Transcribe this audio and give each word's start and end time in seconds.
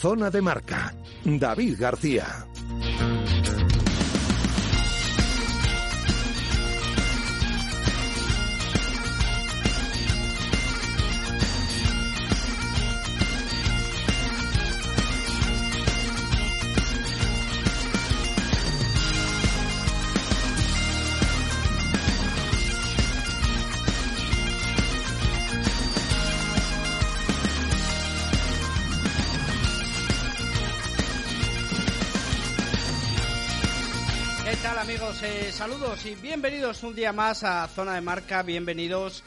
Zona 0.00 0.30
de 0.30 0.40
marca. 0.40 0.94
David 1.24 1.76
García. 1.76 2.46
Saludos 35.58 36.06
y 36.06 36.14
bienvenidos 36.14 36.84
un 36.84 36.94
día 36.94 37.12
más 37.12 37.42
a 37.42 37.66
Zona 37.66 37.94
de 37.94 38.00
Marca, 38.00 38.44
bienvenidos 38.44 39.24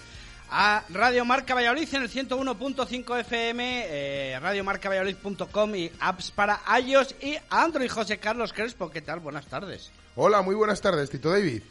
a 0.50 0.82
Radio 0.88 1.26
Marca 1.26 1.54
Valladolid 1.54 1.94
en 1.94 2.04
el 2.04 2.10
101.5 2.10 3.20
FM, 3.20 3.86
eh, 3.90 4.40
radiomarcavalladolid.com 4.40 5.76
y 5.76 5.92
apps 6.00 6.32
para 6.32 6.62
iOS 6.80 7.16
y 7.22 7.36
Android. 7.50 7.92
José 7.92 8.18
Carlos 8.18 8.54
Crespo, 8.54 8.90
¿qué 8.90 9.02
tal? 9.02 9.20
Buenas 9.20 9.46
tardes. 9.48 9.92
Hola, 10.16 10.42
muy 10.42 10.56
buenas 10.56 10.80
tardes, 10.80 11.10
Tito 11.10 11.32
David. 11.32 11.64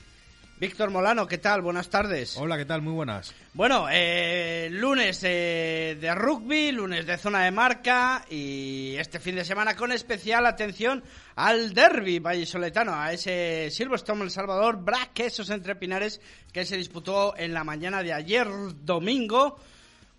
Víctor 0.61 0.91
Molano, 0.91 1.27
¿qué 1.27 1.39
tal? 1.39 1.63
Buenas 1.63 1.89
tardes. 1.89 2.37
Hola, 2.37 2.59
¿qué 2.59 2.67
tal? 2.67 2.83
Muy 2.83 2.93
buenas. 2.93 3.35
Bueno, 3.55 3.87
eh, 3.91 4.69
lunes 4.71 5.19
eh, 5.25 5.97
de 5.99 6.15
rugby, 6.15 6.71
lunes 6.71 7.07
de 7.07 7.17
zona 7.17 7.45
de 7.45 7.51
marca 7.51 8.27
y 8.29 8.95
este 8.99 9.21
fin 9.21 9.37
de 9.37 9.45
semana 9.47 9.75
con 9.75 9.91
especial 9.91 10.45
atención 10.45 11.03
al 11.37 11.73
derby 11.73 12.19
vallisoletano, 12.19 12.93
a 12.95 13.11
ese 13.11 13.71
Silverstone 13.71 14.25
El 14.25 14.31
Salvador, 14.31 14.85
Braquesos 14.85 15.49
entre 15.49 15.77
Pinares 15.77 16.21
que 16.53 16.67
se 16.67 16.77
disputó 16.77 17.35
en 17.39 17.55
la 17.55 17.65
mañana 17.65 18.03
de 18.03 18.13
ayer 18.13 18.47
domingo 18.85 19.57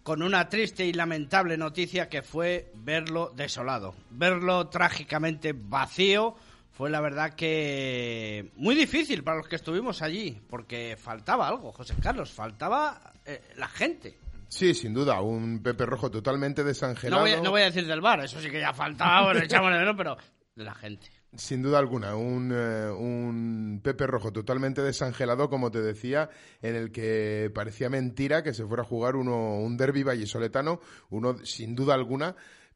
con 0.01 0.23
una 0.23 0.49
triste 0.49 0.83
y 0.83 0.93
lamentable 0.93 1.55
noticia 1.55 2.09
que 2.09 2.23
fue 2.23 2.71
verlo 2.77 3.31
desolado, 3.35 3.93
verlo 4.09 4.69
trágicamente 4.69 5.53
vacío. 5.53 6.35
Fue 6.81 6.89
la 6.89 6.99
verdad 6.99 7.35
que 7.35 8.53
muy 8.55 8.73
difícil 8.73 9.23
para 9.23 9.37
los 9.37 9.47
que 9.47 9.55
estuvimos 9.55 10.01
allí, 10.01 10.41
porque 10.49 10.97
faltaba 10.97 11.47
algo, 11.47 11.71
José 11.71 11.93
Carlos, 12.01 12.31
faltaba 12.31 13.13
eh, 13.23 13.39
la 13.57 13.67
gente. 13.67 14.17
Sí, 14.47 14.73
sin 14.73 14.91
duda, 14.91 15.21
un 15.21 15.61
Pepe 15.61 15.85
Rojo 15.85 16.09
totalmente 16.09 16.63
No 16.63 16.69
desangelado. 16.69 17.21
voy, 17.21 17.33
a, 17.33 17.39
no 17.39 17.51
voy 17.51 17.61
a 17.61 17.65
decir 17.65 17.85
del 17.85 18.01
bar, 18.01 18.21
eso 18.21 18.41
sí 18.41 18.49
que 18.49 18.59
ya 18.59 18.73
faltaba, 18.73 19.25
bueno, 19.25 19.41
echamos 19.41 19.71
de 19.71 19.77
menos, 19.77 19.93
pero 19.95 20.17
de 20.55 20.63
la 20.63 20.73
gente. 20.73 21.05
Sin 21.35 21.61
duda 21.61 21.77
alguna, 21.77 22.15
un, 22.15 22.51
eh, 22.51 22.89
un 22.89 23.79
Pepe 23.83 24.07
Rojo 24.07 24.33
totalmente 24.33 24.81
desangelado, 24.81 25.51
como 25.51 25.69
te 25.69 25.83
decía, 25.83 26.31
en 26.63 26.75
el 26.75 26.91
que 26.91 27.51
parecía 27.53 27.91
mentira 27.91 28.41
que 28.41 28.55
se 28.55 28.65
fuera 28.65 28.81
a 28.81 28.87
jugar 28.87 29.17
uno, 29.17 29.59
un 29.59 29.77
derby 29.77 30.01
vallisoletano, 30.01 30.79
uno 31.11 31.37
sin 31.45 31.75
duda 31.75 31.93
alguna 31.93 32.35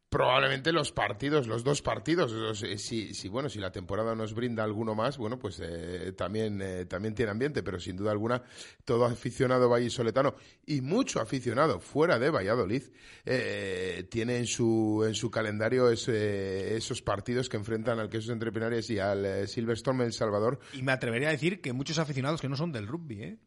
probablemente 0.10 0.72
los 0.72 0.92
partidos, 0.94 1.46
los 1.48 1.64
dos 1.64 1.82
partidos, 1.82 2.60
si, 2.78 3.14
si 3.14 3.28
bueno, 3.28 3.50
si 3.50 3.60
la 3.60 3.72
temporada 3.72 4.16
nos 4.16 4.34
brinda 4.34 4.64
alguno 4.64 4.96
más, 4.96 5.18
bueno, 5.18 5.38
pues 5.38 5.60
eh, 5.62 6.14
también 6.16 6.62
eh, 6.62 6.86
también 6.86 7.14
tiene 7.16 7.32
ambiente, 7.32 7.64
pero 7.64 7.80
sin 7.80 7.98
duda 7.98 8.12
alguna 8.12 8.42
todo 8.86 9.06
aficionado 9.06 9.68
vallisoletano 9.68 10.36
y 10.66 10.80
mucho 10.82 11.20
aficionado 11.20 11.80
fuera 11.80 12.18
de 12.18 12.30
Valladolid 12.30 12.84
eh, 13.26 14.08
tiene 14.10 14.38
en 14.38 14.48
su 14.48 15.04
en 15.06 15.16
su 15.16 15.30
calendario 15.30 15.90
ese- 15.90 16.76
esos 16.78 17.02
partidos 17.02 17.50
que 17.50 17.58
enfrentan 17.58 18.00
al 18.00 18.10
Quesos 18.10 18.30
Entre 18.32 18.52
Pinares 18.52 18.90
y 18.90 19.00
al 19.00 19.26
eh, 19.26 19.48
Silverstone 19.48 20.06
El 20.06 20.14
Salvador. 20.14 20.60
Y 20.74 20.82
me 20.82 20.92
atrevería 20.94 21.28
a 21.28 21.32
decir 21.32 21.60
que 21.62 21.74
muchos 21.74 21.98
aficionados 22.00 22.40
que 22.40 22.48
no 22.50 22.56
son 22.56 22.72
del 22.72 22.88
rugby, 22.88 23.22
¿eh? 23.24 23.38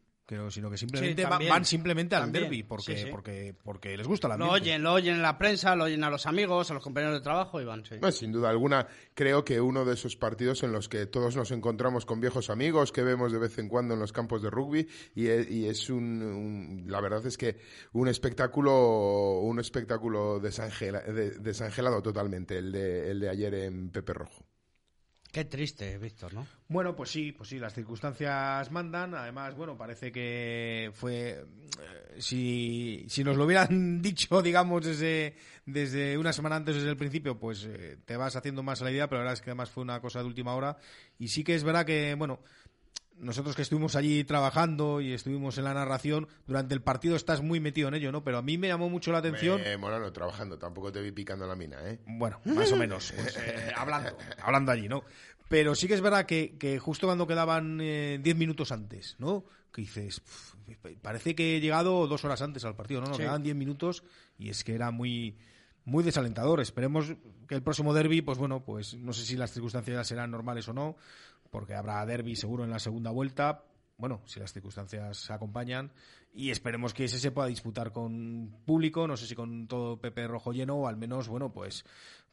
Sino 0.49 0.69
que 0.69 0.77
simplemente 0.77 1.21
Sí, 1.21 1.23
va- 1.23 1.29
también, 1.29 1.49
van 1.49 1.65
simplemente 1.65 2.15
al 2.15 2.23
también, 2.23 2.43
derby 2.45 2.63
porque, 2.63 2.95
sí, 2.97 3.03
sí. 3.05 3.07
porque, 3.11 3.55
porque 3.63 3.97
les 3.97 4.07
gusta 4.07 4.27
la 4.27 4.37
Lo 4.37 4.49
oyen, 4.51 4.83
lo 4.83 4.93
oyen 4.93 5.15
en 5.15 5.21
la 5.21 5.37
prensa, 5.37 5.75
lo 5.75 5.85
oyen 5.85 6.03
a 6.03 6.09
los 6.09 6.25
amigos, 6.27 6.69
a 6.69 6.73
los 6.75 6.83
compañeros 6.83 7.15
de 7.15 7.21
trabajo 7.21 7.59
y 7.61 7.65
van, 7.65 7.83
sí. 7.85 7.95
Pues, 7.99 8.15
sin 8.15 8.31
duda 8.31 8.49
alguna, 8.49 8.87
creo 9.15 9.43
que 9.43 9.59
uno 9.61 9.85
de 9.85 9.93
esos 9.95 10.15
partidos 10.15 10.61
en 10.63 10.71
los 10.71 10.87
que 10.89 11.05
todos 11.07 11.35
nos 11.35 11.51
encontramos 11.51 12.05
con 12.05 12.19
viejos 12.21 12.49
amigos 12.49 12.91
que 12.91 13.01
vemos 13.03 13.31
de 13.31 13.39
vez 13.39 13.57
en 13.57 13.67
cuando 13.69 13.93
en 13.95 13.99
los 13.99 14.11
campos 14.13 14.41
de 14.41 14.49
rugby 14.49 14.87
y 15.15 15.27
es, 15.27 15.49
y 15.49 15.67
es 15.67 15.89
un, 15.89 16.21
un- 16.21 16.83
la 16.87 17.01
verdad 17.01 17.25
es 17.25 17.37
que 17.37 17.57
un 17.93 18.07
espectáculo 18.07 19.39
un 19.41 19.59
espectáculo 19.59 20.39
desangela- 20.41 21.03
de- 21.03 21.31
desangelado 21.39 22.01
totalmente 22.01 22.57
el 22.57 22.71
de, 22.71 23.11
el 23.11 23.19
de 23.19 23.29
ayer 23.29 23.53
en 23.55 23.89
Pepe 23.89 24.13
Rojo. 24.13 24.45
Qué 25.31 25.45
triste, 25.45 25.99
Víctor, 25.99 26.33
¿no? 26.33 26.47
Bueno, 26.69 26.95
pues 26.95 27.11
sí, 27.11 27.31
pues 27.31 27.49
sí, 27.49 27.59
las 27.59 27.73
circunstancias 27.75 28.71
mandan. 28.71 29.13
Además, 29.13 29.55
bueno, 29.55 29.77
parece 29.77 30.11
que 30.11 30.89
fue. 30.95 31.45
eh, 31.79 32.15
si, 32.17 33.05
si 33.07 33.23
nos 33.23 33.37
lo 33.37 33.45
hubieran 33.45 34.01
dicho, 34.01 34.41
digamos, 34.41 34.83
desde, 34.83 35.35
desde 35.67 36.17
una 36.17 36.33
semana 36.33 36.55
antes, 36.55 36.75
desde 36.75 36.89
el 36.89 36.97
principio, 36.97 37.37
pues 37.37 37.63
eh, 37.65 37.97
te 38.05 38.17
vas 38.17 38.35
haciendo 38.35 38.63
más 38.63 38.81
a 38.81 38.85
la 38.85 38.91
idea, 38.91 39.07
pero 39.07 39.19
la 39.19 39.25
verdad 39.25 39.33
es 39.33 39.41
que 39.41 39.51
además 39.51 39.69
fue 39.69 39.83
una 39.83 40.01
cosa 40.01 40.19
de 40.19 40.25
última 40.25 40.55
hora. 40.55 40.77
Y 41.19 41.27
sí 41.27 41.43
que 41.43 41.53
es 41.53 41.63
verdad 41.63 41.85
que, 41.85 42.15
bueno, 42.15 42.39
nosotros 43.19 43.55
que 43.55 43.61
estuvimos 43.61 43.95
allí 43.95 44.23
trabajando 44.23 45.01
y 45.01 45.13
estuvimos 45.13 45.57
en 45.57 45.65
la 45.65 45.73
narración, 45.73 46.27
durante 46.47 46.73
el 46.73 46.81
partido 46.81 47.15
estás 47.15 47.41
muy 47.41 47.59
metido 47.59 47.87
en 47.89 47.95
ello, 47.95 48.11
¿no? 48.11 48.23
Pero 48.23 48.37
a 48.37 48.41
mí 48.41 48.57
me 48.57 48.67
llamó 48.67 48.89
mucho 48.89 49.11
la 49.11 49.17
atención. 49.19 49.61
Eh, 49.63 49.77
Morano, 49.77 50.11
trabajando, 50.11 50.57
tampoco 50.57 50.91
te 50.91 51.01
vi 51.01 51.11
picando 51.11 51.45
la 51.47 51.55
mina, 51.55 51.77
¿eh? 51.89 51.99
Bueno, 52.07 52.39
más 52.45 52.71
o 52.71 52.75
menos, 52.77 53.11
pues, 53.15 53.37
eh, 53.37 53.71
hablando, 53.75 54.17
hablando 54.41 54.71
allí, 54.71 54.87
¿no? 54.87 55.03
Pero 55.49 55.73
sí 55.75 55.87
que 55.87 55.95
es 55.95 56.01
verdad 56.01 56.25
que, 56.25 56.55
que 56.59 56.77
justo 56.79 57.07
cuando 57.07 57.25
quedaban 57.27 57.79
eh, 57.81 58.19
10 58.21 58.35
minutos 58.37 58.71
antes, 58.71 59.15
¿no? 59.19 59.43
Que 59.73 59.81
dices, 59.81 60.19
"Pf, 60.19 60.55
parece 61.01 61.35
que 61.35 61.57
he 61.57 61.59
llegado 61.59 62.07
dos 62.07 62.23
horas 62.25 62.41
antes 62.41 62.63
al 62.65 62.75
partido, 62.75 63.01
¿no? 63.01 63.07
Nos 63.07 63.17
Sí. 63.17 63.23
quedaban 63.23 63.43
10 63.43 63.55
minutos 63.55 64.03
y 64.37 64.49
es 64.49 64.63
que 64.63 64.75
era 64.75 64.91
muy 64.91 65.37
muy 65.85 66.03
desalentador. 66.03 66.59
Esperemos 66.59 67.13
que 67.47 67.55
el 67.55 67.63
próximo 67.63 67.95
derby, 67.95 68.21
pues 68.21 68.37
bueno, 68.37 68.63
pues 68.63 68.93
no 68.93 69.11
sé 69.11 69.25
si 69.25 69.35
las 69.35 69.51
circunstancias 69.51 70.07
serán 70.07 70.29
normales 70.29 70.67
o 70.67 70.73
no, 70.73 70.97
porque 71.49 71.75
habrá 71.75 72.05
derby 72.05 72.35
seguro 72.35 72.63
en 72.63 72.69
la 72.69 72.79
segunda 72.79 73.11
vuelta. 73.11 73.63
Bueno, 73.97 74.21
si 74.25 74.39
las 74.39 74.53
circunstancias 74.53 75.17
se 75.17 75.33
acompañan. 75.33 75.91
Y 76.31 76.51
esperemos 76.51 76.93
que 76.93 77.05
ese 77.05 77.19
se 77.19 77.31
pueda 77.31 77.47
disputar 77.47 77.91
con 77.91 78.55
público, 78.65 79.07
no 79.07 79.17
sé 79.17 79.25
si 79.25 79.35
con 79.35 79.67
todo 79.67 79.99
Pepe 79.99 80.27
Rojo 80.27 80.53
lleno, 80.53 80.77
o 80.77 80.87
al 80.87 80.95
menos, 80.95 81.27
bueno, 81.27 81.51
pues 81.51 81.83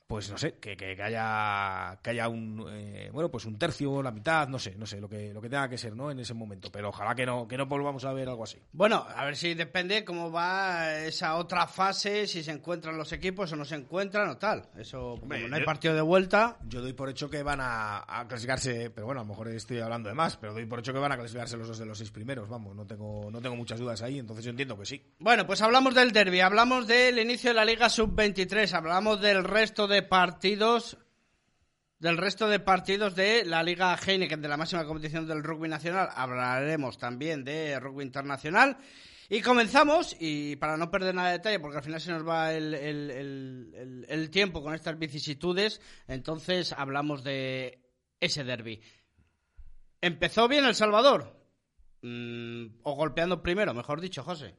pues 0.06 0.30
no 0.30 0.38
sé, 0.38 0.54
que, 0.54 0.76
que, 0.76 1.02
haya 1.02 1.98
que 2.02 2.10
haya 2.10 2.28
un 2.28 2.64
eh, 2.70 3.10
bueno, 3.12 3.28
pues 3.28 3.44
un 3.44 3.58
tercio, 3.58 4.02
la 4.02 4.12
mitad, 4.12 4.48
no 4.48 4.58
sé, 4.58 4.74
no 4.76 4.86
sé, 4.86 5.00
lo 5.00 5.08
que 5.08 5.32
lo 5.32 5.40
que 5.40 5.48
tenga 5.48 5.68
que 5.68 5.76
ser, 5.76 5.96
¿no? 5.96 6.10
En 6.10 6.20
ese 6.20 6.32
momento, 6.32 6.70
pero 6.70 6.90
ojalá 6.90 7.14
que 7.14 7.26
no 7.26 7.48
que 7.48 7.56
no 7.56 7.66
volvamos 7.66 8.04
a 8.04 8.12
ver 8.12 8.28
algo 8.28 8.44
así. 8.44 8.58
Bueno, 8.72 9.04
a 9.14 9.24
ver 9.24 9.36
si 9.36 9.54
depende 9.54 10.04
cómo 10.04 10.30
va 10.30 11.00
esa 11.00 11.36
otra 11.36 11.66
fase, 11.66 12.26
si 12.28 12.44
se 12.44 12.52
encuentran 12.52 12.96
los 12.96 13.12
equipos 13.12 13.52
o 13.52 13.56
no 13.56 13.64
se 13.64 13.74
encuentran 13.74 14.28
o 14.28 14.36
tal. 14.36 14.68
Eso 14.78 15.16
como 15.18 15.36
no 15.36 15.56
hay 15.56 15.64
partido 15.64 15.94
de 15.94 16.02
vuelta. 16.02 16.58
Yo 16.68 16.82
doy 16.82 16.92
por 16.92 17.08
hecho 17.08 17.28
que 17.28 17.42
van 17.42 17.60
a, 17.60 18.04
a, 18.06 18.28
clasificarse, 18.28 18.90
pero 18.90 19.06
bueno, 19.06 19.22
a 19.22 19.24
lo 19.24 19.30
mejor 19.30 19.48
estoy 19.48 19.80
hablando 19.80 20.08
de 20.08 20.14
más, 20.14 20.36
pero 20.36 20.52
doy 20.52 20.66
por 20.66 20.78
hecho 20.78 20.92
que 20.92 21.00
van 21.00 21.12
a 21.12 21.16
clasificarse 21.16 21.56
los 21.56 21.68
dos 21.68 21.78
de 21.78 21.86
los 21.86 21.98
seis 21.98 22.12
primeros, 22.12 22.48
vamos, 22.48 22.76
no 22.76 22.86
tengo 22.86 23.28
no 23.30 23.40
tengo 23.40 23.56
muchas 23.56 23.80
dudas 23.80 24.02
ahí, 24.02 24.18
entonces 24.18 24.44
yo 24.44 24.50
entiendo 24.50 24.78
que 24.78 24.86
sí. 24.86 25.02
Bueno, 25.18 25.46
pues 25.46 25.62
hablamos 25.62 25.94
del 25.94 26.12
derby, 26.12 26.40
hablamos 26.40 26.86
del 26.86 27.18
inicio 27.18 27.50
de 27.50 27.54
la 27.54 27.64
Liga 27.64 27.88
Sub-23, 27.88 28.72
hablamos 28.72 29.20
del 29.20 29.42
resto 29.42 29.88
de 29.88 29.95
partidos 30.02 30.98
del 31.98 32.18
resto 32.18 32.48
de 32.48 32.60
partidos 32.60 33.14
de 33.14 33.44
la 33.44 33.62
Liga 33.62 33.96
Heineken, 33.96 34.42
de 34.42 34.48
la 34.48 34.56
máxima 34.56 34.84
competición 34.84 35.26
del 35.26 35.42
rugby 35.42 35.68
nacional. 35.68 36.08
Hablaremos 36.14 36.98
también 36.98 37.44
de 37.44 37.80
rugby 37.80 38.04
internacional. 38.04 38.76
Y 39.28 39.40
comenzamos, 39.40 40.16
y 40.20 40.56
para 40.56 40.76
no 40.76 40.90
perder 40.90 41.14
nada 41.14 41.28
de 41.28 41.38
detalle, 41.38 41.58
porque 41.58 41.78
al 41.78 41.82
final 41.82 42.00
se 42.00 42.12
nos 42.12 42.26
va 42.26 42.52
el, 42.52 44.28
tiempo 44.30 44.62
con 44.62 44.74
estas 44.74 44.98
vicisitudes, 44.98 45.80
entonces 46.06 46.72
hablamos 46.72 47.24
de 47.24 47.82
ese 48.20 48.44
derby. 48.44 48.80
¿Empezó 50.00 50.46
bien 50.46 50.64
El 50.64 50.76
Salvador? 50.76 51.36
Mm, 52.02 52.66
o 52.84 52.94
golpeando 52.94 53.42
primero, 53.42 53.74
mejor 53.74 54.00
dicho, 54.00 54.22
José. 54.22 54.54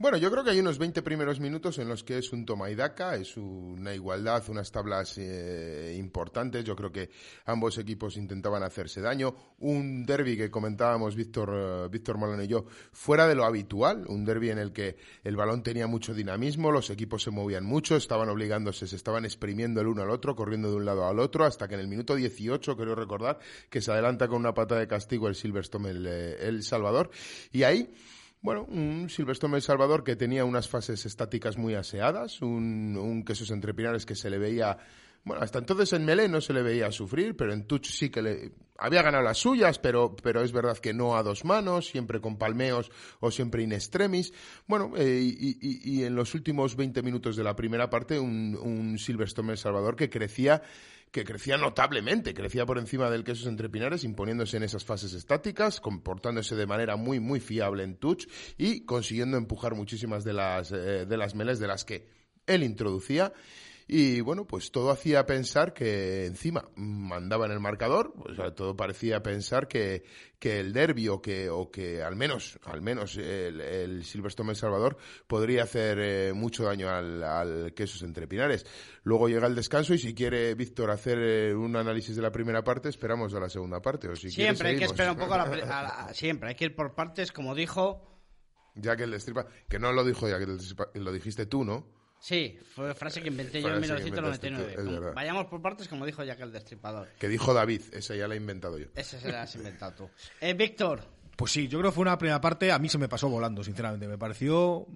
Bueno, 0.00 0.16
yo 0.16 0.30
creo 0.30 0.44
que 0.44 0.50
hay 0.50 0.60
unos 0.60 0.78
20 0.78 1.02
primeros 1.02 1.40
minutos 1.40 1.76
en 1.80 1.88
los 1.88 2.04
que 2.04 2.18
es 2.18 2.32
un 2.32 2.46
toma 2.46 2.70
y 2.70 2.76
daca, 2.76 3.16
es 3.16 3.36
una 3.36 3.92
igualdad, 3.92 4.44
unas 4.48 4.70
tablas 4.70 5.18
eh, 5.18 5.96
importantes. 5.98 6.62
Yo 6.62 6.76
creo 6.76 6.92
que 6.92 7.10
ambos 7.46 7.78
equipos 7.78 8.16
intentaban 8.16 8.62
hacerse 8.62 9.00
daño. 9.00 9.34
Un 9.58 10.06
derby 10.06 10.36
que 10.36 10.52
comentábamos 10.52 11.16
Víctor, 11.16 11.50
uh, 11.50 11.88
Víctor 11.88 12.16
Molano 12.16 12.44
y 12.44 12.46
yo, 12.46 12.66
fuera 12.92 13.26
de 13.26 13.34
lo 13.34 13.44
habitual, 13.44 14.04
un 14.06 14.24
derby 14.24 14.50
en 14.50 14.58
el 14.58 14.72
que 14.72 14.98
el 15.24 15.34
balón 15.34 15.64
tenía 15.64 15.88
mucho 15.88 16.14
dinamismo, 16.14 16.70
los 16.70 16.90
equipos 16.90 17.24
se 17.24 17.32
movían 17.32 17.64
mucho, 17.64 17.96
estaban 17.96 18.28
obligándose, 18.28 18.86
se 18.86 18.94
estaban 18.94 19.24
exprimiendo 19.24 19.80
el 19.80 19.88
uno 19.88 20.02
al 20.02 20.10
otro, 20.10 20.36
corriendo 20.36 20.70
de 20.70 20.76
un 20.76 20.84
lado 20.84 21.08
al 21.08 21.18
otro, 21.18 21.44
hasta 21.44 21.66
que 21.66 21.74
en 21.74 21.80
el 21.80 21.88
minuto 21.88 22.14
18, 22.14 22.76
creo 22.76 22.94
recordar, 22.94 23.40
que 23.68 23.80
se 23.80 23.90
adelanta 23.90 24.28
con 24.28 24.36
una 24.36 24.54
pata 24.54 24.76
de 24.76 24.86
castigo 24.86 25.26
el 25.26 25.34
Silverstone, 25.34 25.90
el, 25.90 26.06
eh, 26.06 26.36
el 26.46 26.62
Salvador. 26.62 27.10
Y 27.50 27.64
ahí 27.64 27.92
bueno, 28.40 28.64
un 28.64 29.08
Silverstone 29.10 29.56
El 29.56 29.62
Salvador 29.62 30.04
que 30.04 30.16
tenía 30.16 30.44
unas 30.44 30.68
fases 30.68 31.04
estáticas 31.06 31.58
muy 31.58 31.74
aseadas, 31.74 32.40
un, 32.42 32.96
un 32.96 33.24
quesos 33.24 33.50
entrepinares 33.50 34.06
que 34.06 34.14
se 34.14 34.30
le 34.30 34.38
veía 34.38 34.78
bueno, 35.24 35.42
hasta 35.42 35.58
entonces 35.58 35.92
en 35.92 36.04
Melé 36.04 36.26
no 36.28 36.40
se 36.40 36.54
le 36.54 36.62
veía 36.62 36.90
sufrir, 36.90 37.36
pero 37.36 37.52
en 37.52 37.66
Tuch 37.66 37.86
sí 37.86 38.08
que 38.08 38.22
le 38.22 38.52
había 38.78 39.02
ganado 39.02 39.22
las 39.22 39.36
suyas, 39.36 39.78
pero, 39.78 40.16
pero 40.16 40.42
es 40.42 40.52
verdad 40.52 40.78
que 40.78 40.94
no 40.94 41.16
a 41.16 41.22
dos 41.22 41.44
manos, 41.44 41.86
siempre 41.86 42.20
con 42.20 42.38
palmeos 42.38 42.90
o 43.20 43.30
siempre 43.30 43.62
in 43.62 43.72
extremis. 43.72 44.32
Bueno, 44.66 44.92
eh, 44.96 45.20
y, 45.20 45.58
y, 45.60 46.04
en 46.04 46.14
los 46.14 46.34
últimos 46.34 46.76
20 46.76 47.02
minutos 47.02 47.36
de 47.36 47.44
la 47.44 47.56
primera 47.56 47.90
parte, 47.90 48.18
un, 48.18 48.56
un 48.56 48.98
Silverstone 48.98 49.52
El 49.52 49.58
Salvador 49.58 49.96
que 49.96 50.08
crecía 50.08 50.62
que 51.10 51.24
crecía 51.24 51.56
notablemente, 51.56 52.34
crecía 52.34 52.66
por 52.66 52.78
encima 52.78 53.10
del 53.10 53.24
quesos 53.24 53.46
entre 53.46 53.68
pinares, 53.68 54.04
imponiéndose 54.04 54.56
en 54.56 54.62
esas 54.62 54.84
fases 54.84 55.12
estáticas, 55.14 55.80
comportándose 55.80 56.54
de 56.54 56.66
manera 56.66 56.96
muy, 56.96 57.20
muy 57.20 57.40
fiable 57.40 57.82
en 57.82 57.96
touch 57.96 58.26
y 58.56 58.84
consiguiendo 58.84 59.36
empujar 59.36 59.74
muchísimas 59.74 60.24
de 60.24 60.32
las, 60.32 60.72
eh, 60.72 61.06
de 61.06 61.16
las 61.16 61.34
meles 61.34 61.58
de 61.58 61.66
las 61.66 61.84
que 61.84 62.08
él 62.46 62.62
introducía. 62.62 63.32
Y 63.90 64.20
bueno, 64.20 64.46
pues 64.46 64.70
todo 64.70 64.90
hacía 64.90 65.24
pensar 65.24 65.72
que 65.72 66.26
encima 66.26 66.68
mandaba 66.76 67.46
en 67.46 67.52
el 67.52 67.58
marcador, 67.60 68.12
o 68.18 68.34
sea, 68.34 68.54
todo 68.54 68.76
parecía 68.76 69.22
pensar 69.22 69.66
que, 69.66 70.04
que 70.38 70.60
el 70.60 70.74
derbi 70.74 71.08
o 71.08 71.22
que, 71.22 71.48
o 71.48 71.70
que 71.70 72.02
al 72.02 72.14
menos, 72.14 72.58
al 72.64 72.82
menos 72.82 73.16
el, 73.16 73.62
el 73.62 74.04
Silverstone 74.04 74.50
El 74.50 74.56
Salvador 74.56 74.98
podría 75.26 75.62
hacer 75.62 75.98
eh, 76.00 76.32
mucho 76.34 76.64
daño 76.64 76.90
al, 76.90 77.24
al 77.24 77.72
quesos 77.72 78.02
entre 78.02 78.28
pinares. 78.28 78.66
Luego 79.04 79.26
llega 79.26 79.46
el 79.46 79.54
descanso 79.54 79.94
y 79.94 79.98
si 79.98 80.14
quiere 80.14 80.54
Víctor 80.54 80.90
hacer 80.90 81.18
eh, 81.18 81.54
un 81.54 81.74
análisis 81.74 82.14
de 82.14 82.20
la 82.20 82.30
primera 82.30 82.62
parte, 82.62 82.90
esperamos 82.90 83.32
a 83.32 83.40
la 83.40 83.48
segunda 83.48 83.80
parte. 83.80 84.06
O 84.06 84.16
si 84.16 84.30
siempre 84.30 84.68
hay 84.68 84.76
que 84.76 84.84
esperar 84.84 85.12
un 85.12 85.18
poco 85.18 85.32
a 85.34 85.38
la, 85.38 86.10
siempre 86.12 86.50
hay 86.50 86.56
que 86.56 86.66
ir 86.66 86.76
por 86.76 86.94
partes, 86.94 87.32
como 87.32 87.54
dijo. 87.54 88.04
Ya 88.74 88.96
que 88.96 89.04
el 89.04 89.12
destripa, 89.12 89.46
que 89.66 89.78
no 89.78 89.92
lo 89.92 90.04
dijo 90.04 90.28
ya 90.28 90.38
que 90.38 90.46
lo 91.00 91.10
dijiste 91.10 91.46
tú, 91.46 91.64
¿no? 91.64 91.97
Sí, 92.20 92.58
fue 92.74 92.94
frase 92.94 93.22
que 93.22 93.28
inventé 93.28 93.62
yo 93.62 93.72
en 93.72 93.80
1999. 93.80 95.12
Vayamos 95.14 95.46
por 95.46 95.62
partes, 95.62 95.88
como 95.88 96.04
dijo 96.04 96.24
Jack 96.24 96.40
el 96.40 96.52
Destripador. 96.52 97.08
Que 97.18 97.28
dijo 97.28 97.54
David, 97.54 97.82
esa 97.92 98.16
ya 98.16 98.26
la 98.26 98.34
he 98.34 98.36
inventado 98.36 98.78
yo. 98.78 98.86
Esa 98.94 99.20
se 99.20 99.30
la 99.30 99.42
has 99.42 99.54
inventado 99.54 99.92
tú. 99.92 100.10
Eh, 100.40 100.54
Víctor. 100.54 101.02
Pues 101.36 101.52
sí, 101.52 101.68
yo 101.68 101.78
creo 101.78 101.92
que 101.92 101.94
fue 101.94 102.02
una 102.02 102.18
primera 102.18 102.40
parte, 102.40 102.72
a 102.72 102.78
mí 102.80 102.88
se 102.88 102.98
me 102.98 103.08
pasó 103.08 103.28
volando, 103.28 103.62
sinceramente. 103.62 104.08
Me 104.08 104.18
pareció 104.18 104.86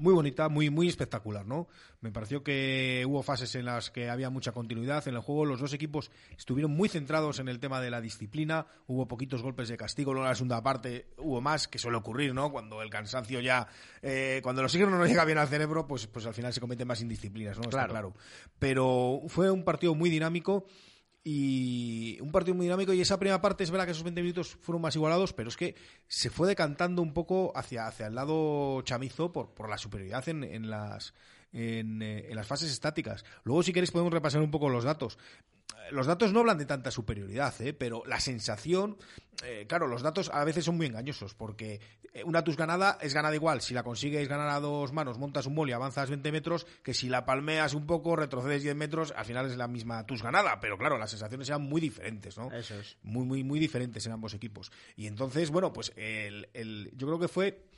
muy 0.00 0.14
bonita, 0.14 0.48
muy, 0.48 0.70
muy 0.70 0.88
espectacular, 0.88 1.46
¿no? 1.46 1.68
Me 2.00 2.10
pareció 2.10 2.42
que 2.42 3.04
hubo 3.06 3.22
fases 3.22 3.54
en 3.54 3.66
las 3.66 3.90
que 3.90 4.08
había 4.08 4.30
mucha 4.30 4.52
continuidad 4.52 5.06
en 5.06 5.14
el 5.14 5.20
juego. 5.20 5.44
Los 5.44 5.60
dos 5.60 5.74
equipos 5.74 6.10
estuvieron 6.36 6.72
muy 6.72 6.88
centrados 6.88 7.38
en 7.38 7.48
el 7.48 7.60
tema 7.60 7.80
de 7.80 7.90
la 7.90 8.00
disciplina. 8.00 8.66
Hubo 8.86 9.06
poquitos 9.06 9.42
golpes 9.42 9.68
de 9.68 9.76
castigo. 9.76 10.12
Luego 10.12 10.24
en 10.24 10.30
la 10.30 10.34
segunda 10.34 10.62
parte 10.62 11.08
hubo 11.18 11.40
más, 11.40 11.68
que 11.68 11.78
suele 11.78 11.98
ocurrir, 11.98 12.34
¿no? 12.34 12.50
Cuando 12.50 12.80
el 12.80 12.88
cansancio 12.88 13.40
ya, 13.40 13.68
eh, 14.00 14.40
cuando 14.42 14.62
el 14.62 14.66
oxígeno 14.66 14.90
no 14.90 15.06
llega 15.06 15.24
bien 15.26 15.38
al 15.38 15.48
cerebro, 15.48 15.86
pues, 15.86 16.06
pues 16.06 16.24
al 16.24 16.34
final 16.34 16.52
se 16.52 16.60
cometen 16.60 16.88
más 16.88 17.02
indisciplinas, 17.02 17.58
¿no? 17.58 17.64
Claro. 17.64 17.78
Está 17.78 17.88
claro. 17.88 18.14
Pero 18.58 19.20
fue 19.28 19.50
un 19.50 19.64
partido 19.64 19.94
muy 19.94 20.08
dinámico 20.08 20.64
y 21.22 22.18
un 22.20 22.32
partido 22.32 22.54
muy 22.54 22.66
dinámico 22.66 22.92
y 22.92 23.00
esa 23.00 23.18
primera 23.18 23.40
parte 23.40 23.64
es 23.64 23.70
verdad 23.70 23.84
que 23.84 23.92
esos 23.92 24.04
20 24.04 24.22
minutos 24.22 24.56
fueron 24.60 24.82
más 24.82 24.96
igualados, 24.96 25.32
pero 25.32 25.48
es 25.48 25.56
que 25.56 25.74
se 26.08 26.30
fue 26.30 26.48
decantando 26.48 27.02
un 27.02 27.12
poco 27.12 27.52
hacia, 27.54 27.86
hacia 27.86 28.06
el 28.06 28.14
lado 28.14 28.80
chamizo 28.82 29.32
por, 29.32 29.50
por 29.52 29.68
la 29.68 29.78
superioridad 29.78 30.28
en, 30.28 30.44
en 30.44 30.70
las 30.70 31.14
en, 31.52 32.00
eh, 32.00 32.28
en, 32.28 32.36
las 32.36 32.46
fases 32.46 32.70
estáticas. 32.70 33.24
Luego, 33.44 33.62
si 33.62 33.72
queréis, 33.72 33.90
podemos 33.90 34.12
repasar 34.12 34.40
un 34.40 34.50
poco 34.50 34.68
los 34.68 34.84
datos 34.84 35.18
los 35.90 36.06
datos 36.06 36.32
no 36.32 36.40
hablan 36.40 36.58
de 36.58 36.66
tanta 36.66 36.90
superioridad, 36.90 37.54
¿eh? 37.60 37.72
pero 37.72 38.02
la 38.06 38.20
sensación, 38.20 38.96
eh, 39.44 39.66
claro, 39.68 39.86
los 39.86 40.02
datos 40.02 40.30
a 40.32 40.44
veces 40.44 40.64
son 40.64 40.76
muy 40.76 40.86
engañosos, 40.86 41.34
porque 41.34 41.80
eh, 42.12 42.24
una 42.24 42.44
tus 42.44 42.56
ganada 42.56 42.98
es 43.00 43.14
ganada 43.14 43.34
igual. 43.34 43.60
Si 43.60 43.74
la 43.74 43.82
consigues 43.82 44.28
ganar 44.28 44.48
a 44.48 44.60
dos 44.60 44.92
manos, 44.92 45.18
montas 45.18 45.46
un 45.46 45.54
boli, 45.54 45.72
avanzas 45.72 46.08
20 46.08 46.32
metros, 46.32 46.66
que 46.82 46.94
si 46.94 47.08
la 47.08 47.24
palmeas 47.24 47.74
un 47.74 47.86
poco, 47.86 48.16
retrocedes 48.16 48.62
10 48.62 48.76
metros, 48.76 49.12
al 49.16 49.24
final 49.24 49.46
es 49.46 49.56
la 49.56 49.68
misma 49.68 50.06
tus 50.06 50.22
ganada. 50.22 50.60
Pero 50.60 50.78
claro, 50.78 50.98
las 50.98 51.10
sensaciones 51.10 51.48
eran 51.48 51.62
muy 51.62 51.80
diferentes, 51.80 52.36
¿no? 52.36 52.52
Eso 52.52 52.78
es. 52.78 52.96
Muy, 53.02 53.24
muy, 53.24 53.44
muy 53.44 53.58
diferentes 53.58 54.04
en 54.06 54.12
ambos 54.12 54.34
equipos. 54.34 54.70
Y 54.96 55.06
entonces, 55.06 55.50
bueno, 55.50 55.72
pues 55.72 55.92
el, 55.96 56.48
el, 56.54 56.90
yo 56.96 57.06
creo 57.06 57.18
que 57.18 57.28
fue 57.28 57.70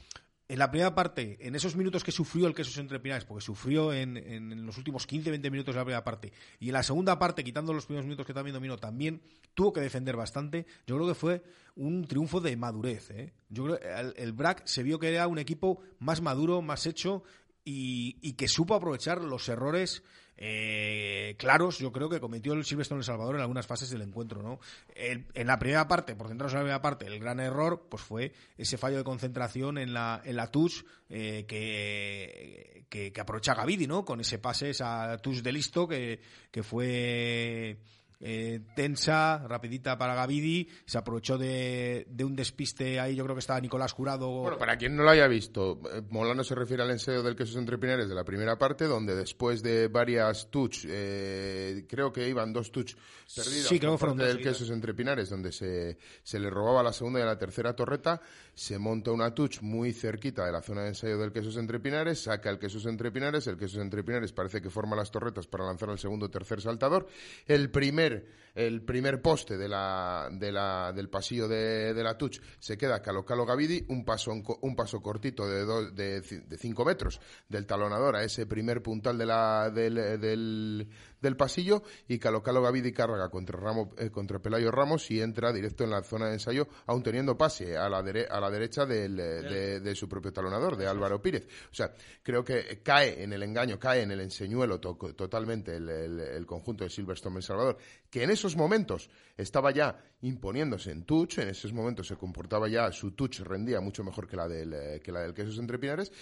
en 0.52 0.58
la 0.58 0.70
primera 0.70 0.94
parte, 0.94 1.38
en 1.40 1.54
esos 1.54 1.76
minutos 1.76 2.04
que 2.04 2.12
sufrió 2.12 2.46
el 2.46 2.54
Quesos 2.54 2.76
entre 2.76 3.00
Pinares, 3.00 3.24
porque 3.24 3.42
sufrió 3.42 3.90
en, 3.90 4.66
los 4.66 4.76
últimos 4.76 5.08
15-20 5.08 5.50
minutos 5.50 5.74
de 5.74 5.78
la 5.78 5.84
primera 5.84 6.04
parte, 6.04 6.30
y 6.60 6.66
en 6.66 6.74
la 6.74 6.82
segunda 6.82 7.18
parte, 7.18 7.42
quitando 7.42 7.72
los 7.72 7.86
primeros 7.86 8.04
minutos 8.04 8.26
que 8.26 8.34
también 8.34 8.52
dominó, 8.52 8.76
también 8.76 9.22
tuvo 9.54 9.72
que 9.72 9.80
defender 9.80 10.14
bastante, 10.14 10.66
yo 10.86 10.96
creo 10.96 11.08
que 11.08 11.14
fue 11.14 11.42
un 11.74 12.06
triunfo 12.06 12.42
de 12.42 12.54
madurez. 12.58 13.10
¿eh? 13.12 13.32
Yo 13.48 13.64
creo 13.64 13.80
que 13.80 13.88
el, 13.88 14.12
el 14.14 14.32
BRAC 14.34 14.66
se 14.66 14.82
vio 14.82 14.98
que 14.98 15.08
era 15.08 15.26
un 15.26 15.38
equipo 15.38 15.80
más 16.00 16.20
maduro, 16.20 16.60
más 16.60 16.84
hecho, 16.84 17.22
y 17.64 18.32
que 18.34 18.46
supo 18.46 18.74
aprovechar 18.74 19.22
los 19.22 19.48
errores 19.48 20.02
eh, 20.44 21.36
claros, 21.38 21.78
yo 21.78 21.92
creo 21.92 22.08
que 22.08 22.18
cometió 22.18 22.52
el 22.52 22.64
Silvestre 22.64 22.96
en 22.96 22.98
El 22.98 23.04
Salvador 23.04 23.36
en 23.36 23.42
algunas 23.42 23.64
fases 23.64 23.90
del 23.90 24.02
encuentro, 24.02 24.42
¿no? 24.42 24.58
en 24.96 25.46
la 25.46 25.56
primera 25.56 25.86
parte, 25.86 26.16
por 26.16 26.26
centrarnos 26.26 26.54
en 26.54 26.58
la 26.58 26.62
primera 26.64 26.82
parte, 26.82 27.06
el 27.06 27.20
gran 27.20 27.38
error, 27.38 27.86
pues 27.88 28.02
fue 28.02 28.32
ese 28.58 28.76
fallo 28.76 28.96
de 28.96 29.04
concentración 29.04 29.78
en 29.78 29.94
la, 29.94 30.20
en 30.24 30.34
la 30.34 30.48
touch 30.48 30.82
eh, 31.08 31.44
que, 31.46 32.86
que, 32.88 33.12
que, 33.12 33.20
aprovecha 33.20 33.54
Gavidi, 33.54 33.86
¿no? 33.86 34.04
Con 34.04 34.20
ese 34.20 34.40
pase, 34.40 34.70
esa 34.70 35.16
touch 35.18 35.42
de 35.42 35.52
listo 35.52 35.86
que, 35.86 36.20
que 36.50 36.64
fue 36.64 37.78
eh, 38.24 38.60
tensa, 38.76 39.44
rapidita 39.48 39.98
para 39.98 40.14
Gavidi, 40.14 40.68
se 40.86 40.96
aprovechó 40.96 41.36
de, 41.36 42.06
de, 42.08 42.24
un 42.24 42.36
despiste 42.36 43.00
ahí, 43.00 43.16
yo 43.16 43.24
creo 43.24 43.34
que 43.34 43.40
estaba 43.40 43.60
Nicolás 43.60 43.92
Jurado. 43.92 44.30
Bueno, 44.30 44.58
para 44.58 44.76
quien 44.76 44.94
no 44.94 45.02
lo 45.02 45.10
haya 45.10 45.26
visto, 45.26 45.80
eh, 45.92 46.02
Molano 46.08 46.44
se 46.44 46.54
refiere 46.54 46.84
al 46.84 46.90
enseo 46.90 47.22
del 47.24 47.34
queso 47.34 47.58
entre 47.58 47.78
Pinares 47.78 48.08
de 48.08 48.14
la 48.14 48.22
primera 48.22 48.56
parte, 48.56 48.84
donde 48.84 49.16
después 49.16 49.60
de 49.62 49.88
varias 49.88 50.48
touch, 50.50 50.84
eh, 50.88 51.84
creo 51.88 52.12
que 52.12 52.28
iban 52.28 52.52
dos 52.52 52.70
touch 52.70 52.94
perdidas 53.34 53.66
sí, 53.66 53.80
creo 53.80 53.98
por 53.98 54.14
del 54.14 54.40
queso 54.40 54.72
entre 54.72 54.94
Pinares, 54.94 55.28
donde 55.28 55.50
se, 55.50 55.98
se 56.22 56.38
le 56.38 56.48
robaba 56.48 56.82
la 56.82 56.92
segunda 56.92 57.20
y 57.20 57.24
la 57.24 57.38
tercera 57.38 57.74
torreta, 57.74 58.20
se 58.54 58.78
monta 58.78 59.10
una 59.10 59.34
touch 59.34 59.60
muy 59.62 59.92
cerquita 59.92 60.44
de 60.44 60.52
la 60.52 60.60
zona 60.60 60.82
de 60.82 60.88
ensayo 60.88 61.18
del 61.18 61.32
queso 61.32 61.58
entre 61.58 61.80
Pinares, 61.80 62.22
saca 62.22 62.50
el 62.50 62.58
queso 62.58 62.86
entre 62.88 63.10
Pinares, 63.10 63.46
el 63.46 63.56
queso 63.56 63.80
entre 63.80 64.04
Pinares 64.04 64.32
parece 64.32 64.60
que 64.60 64.70
forma 64.70 64.94
las 64.96 65.10
torretas 65.10 65.46
para 65.46 65.64
lanzar 65.64 65.88
el 65.90 65.98
segundo 65.98 66.26
o 66.26 66.30
tercer 66.30 66.60
saltador, 66.60 67.06
el 67.46 67.70
primer 67.70 68.42
el 68.54 68.82
primer 68.82 69.22
poste 69.22 69.56
de 69.56 69.68
la, 69.68 70.28
de 70.30 70.52
la, 70.52 70.92
del 70.92 71.08
pasillo 71.08 71.48
de, 71.48 71.94
de, 71.94 72.02
la 72.02 72.18
Touch 72.18 72.38
se 72.58 72.76
queda 72.76 73.00
Calo 73.00 73.24
Calo 73.24 73.46
Gavidi, 73.46 73.84
un 73.88 74.04
paso, 74.04 74.32
un 74.32 74.76
paso 74.76 75.00
cortito 75.00 75.48
de, 75.48 75.64
dos, 75.64 75.94
de, 75.94 76.20
de 76.20 76.58
cinco 76.58 76.84
metros 76.84 77.20
del 77.48 77.66
talonador 77.66 78.16
a 78.16 78.24
ese 78.24 78.46
primer 78.46 78.82
puntal 78.82 79.16
de 79.16 79.26
la, 79.26 79.70
del, 79.70 80.20
del, 80.20 80.88
del 81.22 81.36
pasillo 81.36 81.82
y 82.08 82.18
Calo 82.18 82.42
Calo 82.42 82.60
Gavidi 82.60 82.92
carga 82.92 83.30
contra, 83.30 83.58
Ramos, 83.58 83.88
eh, 83.96 84.10
contra 84.10 84.40
Pelayo 84.40 84.70
Ramos 84.70 85.10
y 85.10 85.20
entra 85.20 85.52
directo 85.52 85.84
en 85.84 85.90
la 85.90 86.02
zona 86.02 86.26
de 86.26 86.34
ensayo, 86.34 86.68
aún 86.86 87.02
teniendo 87.02 87.38
pase 87.38 87.76
a 87.78 87.88
la, 87.88 87.98
a 87.98 88.40
la 88.40 88.50
derecha 88.50 88.84
del, 88.84 89.18
eh, 89.18 89.80
de, 89.80 89.94
su 89.94 90.08
propio 90.08 90.32
talonador, 90.32 90.76
de 90.76 90.86
Álvaro 90.86 91.22
Pírez. 91.22 91.46
O 91.70 91.74
sea, 91.74 91.94
creo 92.22 92.44
que 92.44 92.82
cae 92.82 93.22
en 93.22 93.32
el 93.32 93.42
engaño, 93.42 93.78
cae 93.78 94.02
en 94.02 94.10
el 94.10 94.20
enseñuelo 94.20 94.80
totalmente 94.80 95.76
el, 95.76 95.88
el, 95.88 96.46
conjunto 96.46 96.84
de 96.84 96.90
Silverstone 96.90 97.36
El 97.36 97.42
Salvador, 97.42 97.78
que 98.10 98.24
en 98.24 98.30
esos 98.30 98.56
momentos 98.56 99.08
estaba 99.36 99.70
ya 99.70 99.96
imponiéndose 100.22 100.90
en 100.90 101.04
touch, 101.04 101.38
en 101.38 101.48
esos 101.48 101.72
momentos 101.72 102.08
se 102.08 102.16
comportaba 102.16 102.68
ya, 102.68 102.90
su 102.90 103.12
touch 103.12 103.40
rendía 103.40 103.80
mucho 103.80 104.02
mejor 104.02 104.26
que 104.26 104.36
la 104.36 104.48
del, 104.48 104.72
eh, 104.72 105.00
que 105.02 105.12
la 105.12 105.20
del 105.20 105.34
Quesos 105.34 105.58
Entre 105.58 105.78
Pinares, 105.78 106.12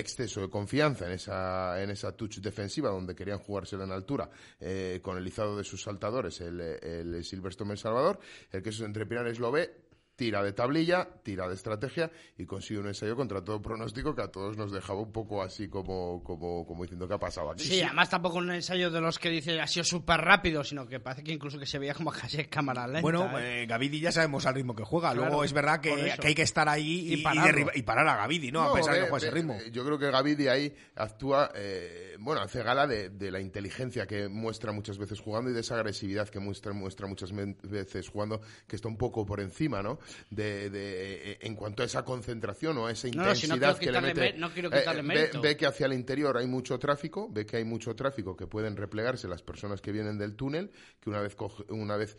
exceso 0.00 0.40
de 0.40 0.50
confianza 0.50 1.06
en 1.06 1.12
esa, 1.12 1.82
en 1.82 1.90
esa 1.90 2.16
touch 2.16 2.38
defensiva 2.38 2.90
donde 2.90 3.14
querían 3.14 3.38
jugársela 3.38 3.84
en 3.84 3.92
altura 3.92 4.30
eh, 4.58 5.00
con 5.02 5.16
el 5.16 5.26
izado 5.26 5.56
de 5.56 5.64
sus 5.64 5.82
saltadores 5.82 6.40
el, 6.40 6.60
el 6.60 7.24
Silverstone 7.24 7.72
El 7.72 7.78
Salvador, 7.78 8.18
el 8.50 8.62
Quesos 8.62 8.86
Entre 8.86 9.06
Pinares 9.06 9.38
lo 9.38 9.52
ve, 9.52 9.89
tira 10.20 10.42
de 10.42 10.52
tablilla, 10.52 11.08
tira 11.22 11.48
de 11.48 11.54
estrategia 11.54 12.10
y 12.36 12.44
consigue 12.44 12.78
un 12.78 12.88
ensayo 12.88 13.16
contra 13.16 13.42
todo 13.42 13.62
pronóstico 13.62 14.14
que 14.14 14.20
a 14.20 14.28
todos 14.28 14.54
nos 14.54 14.70
dejaba 14.70 15.00
un 15.00 15.10
poco 15.10 15.42
así 15.42 15.66
como, 15.66 16.22
como, 16.22 16.66
como 16.66 16.82
diciendo 16.82 17.08
que 17.08 17.14
ha 17.14 17.18
pasado 17.18 17.50
aquí. 17.50 17.64
Sí, 17.64 17.80
además 17.80 18.10
tampoco 18.10 18.36
un 18.36 18.50
ensayo 18.50 18.90
de 18.90 19.00
los 19.00 19.18
que 19.18 19.30
dice 19.30 19.58
ha 19.58 19.66
sido 19.66 19.82
súper 19.82 20.20
rápido, 20.20 20.62
sino 20.62 20.86
que 20.86 21.00
parece 21.00 21.24
que 21.24 21.32
incluso 21.32 21.58
que 21.58 21.64
se 21.64 21.78
veía 21.78 21.94
como 21.94 22.12
casi 22.12 22.44
cámara 22.44 22.86
lenta. 22.86 23.00
Bueno, 23.00 23.38
¿eh? 23.38 23.62
eh 23.62 23.66
Gavidi 23.66 23.98
ya 23.98 24.12
sabemos 24.12 24.44
al 24.44 24.56
ritmo 24.56 24.76
que 24.76 24.84
juega. 24.84 25.14
Luego 25.14 25.42
es 25.42 25.54
verdad 25.54 25.80
que, 25.80 26.12
hay 26.22 26.34
que 26.34 26.42
estar 26.42 26.68
ahí 26.68 27.14
y, 27.14 27.24
y, 27.74 27.82
parar 27.82 28.06
a 28.06 28.16
Gavidi, 28.16 28.52
¿no? 28.52 28.62
a 28.62 28.74
pesar 28.74 28.92
de 28.92 29.00
que 29.00 29.08
juega 29.08 29.26
ese 29.26 29.30
ritmo. 29.30 29.56
Yo 29.72 29.86
creo 29.86 29.98
que 29.98 30.10
Gavidi 30.10 30.48
ahí 30.48 30.70
actúa, 30.96 31.50
eh, 31.54 32.16
bueno, 32.18 32.42
hace 32.42 32.62
gala 32.62 32.86
de, 32.86 33.08
de, 33.08 33.30
la 33.30 33.40
inteligencia 33.40 34.06
que 34.06 34.28
muestra 34.28 34.70
muchas 34.72 34.98
veces 34.98 35.18
jugando 35.18 35.50
y 35.50 35.54
de 35.54 35.60
esa 35.60 35.76
agresividad 35.76 36.28
que 36.28 36.40
muestra, 36.40 36.74
muestra 36.74 37.06
muchas 37.06 37.32
veces 37.32 38.10
jugando, 38.10 38.42
que 38.68 38.76
está 38.76 38.88
un 38.88 38.98
poco 38.98 39.24
por 39.24 39.40
encima, 39.40 39.82
¿no? 39.82 39.98
De 40.30 40.70
de, 40.70 41.38
en 41.40 41.54
cuanto 41.54 41.82
a 41.82 41.86
esa 41.86 42.04
concentración 42.04 42.78
o 42.78 42.86
a 42.86 42.92
esa 42.92 43.08
intensidad 43.08 43.78
que 43.78 43.90
le 43.90 44.00
mete. 44.00 44.32
No 44.34 44.50
quiero 44.52 44.70
quitarle 44.70 45.24
eh, 45.24 45.30
ve, 45.40 45.56
que 45.56 45.66
hacia 45.66 45.86
el 45.86 45.92
interior 45.92 46.36
hay 46.36 46.46
mucho 46.46 46.78
tráfico, 46.78 47.28
ve 47.30 47.46
que 47.46 47.56
hay 47.56 47.64
mucho 47.64 47.94
tráfico 47.94 48.36
que 48.36 48.46
pueden 48.46 48.76
replegarse 48.76 49.28
las 49.28 49.42
personas 49.42 49.80
que 49.80 49.92
vienen 49.92 50.18
del 50.18 50.34
túnel, 50.34 50.70
que 51.00 51.10
una 51.10 51.20
vez, 51.20 51.36
una 51.68 51.96
vez 51.96 52.16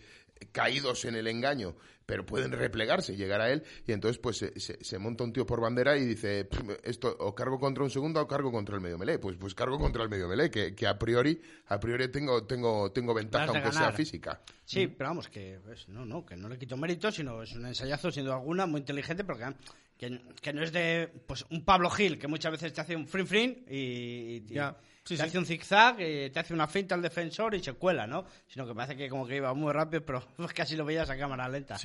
caídos 0.52 1.06
en 1.06 1.16
el 1.16 1.28
engaño, 1.28 1.76
pero 2.06 2.26
pueden 2.26 2.52
replegarse, 2.52 3.16
llegar 3.16 3.42
a 3.42 3.52
él, 3.52 3.64
y 3.88 3.94
entonces 3.94 4.18
pues 4.18 4.38
se, 4.38 4.60
se, 4.60 5.00
monta 5.00 5.24
un 5.24 5.32
tío 5.32 5.46
por 5.46 5.62
bandera 5.62 5.98
y 5.98 6.06
dice, 6.06 6.50
esto 6.84 7.16
o 7.20 7.34
cargo 7.34 7.60
contra 7.60 7.84
un 7.84 7.90
segundo 7.90 8.22
o 8.22 8.28
cargo 8.28 8.52
contra 8.52 8.76
el 8.76 8.82
medio 8.82 8.98
melee. 8.98 9.18
Pues, 9.20 9.38
pues 9.38 9.56
cargo 9.56 9.80
contra 9.80 10.04
el 10.04 10.10
medio 10.10 10.28
melee, 10.28 10.50
que, 10.50 10.76
que 10.76 10.88
a 10.88 10.98
priori, 11.00 11.42
a 11.68 11.80
priori 11.80 12.10
tengo, 12.10 12.44
tengo, 12.46 12.92
tengo 12.92 13.14
ventaja, 13.14 13.46
aunque 13.46 13.72
sea 13.72 13.92
física. 13.92 14.42
Sí, 14.66 14.88
pero 14.88 15.12
vamos, 15.12 15.30
que 15.30 15.60
pues, 15.64 15.88
no, 15.88 16.06
no, 16.06 16.26
que 16.26 16.36
no 16.36 16.50
le 16.50 16.58
quito 16.58 16.76
mérito, 16.76 17.12
sino 17.12 17.44
es 17.44 17.54
un 17.54 17.66
ensayazo, 17.66 18.12
siendo 18.12 18.34
alguna, 18.34 18.66
muy 18.66 18.82
inteligente, 18.82 19.24
porque 19.24 19.46
que, 20.42 20.54
no 20.54 20.64
es 20.64 20.72
de 20.72 21.12
pues 21.28 21.46
un 21.52 21.64
Pablo 21.64 21.90
Gil, 21.92 22.18
que 22.18 22.28
muchas 22.28 22.52
veces 22.52 22.74
te 22.74 22.82
hace 22.82 22.96
un 22.96 23.08
free 23.08 23.26
free 23.26 23.64
y, 23.70 24.44
ya 25.06 25.18
te 25.18 25.24
hace 25.24 25.38
un 25.38 25.46
zigzag, 25.46 26.00
y 26.00 26.30
te 26.30 26.40
hace 26.40 26.54
una 26.54 26.68
finta 26.68 26.96
al 26.96 27.02
defensor 27.02 27.56
y 27.56 27.64
se 27.64 27.74
cuela, 27.74 28.08
¿no? 28.08 28.26
Sino 28.48 28.68
que 28.68 28.74
parece 28.74 28.96
que 28.96 29.10
como 29.10 29.26
que 29.26 29.38
iba 29.38 29.54
muy 29.54 29.72
rápido, 29.74 30.06
pero 30.06 30.24
casi 30.56 30.76
lo 30.76 30.86
veías 30.86 31.10
a 31.10 31.18
cámara 31.18 31.48
lenta. 31.50 31.78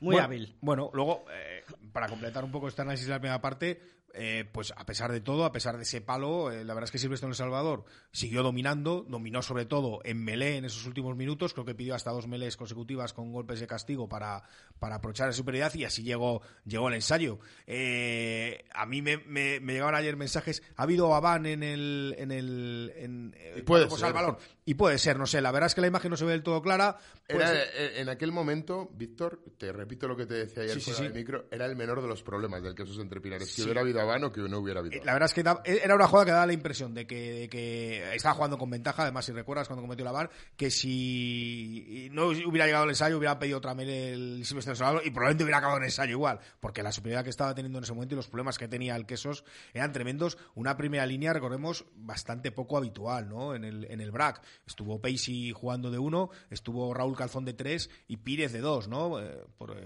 Muy 0.00 0.16
hábil. 0.18 0.56
Bueno, 0.60 0.90
luego, 0.92 1.24
eh, 1.30 1.64
para 1.92 2.08
completar 2.08 2.44
un 2.44 2.50
poco 2.50 2.68
este 2.68 2.82
análisis 2.82 3.06
de 3.06 3.12
la 3.12 3.20
primera 3.20 3.40
parte, 3.40 3.80
eh, 4.16 4.48
pues 4.52 4.72
a 4.76 4.86
pesar 4.86 5.10
de 5.10 5.20
todo, 5.20 5.44
a 5.44 5.50
pesar 5.50 5.76
de 5.76 5.82
ese 5.82 6.00
palo, 6.00 6.52
eh, 6.52 6.64
la 6.64 6.72
verdad 6.74 6.84
es 6.84 6.92
que 6.92 6.98
Silvestre 6.98 7.26
en 7.26 7.32
El 7.32 7.36
Salvador 7.36 7.84
siguió 8.12 8.44
dominando, 8.44 9.04
dominó 9.08 9.42
sobre 9.42 9.66
todo 9.66 10.00
en 10.04 10.22
melé 10.22 10.56
en 10.56 10.64
esos 10.64 10.86
últimos 10.86 11.16
minutos, 11.16 11.52
creo 11.52 11.64
que 11.64 11.74
pidió 11.74 11.96
hasta 11.96 12.12
dos 12.12 12.28
melés 12.28 12.56
consecutivas 12.56 13.12
con 13.12 13.32
golpes 13.32 13.58
de 13.58 13.66
castigo 13.66 14.08
para, 14.08 14.44
para 14.78 14.96
aprovechar 14.96 15.26
la 15.26 15.32
superioridad 15.32 15.74
y 15.74 15.84
así 15.84 16.04
llegó, 16.04 16.42
llegó 16.64 16.88
el 16.88 16.94
ensayo. 16.94 17.40
Eh, 17.66 18.64
a 18.72 18.86
mí 18.86 19.02
me, 19.02 19.16
me, 19.16 19.58
llegaban 19.60 19.96
ayer 19.96 20.16
mensajes, 20.16 20.62
ha 20.76 20.84
habido 20.84 21.12
Abán 21.14 21.46
en 21.46 21.64
el... 21.64 22.14
En 22.16 22.30
el 22.30 22.92
en, 22.96 23.64
puede 23.66 23.90
ser. 23.90 24.12
balón. 24.12 24.36
Y 24.64 24.74
puede 24.74 24.98
ser, 24.98 25.18
no 25.18 25.26
sé, 25.26 25.40
la 25.40 25.50
verdad 25.50 25.66
es 25.66 25.74
que 25.74 25.80
la 25.80 25.88
imagen 25.88 26.10
no 26.10 26.16
se 26.16 26.24
ve 26.24 26.32
del 26.32 26.42
todo 26.44 26.62
clara. 26.62 26.98
en 27.28 28.08
aquel 28.08 28.30
momento, 28.30 28.88
Víctor, 28.94 29.42
te 29.58 29.72
repito 29.72 30.06
lo 30.06 30.16
que 30.16 30.26
te 30.26 30.34
decía 30.34 30.62
ayer 30.62 30.80
fuera 30.80 31.10
micro, 31.10 31.46
era 31.50 31.66
el 31.66 31.74
menor 31.74 32.00
de 32.00 32.08
los 32.08 32.22
problemas 32.22 32.62
del 32.62 32.74
que 32.74 32.84
esos 32.84 32.98
entre 32.98 33.20
Pinares. 33.20 33.58
hubiera 33.58 33.80
habido 33.80 34.03
que 34.32 34.40
no 34.40 34.58
hubiera 34.58 34.80
habido. 34.80 35.04
La 35.04 35.12
verdad 35.12 35.26
es 35.26 35.34
que 35.34 35.40
era 35.40 35.94
una 35.94 36.06
jugada 36.06 36.24
que 36.24 36.32
daba 36.32 36.46
la 36.46 36.52
impresión 36.52 36.94
de 36.94 37.06
que, 37.06 37.48
que 37.50 38.14
estaba 38.14 38.34
jugando 38.34 38.58
con 38.58 38.70
ventaja. 38.70 39.02
Además, 39.02 39.24
si 39.24 39.32
recuerdas 39.32 39.68
cuando 39.68 39.82
cometió 39.82 40.04
la 40.04 40.12
VAR, 40.12 40.30
que 40.56 40.70
si 40.70 42.08
no 42.12 42.26
hubiera 42.26 42.66
llegado 42.66 42.84
el 42.84 42.90
ensayo, 42.90 43.18
hubiera 43.18 43.38
pedido 43.38 43.58
otra 43.58 43.74
vez 43.74 43.88
el 43.88 44.44
Silvestre 44.44 44.74
Salado 44.76 45.00
y 45.04 45.10
probablemente 45.10 45.44
hubiera 45.44 45.58
acabado 45.58 45.78
el 45.78 45.84
ensayo 45.84 46.12
igual, 46.12 46.40
porque 46.60 46.82
la 46.82 46.92
superioridad 46.92 47.24
que 47.24 47.30
estaba 47.30 47.54
teniendo 47.54 47.78
en 47.78 47.84
ese 47.84 47.92
momento 47.92 48.14
y 48.14 48.16
los 48.16 48.28
problemas 48.28 48.58
que 48.58 48.68
tenía 48.68 48.96
el 48.96 49.06
Quesos 49.06 49.44
eran 49.72 49.92
tremendos. 49.92 50.38
Una 50.54 50.76
primera 50.76 51.06
línea, 51.06 51.32
recordemos, 51.32 51.84
bastante 51.94 52.52
poco 52.52 52.76
habitual, 52.76 53.28
¿no? 53.28 53.54
En 53.54 53.64
el, 53.64 53.84
en 53.90 54.00
el 54.00 54.10
BRAC. 54.10 54.42
Estuvo 54.66 55.00
Pacey 55.00 55.52
jugando 55.52 55.90
de 55.90 55.98
uno, 55.98 56.30
estuvo 56.50 56.92
Raúl 56.94 57.16
Calzón 57.16 57.44
de 57.44 57.54
tres 57.54 57.90
y 58.08 58.18
Pírez 58.18 58.52
de 58.52 58.60
dos, 58.60 58.88
¿no? 58.88 59.20
Eh, 59.20 59.44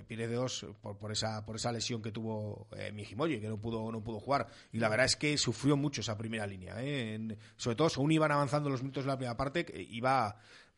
eh, 0.09 0.17
de 0.17 0.27
dos 0.29 0.67
por, 0.81 0.97
por, 0.99 1.13
esa, 1.13 1.45
por 1.45 1.57
esa 1.57 1.73
lesión 1.73 2.03
que 2.03 2.13
tuvo 2.13 2.67
eh, 2.77 2.93
Mijimoye, 2.93 3.41
que 3.41 3.49
no 3.49 3.61
pudo, 3.61 3.91
no 3.93 4.03
pudo 4.03 4.08
jugar. 4.21 4.49
Y 4.73 4.79
la 4.79 4.88
verdad 4.88 5.07
es 5.07 5.17
que 5.17 5.37
sufrió 5.38 5.77
mucho 5.77 6.00
esa 6.00 6.17
primera 6.17 6.47
línea. 6.47 6.75
¿eh? 6.79 7.37
sobre 7.57 7.77
todo, 7.77 7.88
según 7.88 8.12
iban 8.12 8.33
avanzando 8.33 8.71
los 8.71 8.83
minutos 8.83 9.05
de 9.05 9.09
la 9.09 9.17
primera 9.17 9.37
parte, 9.37 9.67
iba, 9.91 10.37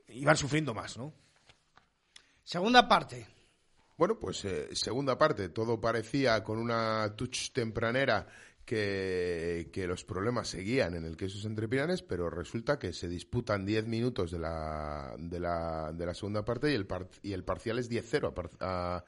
iban 0.09 0.37
sufriendo 0.37 0.75
más, 0.75 0.97
¿no? 0.97 1.13
Segunda 2.45 2.89
parte. 2.89 3.27
Bueno, 3.97 4.19
pues 4.19 4.45
eh, 4.45 4.75
segunda 4.75 5.19
parte. 5.19 5.51
Todo 5.51 5.81
parecía 5.81 6.43
con 6.43 6.59
una 6.59 7.15
touch 7.17 7.53
tempranera 7.53 8.27
que, 8.65 9.69
que, 9.73 9.87
los 9.87 10.05
problemas 10.05 10.49
seguían 10.49 10.95
en 10.95 11.05
el 11.05 11.17
quesos 11.17 11.45
entre 11.45 11.69
pinares, 11.69 12.03
pero 12.03 12.31
resulta 12.31 12.79
que 12.79 12.93
se 12.93 13.09
disputan 13.09 13.67
10 13.67 13.87
minutos 13.87 14.31
de 14.31 14.39
la, 14.39 15.15
de 15.19 15.41
la, 15.41 15.93
de 15.93 16.07
la 16.07 16.15
segunda 16.15 16.45
parte 16.45 16.71
y 16.71 16.75
el, 16.75 16.87
y 17.23 17.33
el 17.33 17.45
parcial 17.45 17.79
es 17.79 17.91
10-0 17.91 18.33
a, 18.61 18.97
a, 18.97 19.05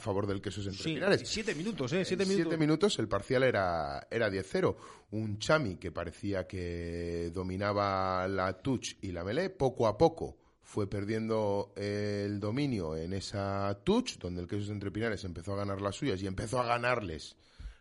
favor 0.00 0.26
del 0.26 0.40
queso 0.40 0.60
entre 0.60 0.82
sí, 0.82 0.98
Siete 1.24 1.54
minutos, 1.54 1.92
¿eh? 1.92 2.04
Siete, 2.04 2.26
minutos. 2.26 2.58
minutos, 2.58 2.98
el 2.98 3.08
parcial 3.08 3.44
era, 3.44 4.06
era 4.10 4.28
10-0. 4.28 4.76
Un 5.12 5.38
Chami 5.38 5.76
que 5.76 5.92
parecía 5.92 6.46
que 6.46 7.30
dominaba 7.32 8.26
la 8.28 8.54
touch 8.54 8.96
y 9.02 9.12
la 9.12 9.24
melee, 9.24 9.50
poco 9.50 9.86
a 9.86 9.96
poco 9.96 10.36
fue 10.62 10.88
perdiendo 10.88 11.72
el 11.76 12.40
dominio 12.40 12.96
en 12.96 13.12
esa 13.12 13.78
touch, 13.84 14.18
donde 14.18 14.40
el 14.40 14.48
queso 14.48 14.72
entre 14.72 14.90
pinares 14.90 15.24
empezó 15.24 15.52
a 15.52 15.56
ganar 15.56 15.80
las 15.80 15.96
suyas 15.96 16.22
y 16.22 16.26
empezó 16.26 16.60
a 16.60 16.66
ganarles 16.66 17.36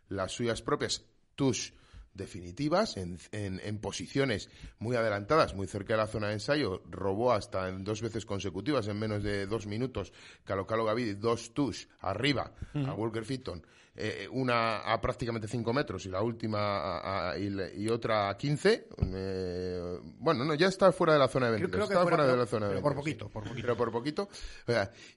las 0.09 0.31
suyas 0.31 0.61
propias 0.61 1.05
touch 1.35 1.71
definitivas, 2.13 2.97
en, 2.97 3.17
en, 3.31 3.77
posiciones 3.79 4.49
muy 4.79 4.95
adelantadas, 4.95 5.55
muy 5.55 5.67
cerca 5.67 5.93
de 5.93 5.97
la 5.97 6.07
zona 6.07 6.27
de 6.27 6.33
ensayo, 6.33 6.81
robó 6.89 7.31
hasta 7.31 7.69
en 7.69 7.83
dos 7.83 8.01
veces 8.01 8.25
consecutivas, 8.25 8.87
en 8.87 8.99
menos 8.99 9.23
de 9.23 9.47
dos 9.47 9.65
minutos, 9.67 10.11
Calo 10.43 10.67
Calo 10.67 10.85
Gavidi, 10.85 11.13
dos 11.13 11.53
tush 11.53 11.85
arriba 12.01 12.51
a 12.73 12.93
Walker 12.93 13.23
Fitton, 13.23 13.65
eh, 13.95 14.27
una 14.31 14.77
a 14.77 15.01
prácticamente 15.01 15.47
cinco 15.47 15.73
metros 15.73 16.05
y 16.05 16.09
la 16.09 16.21
última 16.21 17.33
y, 17.37 17.89
otra 17.89 18.29
a 18.29 18.37
15. 18.37 18.87
Eh, 19.13 19.99
bueno, 20.19 20.45
no, 20.45 20.53
ya 20.55 20.67
está 20.67 20.91
fuera 20.91 21.13
de 21.13 21.19
la 21.19 21.27
zona 21.27 21.47
de 21.47 21.59
20. 21.59 21.77
está 21.77 22.01
fuera, 22.03 22.25
de 22.25 22.37
la 22.37 22.45
zona 22.45 22.69
de 22.69 22.81
por 22.81 22.95
poquito, 22.95 23.29
por 23.29 23.43
poquito. 23.43 23.61
Pero 23.61 23.77
por 23.77 23.91
poquito. 23.91 24.29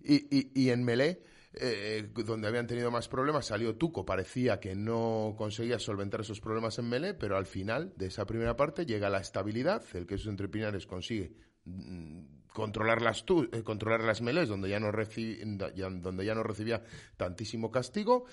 y, 0.02 0.38
y, 0.38 0.50
y 0.54 0.70
en 0.70 0.84
Melee 0.84 1.33
eh, 1.60 2.08
donde 2.24 2.48
habían 2.48 2.66
tenido 2.66 2.90
más 2.90 3.08
problemas, 3.08 3.46
salió 3.46 3.76
Tuco. 3.76 4.04
Parecía 4.04 4.60
que 4.60 4.74
no 4.74 5.34
conseguía 5.36 5.78
solventar 5.78 6.20
esos 6.20 6.40
problemas 6.40 6.78
en 6.78 6.88
Melé, 6.88 7.14
pero 7.14 7.36
al 7.36 7.46
final 7.46 7.92
de 7.96 8.06
esa 8.06 8.26
primera 8.26 8.56
parte 8.56 8.86
llega 8.86 9.10
la 9.10 9.20
estabilidad. 9.20 9.82
El 9.94 10.06
que 10.06 10.16
esos 10.16 10.28
entrepinares 10.28 10.86
consigue 10.86 11.32
mm, 11.64 12.44
controlar 12.54 13.02
las 13.02 13.24
eh, 13.52 13.62
controlar 13.62 14.02
las 14.04 14.22
melés 14.22 14.48
donde 14.48 14.68
ya 14.68 14.78
no 14.78 14.92
donde 14.92 16.24
ya 16.24 16.34
no 16.34 16.42
recibía 16.44 16.82
tantísimo 17.16 17.70
castigo 17.72 18.26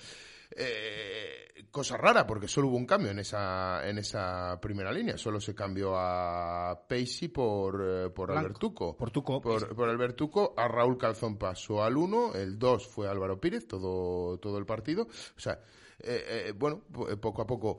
eh, 0.56 1.66
cosa 1.70 1.96
rara, 1.96 2.26
porque 2.26 2.48
solo 2.48 2.68
hubo 2.68 2.76
un 2.76 2.86
cambio 2.86 3.10
en 3.10 3.18
esa, 3.18 3.88
en 3.88 3.98
esa 3.98 4.58
primera 4.60 4.92
línea. 4.92 5.16
Solo 5.16 5.40
se 5.40 5.54
cambió 5.54 5.94
a 5.96 6.86
Pacey 6.88 7.28
por, 7.28 7.82
eh, 7.84 8.10
por 8.10 8.30
Albertuco. 8.30 8.96
Por 8.96 9.10
Tuco. 9.10 9.40
Por, 9.40 9.74
por 9.74 9.88
Albertuco. 9.88 10.54
A 10.56 10.68
Raúl 10.68 10.98
Calzón 10.98 11.38
pasó 11.38 11.82
al 11.82 11.96
1. 11.96 12.34
El 12.34 12.58
2 12.58 12.86
fue 12.86 13.08
Álvaro 13.08 13.40
Pírez, 13.40 13.66
todo, 13.66 14.38
todo 14.38 14.58
el 14.58 14.66
partido. 14.66 15.04
O 15.36 15.40
sea, 15.40 15.60
eh, 15.98 16.52
bueno, 16.56 16.82
poco 17.20 17.42
a 17.42 17.46
poco 17.46 17.78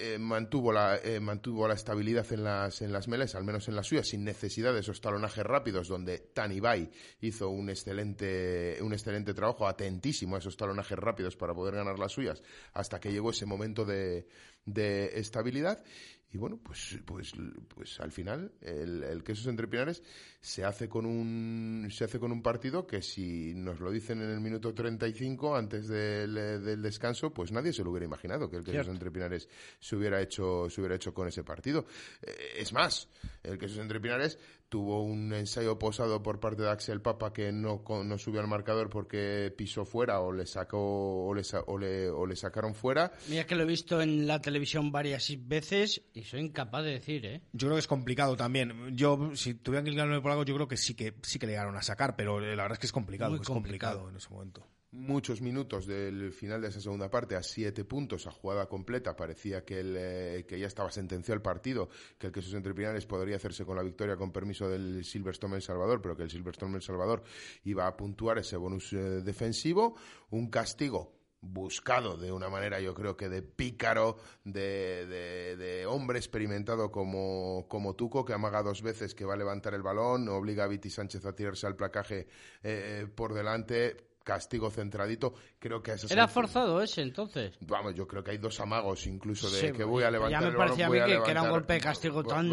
eh, 0.00 0.18
mantuvo, 0.18 0.72
la, 0.72 0.96
eh, 0.96 1.20
mantuvo 1.20 1.66
la 1.66 1.74
estabilidad 1.74 2.26
en 2.32 2.44
las, 2.44 2.82
en 2.82 2.92
las 2.92 3.08
meles, 3.08 3.34
al 3.34 3.44
menos 3.44 3.68
en 3.68 3.76
las 3.76 3.86
suyas, 3.86 4.08
sin 4.08 4.24
necesidad 4.24 4.72
de 4.72 4.80
esos 4.80 5.00
talonajes 5.00 5.44
rápidos, 5.44 5.88
donde 5.88 6.18
Tanibai 6.18 6.90
hizo 7.20 7.48
un 7.48 7.70
excelente, 7.70 8.78
un 8.80 8.92
excelente 8.92 9.34
trabajo, 9.34 9.66
atentísimo 9.66 10.36
a 10.36 10.38
esos 10.38 10.56
talonajes 10.56 10.98
rápidos 10.98 11.36
para 11.36 11.54
poder 11.54 11.74
ganar 11.74 11.98
las 11.98 12.12
suyas, 12.12 12.42
hasta 12.72 13.00
que 13.00 13.12
llegó 13.12 13.30
ese 13.30 13.46
momento 13.46 13.84
de, 13.84 14.26
de 14.64 15.18
estabilidad 15.18 15.82
y 16.30 16.36
bueno, 16.36 16.58
pues, 16.62 16.98
pues, 17.06 17.32
pues 17.74 18.00
al 18.00 18.12
final 18.12 18.52
el, 18.60 19.02
el 19.02 19.24
Quesos 19.24 19.46
Entre 19.46 19.66
Pinares 19.66 20.02
se 20.40 20.62
hace 20.62 20.86
con 20.86 21.06
un 21.06 21.88
se 21.90 22.04
hace 22.04 22.18
con 22.18 22.32
un 22.32 22.42
partido 22.42 22.86
que 22.86 23.00
si 23.00 23.54
nos 23.54 23.80
lo 23.80 23.90
dicen 23.90 24.20
en 24.20 24.30
el 24.30 24.40
minuto 24.40 24.74
35 24.74 25.56
antes 25.56 25.88
del, 25.88 26.34
del 26.34 26.82
descanso, 26.82 27.32
pues 27.32 27.50
nadie 27.50 27.72
se 27.72 27.82
lo 27.82 27.90
hubiera 27.90 28.04
imaginado 28.04 28.50
que 28.50 28.56
el 28.56 28.64
Quesos 28.64 28.88
Entre 28.88 29.10
Pinares 29.10 29.48
se 29.80 29.96
hubiera 29.96 30.20
hecho 30.20 30.68
se 30.68 30.82
hubiera 30.82 30.96
hecho 30.96 31.14
con 31.14 31.28
ese 31.28 31.44
partido. 31.44 31.86
Eh, 32.20 32.56
es 32.58 32.74
más, 32.74 33.08
el 33.42 33.56
Quesos 33.56 33.78
Entre 33.78 33.98
Pinares 33.98 34.38
tuvo 34.68 35.02
un 35.02 35.32
ensayo 35.32 35.78
posado 35.78 36.22
por 36.22 36.40
parte 36.40 36.62
de 36.62 36.70
Axel 36.70 37.00
Papa 37.00 37.32
que 37.32 37.52
no, 37.52 37.82
no 38.04 38.18
subió 38.18 38.40
al 38.40 38.48
marcador 38.48 38.90
porque 38.90 39.52
pisó 39.56 39.84
fuera 39.84 40.20
o 40.20 40.32
le 40.32 40.46
sacó 40.46 41.26
o 41.26 41.34
le, 41.34 41.42
o 41.66 41.78
le, 41.78 42.08
o 42.10 42.26
le 42.26 42.36
sacaron 42.36 42.74
fuera. 42.74 43.12
Mira 43.28 43.46
que 43.46 43.54
lo 43.54 43.62
he 43.62 43.66
visto 43.66 44.00
en 44.00 44.26
la 44.26 44.40
televisión 44.40 44.92
varias 44.92 45.32
veces 45.46 46.02
y 46.12 46.24
soy 46.24 46.40
incapaz 46.40 46.84
de 46.84 46.90
decir, 46.90 47.26
¿eh? 47.26 47.42
Yo 47.52 47.68
creo 47.68 47.76
que 47.76 47.80
es 47.80 47.86
complicado 47.86 48.36
también. 48.36 48.96
Yo, 48.96 49.34
si 49.34 49.54
tuvieran 49.54 49.84
que 49.84 49.90
inclinarme 49.90 50.20
por 50.20 50.30
algo, 50.30 50.44
yo 50.44 50.54
creo 50.54 50.68
que 50.68 50.76
sí 50.76 50.94
que 50.94 51.14
sí 51.22 51.38
que 51.38 51.46
le 51.46 51.52
llegaron 51.52 51.76
a 51.76 51.82
sacar, 51.82 52.16
pero 52.16 52.40
la 52.40 52.48
verdad 52.48 52.72
es 52.72 52.78
que 52.78 52.86
es 52.86 52.92
complicado, 52.92 53.36
es 53.36 53.42
complicado 53.42 54.08
en 54.08 54.16
ese 54.16 54.28
momento 54.30 54.66
muchos 54.98 55.40
minutos 55.40 55.86
del 55.86 56.32
final 56.32 56.60
de 56.60 56.68
esa 56.68 56.80
segunda 56.80 57.08
parte 57.08 57.36
a 57.36 57.42
siete 57.42 57.84
puntos 57.84 58.26
a 58.26 58.30
jugada 58.30 58.66
completa. 58.66 59.16
Parecía 59.16 59.64
que, 59.64 59.80
el, 59.80 59.96
eh, 59.96 60.44
que 60.46 60.58
ya 60.58 60.66
estaba 60.66 60.90
sentenciado 60.90 61.36
el 61.36 61.42
partido, 61.42 61.88
que 62.18 62.26
el 62.26 62.32
que 62.32 62.42
sus 62.42 62.54
entrepinares 62.54 63.06
podría 63.06 63.36
hacerse 63.36 63.64
con 63.64 63.76
la 63.76 63.82
victoria 63.82 64.16
con 64.16 64.32
permiso 64.32 64.68
del 64.68 65.04
Silverstone 65.04 65.56
El 65.56 65.62
Salvador, 65.62 66.02
pero 66.02 66.16
que 66.16 66.24
el 66.24 66.30
Silverstone 66.30 66.76
El 66.76 66.82
Salvador 66.82 67.22
iba 67.64 67.86
a 67.86 67.96
puntuar 67.96 68.38
ese 68.38 68.56
bonus 68.56 68.92
eh, 68.92 68.96
defensivo. 69.22 69.96
Un 70.30 70.50
castigo 70.50 71.18
buscado 71.40 72.16
de 72.16 72.32
una 72.32 72.48
manera, 72.48 72.80
yo 72.80 72.94
creo 72.94 73.16
que 73.16 73.28
de 73.28 73.42
pícaro, 73.42 74.16
de, 74.44 75.06
de, 75.06 75.86
hombre 75.86 76.18
experimentado 76.18 76.90
como, 76.90 77.66
como 77.68 77.94
Tuco, 77.94 78.24
que 78.24 78.32
amaga 78.32 78.62
dos 78.62 78.82
veces 78.82 79.14
que 79.14 79.24
va 79.24 79.34
a 79.34 79.36
levantar 79.36 79.74
el 79.74 79.82
balón, 79.82 80.28
obliga 80.28 80.64
a 80.64 80.68
Viti 80.68 80.90
Sánchez 80.90 81.24
a 81.24 81.34
tirarse 81.34 81.66
al 81.66 81.76
placaje 81.76 82.26
eh, 82.64 83.06
por 83.14 83.34
delante, 83.34 84.07
castigo 84.28 84.70
centradito. 84.70 85.32
Creo 85.58 85.82
que 85.82 85.92
eso 85.92 86.06
¿Era 86.10 86.28
forzado 86.28 86.82
ese 86.82 87.00
entonces? 87.00 87.56
Vamos, 87.60 87.94
yo 87.94 88.06
creo 88.06 88.22
que 88.22 88.32
hay 88.32 88.38
dos 88.38 88.60
amagos 88.60 89.06
incluso 89.06 89.48
de 89.48 89.72
que 89.72 89.84
voy 89.84 90.04
a 90.04 90.10
levantar 90.10 90.42
ya 90.42 90.50
me 90.50 90.54
parecía 90.54 90.86
a 90.86 90.90
mí 90.90 90.98
que, 90.98 91.30
era 91.30 91.42
un 91.42 91.50
golpe 91.50 91.72
de 91.72 91.80
castigo 91.80 92.22
tan... 92.22 92.50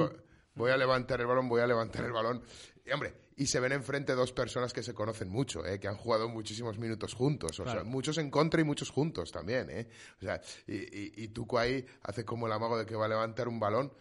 Voy, 0.56 0.72
a 0.72 0.78
levantar 0.78 1.20
el 1.20 1.28
balón, 1.28 1.50
voy 1.50 1.60
a 1.60 1.68
levantar 1.68 2.06
el 2.06 2.14
balón. 2.14 2.42
Y, 2.86 2.92
hombre, 2.94 3.14
y 3.36 3.48
se 3.48 3.60
ven 3.60 3.74
enfrente 3.74 4.16
dos 4.16 4.32
personas 4.32 4.72
que 4.72 4.82
se 4.82 4.94
conocen 4.94 5.28
mucho, 5.28 5.66
¿eh? 5.66 5.82
que 5.82 5.90
han 5.90 5.98
jugado 5.98 6.30
muchísimos 6.30 6.80
minutos 6.80 7.14
juntos, 7.14 7.60
o 7.60 7.66
sea, 7.66 7.84
muchos 7.84 8.18
en 8.20 8.32
contra 8.32 8.62
y 8.62 8.64
muchos 8.64 8.90
juntos 8.90 9.34
también, 9.34 9.70
¿eh? 9.70 9.90
O 10.22 10.24
sea, 10.24 10.40
y, 10.66 10.76
y, 10.76 11.12
y 11.18 11.28
Tuco 11.28 11.60
ahí 11.60 11.86
hace 12.04 12.24
como 12.24 12.48
el 12.48 12.54
amago 12.54 12.78
de 12.78 12.86
que 12.86 12.96
va 12.96 13.04
a 13.04 13.10
levantar 13.10 13.50
un 13.50 13.60
balón 13.60 13.92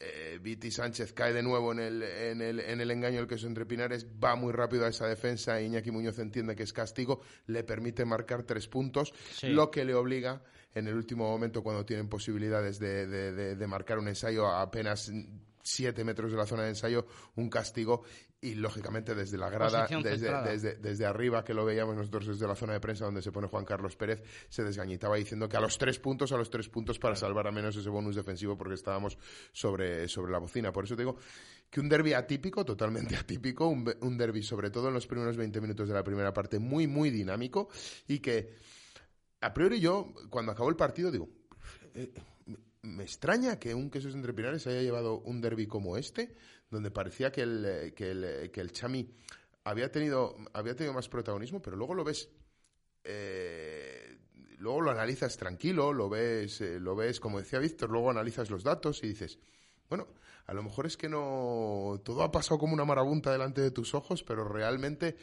eh, 0.00 0.38
Viti 0.40 0.70
Sánchez 0.70 1.12
cae 1.12 1.34
de 1.34 1.42
nuevo 1.42 1.72
en 1.72 1.78
el, 1.78 2.02
en 2.02 2.40
el, 2.40 2.60
en 2.60 2.80
el 2.80 2.90
engaño 2.90 3.18
del 3.18 3.26
queso 3.26 3.46
entre 3.46 3.66
Pinares, 3.66 4.06
va 4.06 4.34
muy 4.34 4.50
rápido 4.52 4.86
a 4.86 4.88
esa 4.88 5.06
defensa, 5.06 5.60
Iñaki 5.60 5.90
Muñoz 5.90 6.18
entiende 6.18 6.56
que 6.56 6.62
es 6.62 6.72
castigo, 6.72 7.20
le 7.46 7.64
permite 7.64 8.06
marcar 8.06 8.44
tres 8.44 8.66
puntos, 8.66 9.12
lo 9.42 9.70
que 9.70 9.84
le 9.84 9.94
obliga 9.94 10.42
en 10.74 10.88
el 10.88 10.94
último 10.94 11.28
momento 11.28 11.62
cuando 11.62 11.84
tienen 11.84 12.08
posibilidades 12.08 12.78
de, 12.78 13.06
de, 13.06 13.56
de 13.56 13.66
marcar 13.66 13.98
un 13.98 14.08
ensayo 14.08 14.46
a 14.46 14.62
apenas 14.62 15.12
siete 15.62 16.04
metros 16.04 16.32
de 16.32 16.38
la 16.38 16.46
zona 16.46 16.62
de 16.62 16.70
ensayo, 16.70 17.06
un 17.36 17.50
castigo 17.50 18.02
y 18.42 18.54
lógicamente 18.54 19.14
desde 19.14 19.36
la 19.36 19.50
grada, 19.50 19.86
desde, 19.86 20.76
desde, 20.76 21.06
arriba 21.06 21.44
que 21.44 21.52
lo 21.52 21.64
veíamos 21.64 21.94
nosotros 21.94 22.26
desde 22.26 22.46
la 22.46 22.54
zona 22.54 22.72
de 22.72 22.80
prensa 22.80 23.04
donde 23.04 23.20
se 23.20 23.30
pone 23.30 23.48
Juan 23.48 23.66
Carlos 23.66 23.96
Pérez, 23.96 24.22
se 24.48 24.64
desgañitaba 24.64 25.16
diciendo 25.16 25.46
que 25.48 25.58
a 25.58 25.60
los 25.60 25.76
tres 25.76 25.98
puntos, 25.98 26.32
a 26.32 26.38
los 26.38 26.48
tres 26.48 26.68
puntos 26.68 26.98
para 26.98 27.14
salvar 27.16 27.46
a 27.46 27.52
menos 27.52 27.76
ese 27.76 27.90
bonus 27.90 28.16
defensivo 28.16 28.56
porque 28.56 28.74
estábamos 28.74 29.18
sobre, 29.52 30.08
sobre 30.08 30.32
la 30.32 30.38
bocina. 30.38 30.72
Por 30.72 30.84
eso 30.84 30.96
digo 30.96 31.16
que 31.68 31.80
un 31.80 31.88
derby 31.88 32.14
atípico, 32.14 32.64
totalmente 32.64 33.14
atípico, 33.16 33.66
un, 33.66 33.92
un 34.00 34.16
derby 34.16 34.42
sobre 34.42 34.70
todo 34.70 34.88
en 34.88 34.94
los 34.94 35.06
primeros 35.06 35.36
20 35.36 35.60
minutos 35.60 35.88
de 35.88 35.94
la 35.94 36.02
primera 36.02 36.32
parte 36.32 36.58
muy, 36.58 36.86
muy 36.86 37.10
dinámico 37.10 37.68
y 38.08 38.20
que 38.20 38.54
a 39.42 39.52
priori 39.52 39.80
yo, 39.80 40.14
cuando 40.30 40.52
acabó 40.52 40.70
el 40.70 40.76
partido, 40.76 41.10
digo, 41.10 41.28
eh, 41.94 42.12
me 42.82 43.02
extraña 43.02 43.58
que 43.58 43.74
un 43.74 43.90
Quesos 43.90 44.14
Entre 44.14 44.32
Pinares 44.32 44.66
haya 44.66 44.80
llevado 44.80 45.18
un 45.20 45.40
derby 45.40 45.66
como 45.66 45.96
este, 45.96 46.34
donde 46.70 46.90
parecía 46.90 47.30
que 47.30 47.42
el, 47.42 47.64
eh, 47.66 47.94
que 47.94 48.10
el, 48.12 48.24
eh, 48.24 48.50
que 48.50 48.60
el 48.60 48.72
Chami 48.72 49.10
había 49.64 49.90
tenido, 49.90 50.36
había 50.52 50.74
tenido 50.74 50.94
más 50.94 51.08
protagonismo, 51.08 51.60
pero 51.60 51.76
luego 51.76 51.94
lo 51.94 52.04
ves. 52.04 52.30
Eh, 53.04 54.18
luego 54.58 54.80
lo 54.80 54.90
analizas 54.90 55.36
tranquilo, 55.36 55.92
lo 55.92 56.08
ves, 56.08 56.60
lo 56.60 56.94
ves, 56.94 57.18
como 57.18 57.38
decía 57.38 57.58
Víctor, 57.58 57.90
luego 57.90 58.10
analizas 58.10 58.50
los 58.50 58.62
datos 58.62 59.02
y 59.02 59.08
dices, 59.08 59.38
bueno, 59.88 60.08
a 60.46 60.54
lo 60.54 60.62
mejor 60.62 60.86
es 60.86 60.96
que 60.96 61.08
no 61.08 62.00
todo 62.04 62.22
ha 62.22 62.30
pasado 62.30 62.58
como 62.58 62.74
una 62.74 62.84
marabunta 62.84 63.32
delante 63.32 63.60
de 63.60 63.70
tus 63.70 63.94
ojos, 63.94 64.22
pero 64.22 64.46
realmente 64.46 65.16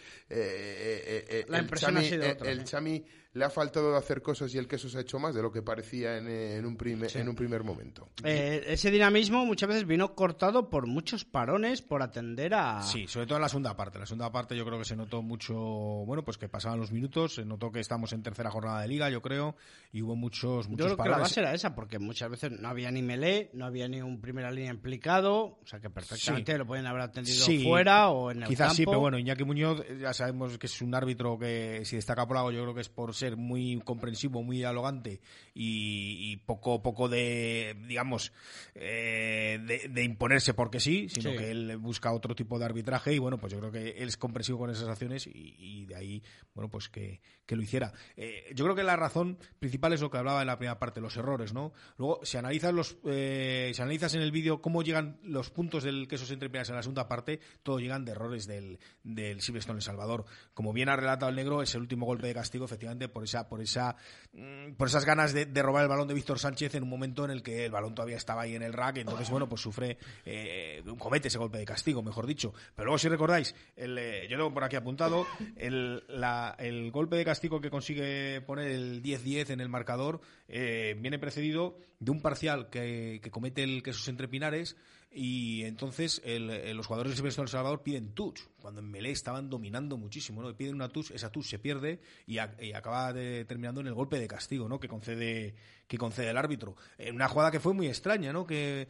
La 1.48 1.60
el, 1.60 1.70
Chami, 1.70 2.08
el 2.08 2.64
Chami 2.64 3.06
le 3.38 3.45
ha 3.45 3.50
faltado 3.50 3.91
de 3.91 3.97
hacer 3.97 4.21
cosas 4.21 4.54
y 4.56 4.58
el 4.58 4.67
queso 4.67 4.89
se 4.89 4.97
ha 4.97 5.02
hecho 5.02 5.19
más 5.19 5.36
de 5.36 5.41
lo 5.41 5.52
que 5.52 5.62
parecía 5.62 6.17
en, 6.17 6.65
un, 6.65 6.76
primer, 6.76 7.15
en 7.15 7.30
un 7.30 7.36
primer 7.36 7.63
momento. 7.63 8.10
Eh, 8.23 8.63
ese 8.67 8.89
dinamismo 8.89 9.45
muchas 9.45 9.69
veces 9.69 9.86
vino 9.86 10.15
cortado 10.15 10.69
por 10.69 10.88
muchos 10.88 11.23
parones 11.23 11.82
por 11.82 12.02
atender 12.02 12.56
a... 12.56 12.82
Sí, 12.82 13.08
sobre 13.08 13.28
todo 13.28 13.38
en 13.38 13.43
la 13.43 13.50
segunda 13.50 13.76
parte. 13.76 13.97
En 13.97 14.02
la 14.02 14.06
segunda 14.08 14.32
parte 14.32 14.58
yo 14.58 14.65
creo 14.65 14.80
que 14.80 14.86
se 14.86 14.95
notó 14.95 15.21
mucho, 15.21 15.56
bueno, 15.56 16.23
pues 16.23 16.38
que 16.38 16.50
pasaban 16.50 16.80
los 16.80 16.91
minutos, 16.91 17.36
se 17.36 17.45
notó 17.45 17.71
que 17.71 17.80
estamos 17.80 18.12
en 18.13 18.23
tercera 18.23 18.50
jornada 18.50 18.82
de 18.82 18.88
liga, 18.88 19.10
yo 19.10 19.21
creo, 19.21 19.56
y 19.91 20.02
hubo 20.02 20.15
muchos, 20.15 20.67
muchos 20.67 20.89
yo 20.89 20.95
creo 20.95 21.04
que 21.04 21.10
la 21.12 21.19
base 21.19 21.39
era 21.39 21.54
esa, 21.54 21.76
porque 21.76 22.00
muchas 22.00 22.30
veces 22.30 22.52
no 22.52 22.67
había 22.67 22.89
ni 22.91 23.04
melé, 23.04 23.52
no 23.54 23.65
había 23.65 23.88
ni 23.88 24.02
un 24.02 24.19
primera 24.19 24.52
línea 24.52 24.71
implicado, 24.71 25.60
o 25.62 25.65
sea 25.65 25.80
que 25.80 25.89
perfectamente 25.89 26.58
lo 26.58 26.65
pueden 26.65 26.88
haber 26.88 27.02
atendido 27.02 27.45
fuera 27.63 28.10
o 28.10 28.32
en 28.32 28.43
el 28.43 28.50
Quizás 28.50 28.76
sí, 28.76 28.86
pero 28.86 29.00
bueno, 29.00 29.19
Iñaki 29.19 29.43
Muñoz 29.43 29.84
ya 30.00 30.13
sabemos 30.13 30.58
que 30.58 30.65
es 30.67 30.82
un 30.82 30.95
árbitro 30.95 31.38
que 31.38 31.82
si 31.86 31.95
destaca 31.97 32.28
por 32.28 32.38
algo 32.38 32.52
yo 32.52 32.63
creo 32.63 32.73
que 32.73 32.82
es 32.82 32.89
por 32.89 33.13
ser 33.13 33.27
muy 33.36 33.82
comprensivo, 33.84 34.44
muy 34.44 34.58
dialogante 34.58 35.20
y, 35.54 36.38
poco, 36.46 36.82
poco 36.82 37.10
de, 37.10 37.76
digamos, 37.88 38.32
eh, 38.76 39.60
de, 39.90 40.04
imponerse 40.04 40.54
porque 40.54 40.80
sí, 40.80 41.10
sino 41.10 41.32
que 41.32 41.52
él 41.52 41.78
busca 41.78 42.13
otro 42.13 42.36
tipo 42.36 42.60
de 42.60 42.66
arbitraje 42.66 43.13
y 43.13 43.20
bueno, 43.20 43.38
pues 43.38 43.52
yo 43.52 43.60
creo 43.60 43.72
que 43.72 43.90
él 43.98 44.08
es 44.08 44.18
comprensivo 44.18 44.60
con 44.60 44.70
esas 44.70 44.88
acciones 44.88 45.28
y, 45.28 45.86
de 45.86 45.96
ahí, 45.96 46.24
bueno, 46.54 46.70
pues 46.70 46.90
que, 46.90 47.20
lo 47.48 47.62
hiciera. 47.62 47.94
Eh, 48.16 48.52
yo 48.56 48.66
creo 48.66 48.76
que 48.76 48.84
la 48.84 48.96
razón 48.96 49.38
principal 49.60 49.94
es 49.94 50.02
lo 50.02 50.12
que 50.12 50.18
hablaba 50.18 50.42
en 50.42 50.48
la 50.48 50.58
primera 50.58 50.80
parte, 50.80 51.02
los 51.02 51.18
errores, 51.18 51.54
¿no? 51.54 51.74
Luego, 51.98 52.20
si 52.24 52.38
analizas 52.38 52.74
los, 52.74 52.98
eh, 53.06 53.72
si 53.74 53.82
analizas 53.82 54.13
en 54.16 54.22
el 54.22 54.32
vídeo 54.32 54.62
cómo 54.62 54.84
llegan 54.84 55.20
los 55.24 55.50
puntos 55.50 55.84
del 55.84 56.08
queso 56.08 56.26
entre 56.34 56.48
en 56.48 56.76
la 56.76 56.82
segunda 56.82 57.08
parte, 57.08 57.40
todos 57.63 57.82
llegan 57.82 58.06
de 58.06 58.12
errores 58.12 58.48
del, 58.48 58.80
del 59.04 59.42
Silverstone 59.42 59.78
El 59.78 59.84
Salvador. 59.84 60.26
Como 60.54 60.74
bien 60.74 60.90
ha 60.90 60.96
relatado 60.96 61.30
el 61.30 61.36
negro, 61.36 61.62
es 61.62 61.74
el 61.76 61.82
último 61.82 62.06
golpe 62.06 62.28
de 62.28 62.34
castigo, 62.34 62.66
efectivamente, 62.66 63.07
por 63.08 63.24
esa, 63.24 63.48
por 63.48 63.62
esa, 63.62 63.96
mm, 64.34 64.74
por 64.74 64.88
esas 64.88 65.06
ganas 65.06 65.34
de, 65.34 65.46
robar 65.62 65.84
el 65.84 65.89
balón 65.89 66.08
de 66.08 66.13
Víctor 66.13 66.39
Sánchez 66.39 66.76
en 66.76 66.84
un 66.84 66.89
momento 66.89 67.26
en 67.26 67.32
el 67.32 67.43
que 67.43 67.65
el 67.65 67.72
balón 67.72 67.96
todavía 67.96 68.17
estaba 68.17 68.43
ahí 68.43 68.56
en 68.56 68.63
el 68.63 68.74
rack, 68.74 68.98
entonces 68.98 69.30
bueno, 69.30 69.48
pues 69.50 69.62
sufre, 69.62 69.98
eh, 70.26 70.84
comete 70.98 71.28
ese 71.28 71.38
golpe 71.38 71.58
de 71.58 71.65
castigo, 71.65 72.02
mejor 72.02 72.26
dicho. 72.26 72.54
Pero 72.76 72.86
luego 72.86 72.98
si 72.98 73.10
recordáis, 73.10 73.56
el, 73.76 73.98
eh, 73.98 74.28
yo 74.30 74.38
tengo 74.38 74.54
por 74.54 74.63
aquí 74.63 74.76
apuntado 74.76 75.26
el, 75.56 76.04
el 76.60 76.91
golpe 76.91 77.15
de 77.15 77.26
castigo 77.26 77.60
que 77.62 77.70
consigue 77.70 78.41
poner 78.41 78.72
el 78.72 79.04
10-10 79.04 79.52
en 79.52 79.62
el 79.62 79.70
marcador 79.70 80.22
eh, 80.48 80.96
viene 81.00 81.20
precedido 81.20 81.78
de 82.00 82.12
un 82.12 82.22
parcial 82.22 82.70
que, 82.70 83.20
que 83.22 83.32
comete 83.32 83.63
el 83.63 83.84
Quesos 83.84 84.08
Entre 84.08 84.28
Pinares 84.28 84.76
y 85.12 85.63
entonces 85.63 86.22
los 86.26 86.86
jugadores 86.86 87.12
de 87.12 87.15
Silvestre 87.15 87.43
El 87.43 87.50
Salvador 87.50 87.82
piden 87.82 88.13
touch, 88.13 88.41
cuando 88.62 88.82
en 88.82 88.91
Melé 88.91 89.12
estaban 89.12 89.50
dominando 89.50 89.98
muchísimo, 89.98 90.41
¿no? 90.41 90.56
Piden 90.56 90.76
una 90.76 90.89
touch, 90.89 91.12
esa 91.12 91.32
touch 91.32 91.46
se 91.46 91.60
pierde 91.60 92.00
y, 92.26 92.38
acaba 92.38 93.13
terminando 93.13 93.82
en 93.82 93.88
el 93.88 93.93
golpe 93.93 94.20
de 94.20 94.28
castigo, 94.28 94.67
¿no? 94.67 94.80
Que 94.80 94.88
concede, 94.88 95.56
que 95.88 95.98
concede 95.98 96.30
el 96.30 96.38
árbitro. 96.38 96.76
En 96.98 97.15
una 97.15 97.28
jugada 97.30 97.52
que 97.52 97.60
fue 97.60 97.74
muy 97.74 97.88
extraña, 97.88 98.34
¿no? 98.34 98.46
Que 98.46 98.88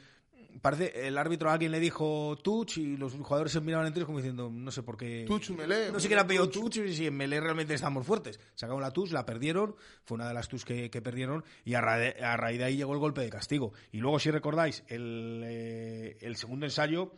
parece 0.62 1.08
el 1.08 1.18
árbitro 1.18 1.50
a 1.50 1.54
alguien 1.54 1.72
le 1.72 1.80
dijo 1.80 2.38
touch 2.44 2.78
y 2.78 2.98
los 2.98 3.14
jugadores 3.14 3.52
se 3.52 3.62
miraban 3.62 3.88
entre 3.88 4.00
ellos 4.00 4.08
como 4.08 4.20
diciendo 4.20 4.50
no 4.52 4.72
sé 4.72 4.84
por 4.84 4.98
qué 4.98 5.26
touch 5.28 5.50
Melé 5.52 5.92
no 5.92 6.00
sé 6.00 6.08
quién 6.08 6.20
ha 6.20 6.28
pedido 6.28 6.50
touch 6.50 6.78
y 6.78 6.94
si 6.94 7.08
en 7.08 7.16
Melé 7.16 7.40
realmente 7.40 7.74
estamos 7.74 8.06
fuertes. 8.06 8.40
Sacaron 8.56 8.82
la 8.82 8.92
touch 8.92 9.12
la 9.12 9.26
perdieron 9.26 9.76
fue 10.04 10.16
una 10.16 10.28
de 10.28 10.34
las 10.34 10.48
touch 10.48 10.64
que, 10.64 11.02
perdieron 11.02 11.44
y 11.64 11.76
a, 11.76 11.82
raíz 11.82 12.58
de 12.58 12.64
ahí 12.64 12.78
llegó 12.78 12.94
el 12.94 13.00
golpe 13.00 13.22
de 13.22 13.30
castigo. 13.30 13.74
Y 13.92 14.00
luego 14.00 14.20
si 14.20 14.32
recordáis 14.32 14.84
el, 14.88 15.44
eh, 15.46 16.18
el 16.22 16.36
segundo 16.36 16.66
ensayo 16.66 17.14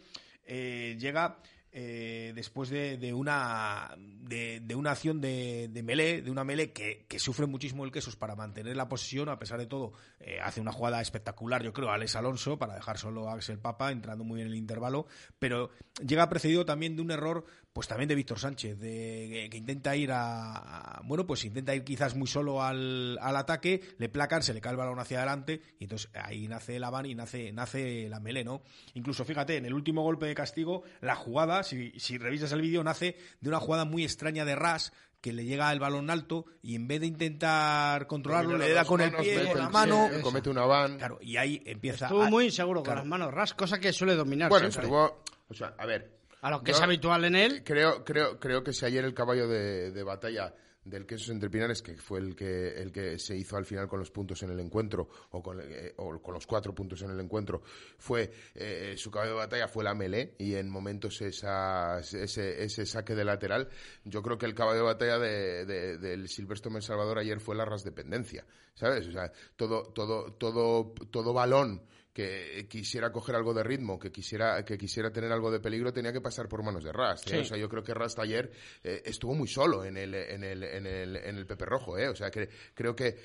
eh, 0.45 0.97
llega 0.99 1.37
eh, 1.71 2.31
después 2.33 2.69
de, 2.69 3.13
una 3.13 3.95
de, 3.97 4.75
una 4.75 4.91
acción 4.91 5.21
de, 5.21 5.69
de 5.71 5.83
Melé, 5.83 6.21
de 6.21 6.31
una 6.31 6.43
Melé 6.43 6.71
que, 6.71 7.05
sufre 7.19 7.45
muchísimo 7.45 7.85
el 7.85 7.91
Quesos 7.91 8.15
para 8.15 8.35
mantener 8.35 8.75
la 8.75 8.89
posición, 8.89 9.29
a 9.29 9.37
pesar 9.37 9.59
de 9.59 9.67
todo, 9.67 9.93
eh, 10.19 10.39
hace 10.41 10.61
una 10.61 10.71
jugada 10.71 10.99
espectacular, 11.01 11.61
yo 11.61 11.71
creo, 11.71 11.89
a 11.89 11.95
Alex 11.95 12.15
Alonso, 12.15 12.57
para 12.57 12.75
dejar 12.75 12.97
solo 12.97 13.29
a 13.29 13.33
Axel 13.33 13.59
Papa, 13.59 13.91
entrando 13.91 14.23
muy 14.23 14.37
bien 14.37 14.47
en 14.47 14.53
el 14.53 14.59
intervalo, 14.59 15.05
pero 15.37 15.69
llega 16.05 16.27
precedido 16.29 16.65
también 16.65 16.95
de 16.95 17.03
un 17.03 17.11
error 17.11 17.45
pues 17.79 17.87
también 17.87 18.09
de 18.09 18.15
Víctor 18.15 18.37
Sánchez, 18.37 18.77
de, 18.77 19.47
que 19.49 19.55
intenta 19.55 19.95
ir 19.95 20.11
a, 20.11 20.99
bueno, 21.05 21.25
pues 21.25 21.45
intenta 21.45 21.73
ir 21.73 21.85
quizás 21.85 22.13
muy 22.13 22.27
solo 22.27 22.61
al, 22.61 23.17
al, 23.21 23.37
ataque, 23.37 23.79
le 23.97 24.09
placan, 24.09 24.43
se 24.43 24.53
le 24.53 24.59
cae 24.59 24.71
el 24.71 24.77
balón 24.77 24.99
hacia 24.99 25.19
adelante, 25.19 25.61
y 25.79 25.85
entonces 25.85 26.11
ahí 26.13 26.49
nace 26.49 26.75
el 26.75 26.83
Avan 26.83 27.05
y 27.05 27.15
nace, 27.15 27.53
nace 27.53 28.09
la 28.09 28.19
Melé, 28.19 28.43
¿no? 28.43 28.63
Incluso 28.95 29.23
fíjate, 29.23 29.55
en 29.55 29.65
el 29.65 29.73
último 29.73 30.03
golpe 30.03 30.25
de 30.25 30.35
castigo, 30.35 30.83
la 30.99 31.15
jugada, 31.15 31.63
si, 31.63 31.97
si 31.97 32.17
revisas 32.17 32.51
el 32.51 32.59
vídeo, 32.59 32.83
nace 32.83 33.15
de 33.39 33.47
una 33.47 33.61
jugada 33.61 33.85
muy 33.85 34.03
extraña 34.03 34.43
de 34.43 34.55
Ras, 34.55 34.91
que 35.21 35.31
le 35.31 35.45
llega 35.45 35.71
el 35.71 35.79
balón 35.79 36.09
alto 36.09 36.47
y 36.61 36.75
en 36.75 36.85
vez 36.85 36.99
de 36.99 37.07
intentar 37.07 38.07
controlarlo 38.07 38.57
le 38.57 38.73
da 38.73 38.83
con 38.83 38.99
el 38.99 39.15
pie, 39.15 39.47
con 39.47 39.57
la 39.57 39.69
mano, 39.69 40.09
comete 40.21 40.49
una 40.49 40.65
van. 40.65 40.97
Claro, 40.97 41.17
y 41.21 41.37
ahí 41.37 41.63
empieza. 41.65 42.07
Estuvo 42.07 42.25
muy 42.25 42.43
inseguro 42.43 42.83
con 42.83 42.95
las 42.95 43.05
manos 43.05 43.33
ras, 43.33 43.53
cosa 43.53 43.79
que 43.79 43.93
suele 43.93 44.15
dominar. 44.15 44.49
Bueno, 44.49 44.67
estuvo, 44.67 45.23
o 45.47 45.53
sea, 45.53 45.75
a 45.77 45.85
ver, 45.85 46.18
a 46.41 46.49
lo 46.49 46.63
que 46.63 46.71
es 46.71 46.81
habitual 46.81 47.25
en 47.25 47.35
él. 47.35 47.63
Creo, 47.63 48.03
creo, 48.03 48.39
creo 48.39 48.63
que 48.63 48.73
si 48.73 48.85
ayer 48.85 49.03
el 49.05 49.13
caballo 49.13 49.47
de, 49.47 49.91
de 49.91 50.03
batalla 50.03 50.53
del 50.89 51.05
Quesos 51.05 51.29
Entre 51.29 51.49
Pinares, 51.49 51.81
que 51.81 51.95
fue 51.97 52.19
el 52.19 52.35
que, 52.35 52.69
el 52.81 52.91
que 52.91 53.19
se 53.19 53.35
hizo 53.35 53.57
al 53.57 53.65
final 53.65 53.87
con 53.87 53.99
los 53.99 54.11
puntos 54.11 54.41
en 54.43 54.51
el 54.51 54.59
encuentro, 54.59 55.09
o 55.31 55.41
con, 55.41 55.59
eh, 55.61 55.93
o 55.97 56.21
con 56.21 56.33
los 56.33 56.47
cuatro 56.47 56.73
puntos 56.73 57.01
en 57.01 57.11
el 57.11 57.19
encuentro, 57.19 57.61
fue 57.97 58.31
eh, 58.55 58.95
su 58.97 59.11
caballo 59.11 59.31
de 59.31 59.37
batalla 59.37 59.67
fue 59.67 59.83
la 59.83 59.93
melé, 59.93 60.35
y 60.37 60.55
en 60.55 60.69
momentos 60.69 61.21
esa, 61.21 61.99
ese, 61.99 62.63
ese 62.63 62.85
saque 62.85 63.15
de 63.15 63.25
lateral, 63.25 63.69
yo 64.03 64.21
creo 64.21 64.37
que 64.37 64.45
el 64.45 64.55
caballo 64.55 64.79
de 64.79 64.85
batalla 64.85 65.19
de, 65.19 65.65
de, 65.65 65.97
del 65.97 66.27
Silvestre 66.27 66.73
El 66.73 66.81
Salvador 66.81 67.19
ayer 67.19 67.39
fue 67.39 67.55
la 67.55 67.65
ras 67.65 67.83
dependencia, 67.83 68.45
¿sabes? 68.73 69.07
O 69.07 69.11
sea, 69.11 69.31
todo, 69.55 69.83
todo, 69.83 70.33
todo, 70.33 70.93
todo 71.11 71.33
balón 71.33 71.81
que 72.19 72.67
quisiera 72.67 73.13
coger 73.13 73.33
algo 73.35 73.53
de 73.53 73.63
ritmo, 73.63 73.97
que 73.97 74.11
quisiera, 74.11 74.65
que 74.65 74.77
quisiera 74.77 75.09
tener 75.09 75.31
algo 75.31 75.49
de 75.49 75.61
peligro, 75.61 75.93
tenía 75.93 76.11
que 76.11 76.19
pasar 76.19 76.49
por 76.49 76.61
manos 76.63 76.83
de 76.83 76.91
Rast. 76.91 77.31
¿eh? 77.31 77.39
O 77.39 77.45
sea, 77.45 77.57
yo 77.57 77.69
creo 77.69 77.81
que 77.81 77.93
Rast 77.93 78.19
ayer 78.19 78.51
eh, 78.83 79.01
estuvo 79.05 79.33
muy 79.33 79.47
solo 79.47 79.85
en 79.85 79.95
el, 79.95 80.13
en 80.13 80.43
el, 80.43 80.63
en 80.63 80.85
el, 80.85 81.15
en 81.15 81.37
el 81.37 81.45
Pepe 81.45 81.63
Rojo. 81.63 81.97
¿eh? 81.97 82.09
O 82.09 82.15
sea, 82.17 82.29
que 82.29 82.49
creo 82.73 82.93
que 82.93 83.17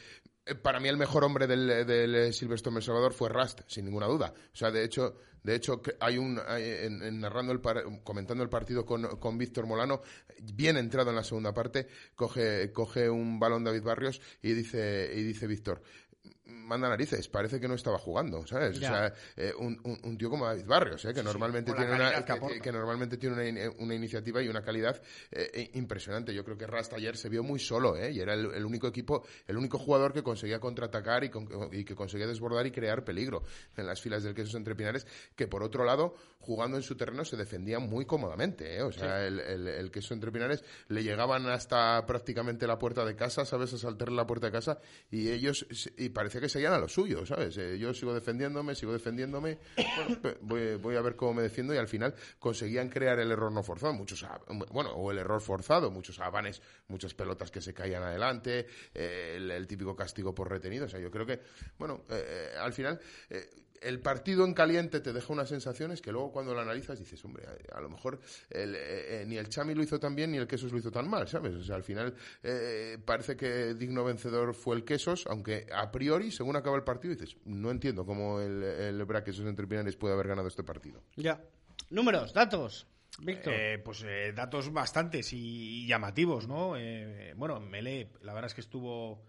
eh, 0.46 0.54
para 0.54 0.78
mí 0.78 0.88
el 0.88 0.96
mejor 0.96 1.24
hombre 1.24 1.48
del, 1.48 1.84
del 1.84 2.32
Silvestre 2.32 2.72
El 2.72 2.82
Salvador 2.82 3.12
fue 3.14 3.28
Rast, 3.30 3.62
sin 3.66 3.84
ninguna 3.84 4.06
duda. 4.06 4.32
O 4.52 4.56
sea, 4.56 4.70
de 4.70 4.84
hecho, 4.84 5.18
de 5.42 5.56
hecho 5.56 5.82
hay 5.98 6.16
un 6.16 6.40
en, 6.56 7.18
narrando 7.18 7.52
el 7.52 7.60
comentando 8.04 8.44
el 8.44 8.48
partido 8.48 8.86
con, 8.86 9.18
con 9.18 9.36
Víctor 9.36 9.66
Molano, 9.66 10.02
bien 10.40 10.76
entrado 10.76 11.10
en 11.10 11.16
la 11.16 11.24
segunda 11.24 11.52
parte, 11.52 11.88
coge 12.14 12.70
coge 12.70 13.10
un 13.10 13.40
balón 13.40 13.64
David 13.64 13.82
Barrios 13.82 14.20
y 14.40 14.52
dice 14.52 15.10
y 15.12 15.24
dice 15.24 15.48
Víctor, 15.48 15.82
manda 16.46 16.88
narices, 16.88 17.28
parece 17.28 17.58
que 17.58 17.68
no 17.68 17.74
estaba 17.74 17.98
jugando, 17.98 18.46
¿sabes? 18.46 18.76
O 18.76 18.80
sea, 18.80 19.12
eh, 19.36 19.52
un, 19.58 19.80
un, 20.02 20.18
tío 20.18 20.28
como 20.28 20.46
David 20.46 20.66
Barrios, 20.66 21.04
¿eh? 21.04 21.14
que, 21.14 21.22
normalmente 21.22 21.72
tiene 21.72 21.92
una, 21.94 22.24
que, 22.24 22.72
normalmente 22.72 23.16
tiene 23.16 23.50
una, 23.50 23.70
una, 23.78 23.94
iniciativa 23.94 24.42
y 24.42 24.48
una 24.48 24.62
calidad 24.62 25.00
eh, 25.30 25.70
impresionante. 25.74 26.34
Yo 26.34 26.44
creo 26.44 26.58
que 26.58 26.66
Rasta 26.66 26.96
ayer 26.96 27.16
se 27.16 27.28
vio 27.28 27.42
muy 27.42 27.58
solo, 27.58 27.96
¿eh? 27.96 28.12
y 28.12 28.20
era 28.20 28.34
el, 28.34 28.64
único 28.64 28.86
equipo, 28.86 29.24
el 29.46 29.56
único 29.56 29.78
jugador 29.78 30.12
que 30.12 30.22
conseguía 30.22 30.60
contraatacar 30.60 31.24
y, 31.24 31.30
y, 31.72 31.84
que 31.84 31.94
conseguía 31.94 32.26
desbordar 32.26 32.66
y 32.66 32.70
crear 32.70 33.04
peligro 33.04 33.44
en 33.76 33.86
las 33.86 34.00
filas 34.00 34.22
del 34.22 34.34
Quesos 34.34 34.54
Entre 34.54 34.74
Pinares, 34.74 35.06
que 35.34 35.46
por 35.46 35.62
otro 35.62 35.84
lado, 35.84 36.14
jugando 36.40 36.76
en 36.76 36.82
su 36.82 36.94
terreno, 36.94 37.24
se 37.24 37.36
defendía 37.36 37.78
muy 37.78 38.04
cómodamente. 38.04 38.76
¿eh? 38.76 38.82
O 38.82 38.92
sea, 38.92 39.26
el, 39.26 39.40
el, 39.40 39.66
el, 39.66 39.90
Queso 39.90 40.12
Entre 40.12 40.30
Pinares 40.30 40.62
le 40.88 41.02
llegaban 41.02 41.46
hasta 41.48 42.04
prácticamente 42.06 42.66
la 42.66 42.78
puerta 42.78 43.04
de 43.04 43.16
casa, 43.16 43.44
¿sabes? 43.44 43.72
A 43.72 43.78
saltarle 43.78 44.16
la 44.16 44.26
puerta 44.26 44.46
de 44.46 44.52
casa 44.52 44.78
y 45.10 45.30
ellos, 45.30 45.66
y 45.96 46.10
parecía 46.34 46.40
que 46.40 46.48
seguían 46.48 46.72
a 46.72 46.78
lo 46.78 46.88
suyo, 46.88 47.24
¿sabes? 47.24 47.56
Eh, 47.58 47.78
yo 47.78 47.94
sigo 47.94 48.12
defendiéndome, 48.12 48.74
sigo 48.74 48.92
defendiéndome, 48.92 49.58
voy, 50.42 50.76
voy, 50.76 50.96
a 50.96 51.00
ver 51.00 51.14
cómo 51.14 51.34
me 51.34 51.42
defiendo 51.42 51.74
y 51.74 51.78
al 51.78 51.86
final 51.86 52.14
conseguían 52.38 52.88
crear 52.88 53.18
el 53.20 53.30
error 53.30 53.52
no 53.52 53.62
forzado, 53.62 53.92
muchos, 53.92 54.26
bueno, 54.70 54.90
o 54.90 55.10
el 55.12 55.18
error 55.18 55.40
forzado, 55.40 55.90
muchos 55.90 56.18
avanes, 56.18 56.60
muchas 56.88 57.14
pelotas 57.14 57.50
que 57.50 57.60
se 57.60 57.72
caían 57.72 58.02
adelante, 58.02 58.66
eh, 58.94 59.36
el, 59.36 59.66
típico 59.66 59.94
castigo 59.94 60.34
por 60.34 60.50
retenido, 60.50 60.86
o 60.86 60.88
sea, 60.88 60.98
yo 60.98 61.10
creo 61.10 61.26
que, 61.26 61.40
bueno, 61.78 62.04
eh, 62.10 62.50
al 62.58 62.72
final 62.72 63.00
el 63.84 64.00
partido 64.00 64.44
en 64.44 64.54
caliente 64.54 65.00
te 65.00 65.12
deja 65.12 65.32
unas 65.32 65.48
sensaciones 65.48 66.00
que 66.00 66.10
luego 66.10 66.32
cuando 66.32 66.54
lo 66.54 66.60
analizas 66.60 66.98
dices, 66.98 67.22
hombre, 67.24 67.44
a, 67.72 67.80
lo 67.80 67.90
mejor 67.90 68.18
eh, 68.50 68.64
eh, 68.74 69.24
ni 69.26 69.36
el 69.36 69.48
Chami 69.48 69.74
lo 69.74 69.82
hizo 69.82 70.00
tan 70.00 70.14
bien 70.14 70.32
ni 70.32 70.38
el 70.38 70.46
Quesos 70.46 70.72
lo 70.72 70.78
hizo 70.78 70.90
tan 70.90 71.08
mal, 71.08 71.28
¿sabes? 71.28 71.54
O 71.54 71.62
sea, 71.62 71.76
al 71.76 71.84
final 71.84 72.14
eh, 72.42 72.98
parece 73.04 73.36
que 73.36 73.74
digno 73.74 74.04
vencedor 74.04 74.54
fue 74.54 74.76
el 74.76 74.84
Quesos, 74.84 75.26
aunque 75.28 75.66
a 75.72 75.90
priori, 75.90 76.30
según 76.30 76.56
acaba 76.56 76.76
el 76.76 76.82
partido, 76.82 77.14
dices, 77.14 77.36
no 77.44 77.70
entiendo 77.70 78.06
cómo 78.06 78.40
el, 78.40 78.62
el 78.62 79.04
Braquesos 79.04 79.46
entre 79.46 79.66
Pinares 79.66 79.96
puede 79.96 80.14
haber 80.14 80.28
ganado 80.28 80.48
este 80.48 80.64
partido. 80.64 81.02
Ya. 81.16 81.40
Números, 81.90 82.32
datos. 82.32 82.86
Víctor. 83.20 83.54
pues 83.84 84.04
datos 84.34 84.72
bastantes 84.72 85.32
y, 85.32 85.86
llamativos, 85.86 86.48
¿no? 86.48 86.74
bueno, 87.36 87.60
Mele, 87.60 88.10
la 88.22 88.34
verdad 88.34 88.48
es 88.48 88.54
que 88.54 88.60
estuvo 88.60 89.22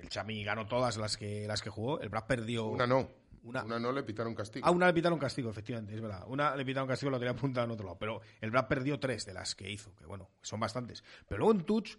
el 0.00 0.08
Chami 0.08 0.44
ganó 0.44 0.66
todas 0.66 0.96
las 0.96 1.16
que, 1.16 1.46
las 1.46 1.62
que 1.62 1.70
jugó. 1.70 2.00
El 2.00 2.08
Brad 2.08 2.26
perdió. 2.26 2.66
Una 2.66 2.86
no. 2.86 3.08
Una, 3.42 3.62
no 3.64 3.92
le 3.92 4.02
pitaron 4.02 4.34
castigo. 4.34 4.66
Ah, 4.66 4.70
una 4.70 4.86
le 4.86 4.92
pitaron 4.92 5.18
castigo, 5.18 5.48
efectivamente, 5.48 5.94
es 5.94 6.00
verdad. 6.00 6.24
Una 6.26 6.54
le 6.54 6.64
pitaron 6.64 6.86
castigo, 6.86 7.10
la 7.10 7.18
tenía 7.18 7.32
apuntada 7.32 7.64
en 7.64 7.70
otro 7.70 7.86
lado. 7.86 7.98
Pero 7.98 8.20
el 8.40 8.50
Brad 8.50 8.68
perdió 8.68 9.00
tres 9.00 9.24
de 9.24 9.32
las 9.32 9.54
que 9.54 9.70
hizo, 9.70 9.94
que 9.96 10.04
bueno, 10.04 10.28
son 10.42 10.60
bastantes. 10.60 11.02
Pero 11.26 11.38
luego 11.38 11.58
en 11.58 11.64
Touch, 11.64 11.96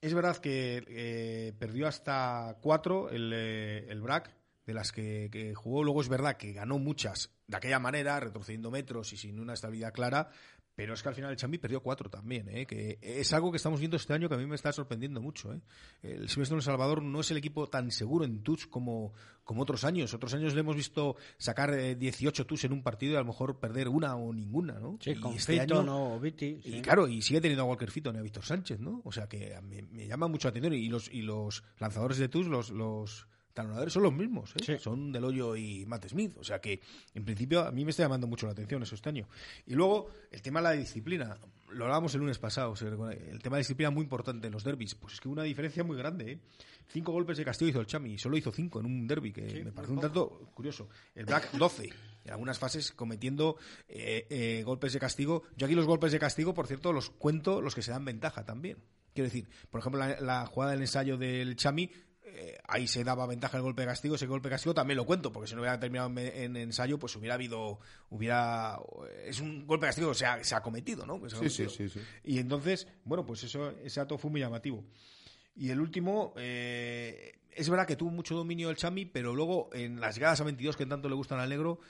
es 0.00 0.14
verdad 0.14 0.36
que 0.38 0.82
eh, 0.88 1.52
perdió 1.58 1.86
hasta 1.86 2.56
cuatro 2.60 3.08
el, 3.10 3.32
eh, 3.32 3.86
el 3.88 4.00
Brack 4.00 4.34
de 4.66 4.74
las 4.74 4.90
que, 4.90 5.28
que, 5.30 5.54
jugó. 5.54 5.84
Luego 5.84 6.00
es 6.00 6.08
verdad 6.08 6.36
que 6.36 6.52
ganó 6.52 6.78
muchas 6.78 7.30
de 7.46 7.56
aquella 7.56 7.78
manera, 7.78 8.18
retrocediendo 8.18 8.70
metros 8.70 9.12
y 9.12 9.16
sin 9.16 9.38
una 9.38 9.54
estabilidad 9.54 9.92
clara, 9.92 10.30
pero 10.74 10.94
es 10.94 11.02
que 11.02 11.08
al 11.08 11.14
final 11.14 11.30
el 11.30 11.36
Chambi 11.36 11.58
perdió 11.58 11.82
cuatro 11.82 12.08
también, 12.08 12.48
¿eh? 12.48 12.66
que 12.66 12.98
es 13.02 13.32
algo 13.32 13.50
que 13.50 13.56
estamos 13.56 13.80
viendo 13.80 13.96
este 13.96 14.14
año 14.14 14.28
que 14.28 14.34
a 14.34 14.38
mí 14.38 14.46
me 14.46 14.54
está 14.54 14.72
sorprendiendo 14.72 15.20
mucho. 15.20 15.52
¿eh? 15.52 15.60
El 16.02 16.28
Silvestre 16.28 16.56
de 16.56 16.62
Salvador 16.62 17.02
no 17.02 17.20
es 17.20 17.30
el 17.30 17.36
equipo 17.36 17.68
tan 17.68 17.90
seguro 17.90 18.24
en 18.24 18.42
touch 18.42 18.68
como, 18.68 19.12
como 19.44 19.62
otros 19.62 19.84
años. 19.84 20.14
Otros 20.14 20.32
años 20.32 20.54
le 20.54 20.60
hemos 20.60 20.76
visto 20.76 21.16
sacar 21.36 21.96
18 21.96 22.42
eh, 22.42 22.44
touch 22.46 22.64
en 22.64 22.72
un 22.72 22.82
partido 22.82 23.12
y 23.12 23.16
a 23.16 23.20
lo 23.20 23.26
mejor 23.26 23.58
perder 23.58 23.88
una 23.88 24.16
o 24.16 24.32
ninguna. 24.32 24.78
¿no? 24.78 24.96
Sí, 25.00 25.16
con 25.16 25.34
este 25.34 25.66
o 25.70 26.18
Viti. 26.18 26.60
Y 26.64 26.80
claro, 26.80 27.06
y 27.08 27.20
sigue 27.20 27.40
teniendo 27.40 27.64
a 27.64 27.66
Walker 27.66 27.90
Fitton 27.90 28.16
y 28.16 28.18
a 28.18 28.22
Víctor 28.22 28.44
Sánchez. 28.44 28.80
¿no? 28.80 29.02
O 29.04 29.12
sea 29.12 29.28
que 29.28 29.54
me, 29.62 30.06
llama 30.06 30.28
mucho 30.28 30.48
la 30.48 30.50
atención. 30.50 30.72
Y 30.72 30.88
los, 30.88 31.12
y 31.12 31.22
los 31.22 31.62
lanzadores 31.78 32.18
de 32.18 32.28
touch, 32.28 32.46
los, 32.46 32.70
los 32.70 33.26
talonadores 33.52 33.92
son 33.92 34.02
los 34.04 34.12
mismos, 34.12 34.54
¿eh? 34.56 34.78
son 34.78 35.12
Del 35.12 35.24
Hoyo 35.24 35.56
y 35.56 35.84
Matt 35.86 36.08
Smith. 36.08 36.36
O 36.38 36.44
sea 36.44 36.60
que, 36.60 36.80
en 37.14 37.24
principio, 37.24 37.60
a 37.62 37.72
mí 37.72 37.84
me 37.84 37.90
está 37.90 38.04
llamando 38.04 38.26
mucho 38.26 38.46
la 38.46 38.52
atención 38.52 38.82
eso 38.82 38.94
este 38.94 39.08
año. 39.08 39.28
Y 39.66 39.74
luego, 39.74 40.10
el 40.30 40.42
tema 40.42 40.60
de 40.60 40.64
la 40.64 40.72
disciplina. 40.72 41.38
Lo 41.70 41.84
hablábamos 41.84 42.12
el 42.14 42.20
lunes 42.20 42.38
pasado. 42.38 42.74
El 42.80 43.40
tema 43.40 43.56
de 43.56 43.60
disciplina 43.60 43.90
muy 43.90 44.02
importante 44.02 44.48
en 44.48 44.52
los 44.52 44.64
derbis. 44.64 44.94
Pues 44.94 45.14
es 45.14 45.20
que 45.20 45.28
una 45.28 45.44
diferencia 45.44 45.84
muy 45.84 45.96
grande. 45.96 46.32
¿eh? 46.32 46.40
Cinco 46.88 47.12
golpes 47.12 47.38
de 47.38 47.44
castigo 47.44 47.68
hizo 47.68 47.80
el 47.80 47.86
Chami 47.86 48.14
y 48.14 48.18
solo 48.18 48.36
hizo 48.36 48.50
cinco 48.50 48.80
en 48.80 48.86
un 48.86 49.06
derby, 49.06 49.32
que 49.32 49.64
me 49.64 49.70
parece 49.70 49.92
un 49.92 50.00
dato 50.00 50.50
curioso. 50.54 50.88
El 51.14 51.26
Black, 51.26 51.52
12. 51.52 51.90
En 52.24 52.32
algunas 52.32 52.58
fases 52.58 52.90
cometiendo 52.92 53.56
eh, 53.88 54.26
eh, 54.28 54.62
golpes 54.64 54.92
de 54.92 54.98
castigo. 54.98 55.44
Yo 55.56 55.66
aquí 55.66 55.74
los 55.74 55.86
golpes 55.86 56.12
de 56.12 56.18
castigo, 56.18 56.54
por 56.54 56.66
cierto, 56.66 56.92
los 56.92 57.10
cuento 57.10 57.60
los 57.60 57.74
que 57.74 57.82
se 57.82 57.92
dan 57.92 58.04
ventaja 58.04 58.44
también. 58.44 58.78
Quiero 59.14 59.26
decir, 59.26 59.48
por 59.70 59.80
ejemplo, 59.80 60.00
la, 60.00 60.20
la 60.20 60.46
jugada 60.46 60.72
del 60.72 60.82
ensayo 60.82 61.16
del 61.16 61.56
Chami 61.56 61.90
eh, 62.34 62.58
ahí 62.66 62.86
se 62.86 63.04
daba 63.04 63.26
ventaja 63.26 63.56
el 63.56 63.62
golpe 63.62 63.82
de 63.82 63.88
castigo, 63.88 64.14
ese 64.14 64.26
golpe 64.26 64.48
de 64.48 64.54
castigo 64.54 64.74
también 64.74 64.96
lo 64.96 65.06
cuento, 65.06 65.32
porque 65.32 65.48
si 65.48 65.54
no 65.54 65.60
hubiera 65.60 65.78
terminado 65.78 66.10
en, 66.16 66.56
ensayo, 66.56 66.98
pues 66.98 67.14
hubiera 67.16 67.34
habido, 67.34 67.78
hubiera, 68.10 68.78
es 69.24 69.40
un 69.40 69.66
golpe 69.66 69.86
de 69.86 69.88
castigo 69.90 70.10
que 70.10 70.14
se 70.16 70.26
ha, 70.26 70.42
se 70.44 70.54
ha 70.54 70.60
cometido, 70.60 71.06
¿no? 71.06 71.20
sí, 71.28 71.48
sí, 71.48 71.68
sí, 71.68 71.88
sí, 71.88 72.00
Y 72.24 72.38
entonces, 72.38 72.86
bueno, 73.04 73.24
pues 73.24 73.44
eso, 73.44 73.70
ese 73.82 74.00
dato 74.00 74.18
fue 74.18 74.30
muy 74.30 74.40
llamativo. 74.40 74.84
Y 75.54 75.70
el 75.70 75.80
último, 75.80 76.32
eh, 76.36 77.40
es 77.50 77.68
verdad 77.68 77.86
que 77.86 77.96
tuvo 77.96 78.10
mucho 78.10 78.34
dominio 78.34 78.70
el 78.70 78.76
Chami, 78.76 79.06
pero 79.06 79.34
luego 79.34 79.70
en 79.72 80.00
las 80.00 80.14
llegadas 80.14 80.40
a 80.40 80.44
22 80.44 80.76
que 80.76 80.86
tanto 80.86 81.08
le 81.08 81.14
gustan 81.14 81.40
al 81.40 81.48
negro, 81.48 81.80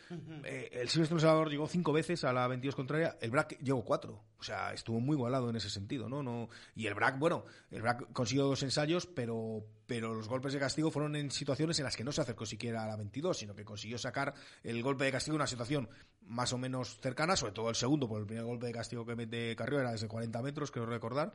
eh, 0.44 0.70
el 0.72 0.88
Silvestre 0.88 1.20
Salvador 1.20 1.50
llegó 1.50 1.68
cinco 1.68 1.92
veces 1.92 2.24
a 2.24 2.32
la 2.32 2.48
22 2.48 2.74
contraria, 2.74 3.16
el 3.20 3.30
Brack 3.30 3.58
llegó 3.60 3.84
cuatro. 3.84 4.24
O 4.40 4.42
sea, 4.42 4.72
estuvo 4.72 5.00
muy 5.00 5.16
igualado 5.16 5.50
en 5.50 5.56
ese 5.56 5.68
sentido, 5.68 6.08
¿no? 6.08 6.22
no 6.22 6.48
y 6.74 6.86
el 6.86 6.94
Brack, 6.94 7.18
bueno, 7.18 7.44
el 7.70 7.82
Brack 7.82 8.10
consiguió 8.12 8.46
dos 8.46 8.62
ensayos, 8.62 9.06
pero, 9.06 9.66
pero 9.86 10.14
los 10.14 10.28
golpes 10.28 10.54
de 10.54 10.58
castigo 10.58 10.90
fueron 10.90 11.14
en 11.14 11.30
situaciones 11.30 11.78
en 11.78 11.84
las 11.84 11.94
que 11.94 12.04
no 12.04 12.10
se 12.10 12.22
acercó 12.22 12.46
siquiera 12.46 12.82
a 12.82 12.86
la 12.86 12.96
22, 12.96 13.36
sino 13.36 13.54
que 13.54 13.64
consiguió 13.64 13.98
sacar 13.98 14.32
el 14.64 14.82
golpe 14.82 15.04
de 15.04 15.12
castigo 15.12 15.34
en 15.34 15.42
una 15.42 15.46
situación 15.46 15.90
más 16.22 16.52
o 16.54 16.58
menos 16.58 16.98
cercana, 17.00 17.36
sobre 17.36 17.52
todo 17.52 17.68
el 17.68 17.74
segundo, 17.74 18.08
por 18.08 18.20
el 18.20 18.26
primer 18.26 18.44
golpe 18.44 18.66
de 18.66 18.72
castigo 18.72 19.04
que 19.04 19.14
mete 19.14 19.54
Carrillo 19.56 19.80
era 19.80 19.92
desde 19.92 20.08
40 20.08 20.40
metros, 20.42 20.70
creo 20.70 20.86
recordar, 20.86 21.34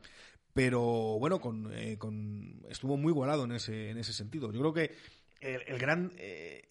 pero 0.52 0.80
bueno, 1.20 1.40
con, 1.40 1.72
eh, 1.74 1.96
con, 1.98 2.64
estuvo 2.68 2.96
muy 2.96 3.12
igualado 3.12 3.44
en 3.44 3.52
ese, 3.52 3.90
en 3.90 3.98
ese 3.98 4.12
sentido. 4.12 4.50
Yo 4.50 4.58
creo 4.58 4.72
que 4.72 4.96
el, 5.40 5.78
gran... 5.78 6.12
Eh, 6.16 6.64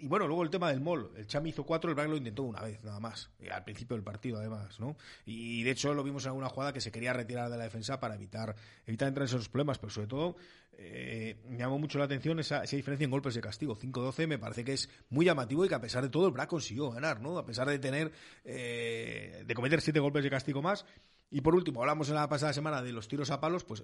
y 0.00 0.06
bueno, 0.06 0.26
luego 0.26 0.42
el 0.42 0.50
tema 0.50 0.70
del 0.70 0.80
mol. 0.80 1.10
El 1.16 1.26
Chami 1.26 1.50
hizo 1.50 1.64
cuatro, 1.64 1.90
el 1.90 1.94
Braga 1.94 2.10
lo 2.10 2.16
intentó 2.16 2.42
una 2.44 2.62
vez, 2.62 2.82
nada 2.82 3.00
más. 3.00 3.30
Al 3.50 3.64
principio 3.64 3.96
del 3.96 4.04
partido, 4.04 4.38
además, 4.38 4.78
¿no? 4.80 4.96
Y 5.26 5.62
de 5.62 5.70
hecho 5.70 5.94
lo 5.94 6.02
vimos 6.02 6.24
en 6.24 6.28
alguna 6.28 6.48
jugada 6.48 6.72
que 6.72 6.80
se 6.80 6.90
quería 6.90 7.12
retirar 7.12 7.50
de 7.50 7.56
la 7.56 7.64
defensa 7.64 8.00
para 8.00 8.14
evitar, 8.14 8.54
evitar 8.86 9.08
entrar 9.08 9.22
en 9.22 9.34
esos 9.34 9.48
problemas. 9.48 9.78
Pero 9.78 9.90
sobre 9.90 10.06
todo, 10.06 10.36
eh, 10.80 11.36
me 11.48 11.58
llamó 11.58 11.78
mucho 11.78 11.98
la 11.98 12.04
atención 12.04 12.38
esa, 12.38 12.62
diferencia 12.62 13.04
en 13.04 13.10
golpes 13.10 13.34
de 13.34 13.40
castigo. 13.40 13.76
5-12 13.76 14.26
me 14.26 14.38
parece 14.38 14.64
que 14.64 14.74
es 14.74 14.88
muy 15.10 15.26
llamativo 15.26 15.64
y 15.64 15.68
que 15.68 15.74
a 15.74 15.80
pesar 15.80 16.02
de 16.02 16.08
todo 16.08 16.26
el 16.26 16.32
Braga 16.32 16.48
consiguió 16.48 16.90
ganar, 16.90 17.20
¿no? 17.20 17.36
A 17.38 17.44
pesar 17.44 17.68
de 17.68 17.78
tener, 17.78 18.12
eh, 18.44 19.42
de 19.46 19.54
cometer 19.54 19.80
siete 19.80 20.00
golpes 20.00 20.22
de 20.22 20.30
castigo 20.30 20.62
más. 20.62 20.84
Y 21.30 21.40
por 21.40 21.54
último, 21.54 21.80
hablamos 21.80 22.08
en 22.08 22.14
la 22.14 22.28
pasada 22.28 22.52
semana 22.52 22.82
de 22.82 22.92
los 22.92 23.06
tiros 23.06 23.30
a 23.30 23.40
palos, 23.40 23.64
pues 23.64 23.82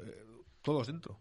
todos 0.64 0.86
dentro. 0.86 1.20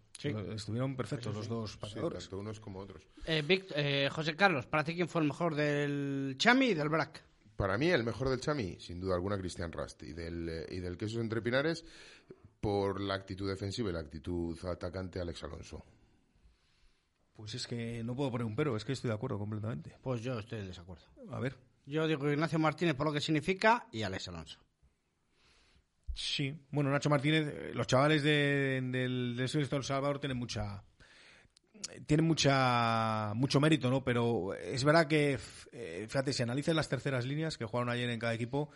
Estuvieron 0.56 0.96
perfectos 0.96 1.36
los 1.36 1.48
dos 1.50 1.78
pasadores. 1.78 2.24
tanto 2.24 2.40
unos 2.40 2.60
como 2.62 2.80
otros. 2.80 3.04
Eh, 3.26 3.44
eh, 3.76 4.10
José 4.10 4.36
Carlos, 4.36 4.66
¿para 4.66 4.86
ti 4.86 4.96
quién 4.96 5.10
fue 5.10 5.22
el 5.22 5.28
mejor 5.28 5.54
del 5.54 6.36
Chami 6.38 6.68
y 6.68 6.74
del 6.74 6.90
Brac? 6.90 7.22
Para 7.58 7.78
mí, 7.78 7.90
el 7.90 8.04
mejor 8.04 8.30
del 8.30 8.40
Chami, 8.40 8.78
sin 8.80 9.02
duda 9.02 9.16
alguna, 9.16 9.38
Cristian 9.38 9.72
Rast. 9.72 10.02
Y 10.04 10.14
del, 10.14 10.48
eh, 10.50 10.66
y 10.72 10.80
del 10.80 10.98
Quesos 10.98 11.20
Entre 11.20 11.42
Pinares, 11.42 11.86
por 12.62 13.02
la 13.02 13.16
actitud 13.16 13.48
defensiva 13.48 13.90
y 13.90 13.94
la 13.94 14.00
actitud 14.00 14.58
atacante, 14.66 15.20
Alex 15.20 15.44
Alonso. 15.44 15.86
Pues 17.34 17.54
es 17.56 17.68
que 17.68 18.02
no 18.04 18.16
puedo 18.16 18.32
poner 18.32 18.46
un 18.46 18.56
pero, 18.56 18.78
es 18.78 18.86
que 18.86 18.94
estoy 18.94 19.10
de 19.10 19.16
acuerdo 19.16 19.38
completamente. 19.38 19.98
Pues 20.02 20.22
yo 20.22 20.40
estoy 20.40 20.60
en 20.60 20.68
desacuerdo. 20.68 21.04
A 21.32 21.40
ver. 21.40 21.58
Yo 21.86 22.08
digo 22.08 22.32
Ignacio 22.32 22.60
Martínez 22.60 22.96
por 22.96 23.08
lo 23.08 23.12
que 23.12 23.20
significa 23.20 23.88
y 23.92 24.04
Alex 24.04 24.30
Alonso. 24.30 24.63
Sí, 26.14 26.56
bueno, 26.72 26.92
Nacho 26.92 27.10
Martínez, 27.10 27.74
los 27.74 27.88
chavales 27.88 28.24
del 28.24 28.92
de, 28.92 29.44
El 29.44 29.84
Salvador 29.84 30.20
tienen 30.20 30.38
mucha 30.38 30.84
tienen 32.06 32.26
mucha 32.26 33.34
mucho 33.36 33.60
mérito, 33.60 33.90
¿no? 33.90 34.04
Pero 34.04 34.54
es 34.54 34.84
verdad 34.84 35.08
que, 35.08 35.38
eh, 35.72 36.06
fíjate, 36.08 36.34
si 36.34 36.44
analizas 36.44 36.76
las 36.76 36.90
terceras 36.90 37.26
líneas 37.26 37.58
que 37.58 37.66
jugaron 37.66 37.90
ayer 37.90 38.10
en 38.10 38.20
cada 38.20 38.34
equipo, 38.34 38.70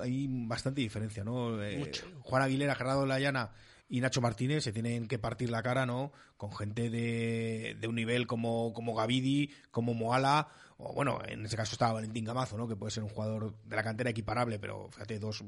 hay 0.00 0.26
bastante 0.28 0.80
diferencia, 0.80 1.24
¿no? 1.24 1.62
Eh, 1.62 1.90
Juan 2.20 2.42
Aguilera, 2.42 2.74
Gerardo 2.74 3.06
Layana 3.06 3.52
y 3.88 4.00
Nacho 4.00 4.20
Martínez 4.20 4.64
se 4.64 4.72
tienen 4.72 5.06
que 5.06 5.18
partir 5.18 5.50
la 5.50 5.62
cara, 5.62 5.86
¿no? 5.86 6.12
Con 6.36 6.52
gente 6.52 6.90
de, 6.90 7.76
de 7.78 7.88
un 7.88 7.94
nivel 7.94 8.26
como, 8.26 8.72
como 8.72 8.94
Gavidi, 8.94 9.50
como 9.70 9.94
Moala, 9.94 10.48
o 10.78 10.92
bueno, 10.94 11.20
en 11.26 11.44
ese 11.44 11.56
caso 11.56 11.74
estaba 11.74 11.94
Valentín 11.94 12.24
Gamazo, 12.24 12.56
¿no? 12.56 12.66
Que 12.66 12.76
puede 12.76 12.90
ser 12.90 13.02
un 13.02 13.10
jugador 13.10 13.54
de 13.64 13.76
la 13.76 13.82
cantera 13.82 14.10
equiparable, 14.10 14.58
pero 14.58 14.88
fíjate, 14.90 15.18
dos 15.18 15.44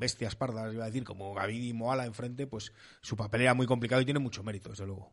bestias 0.00 0.34
pardas, 0.34 0.74
iba 0.74 0.82
a 0.82 0.88
decir, 0.88 1.04
como 1.04 1.32
Gavidi 1.34 1.68
y 1.68 1.72
Moala 1.72 2.06
enfrente, 2.06 2.48
pues 2.48 2.72
su 3.00 3.16
papel 3.16 3.42
era 3.42 3.54
muy 3.54 3.66
complicado 3.66 4.02
y 4.02 4.04
tiene 4.04 4.18
mucho 4.18 4.42
mérito, 4.42 4.70
desde 4.70 4.86
luego. 4.86 5.12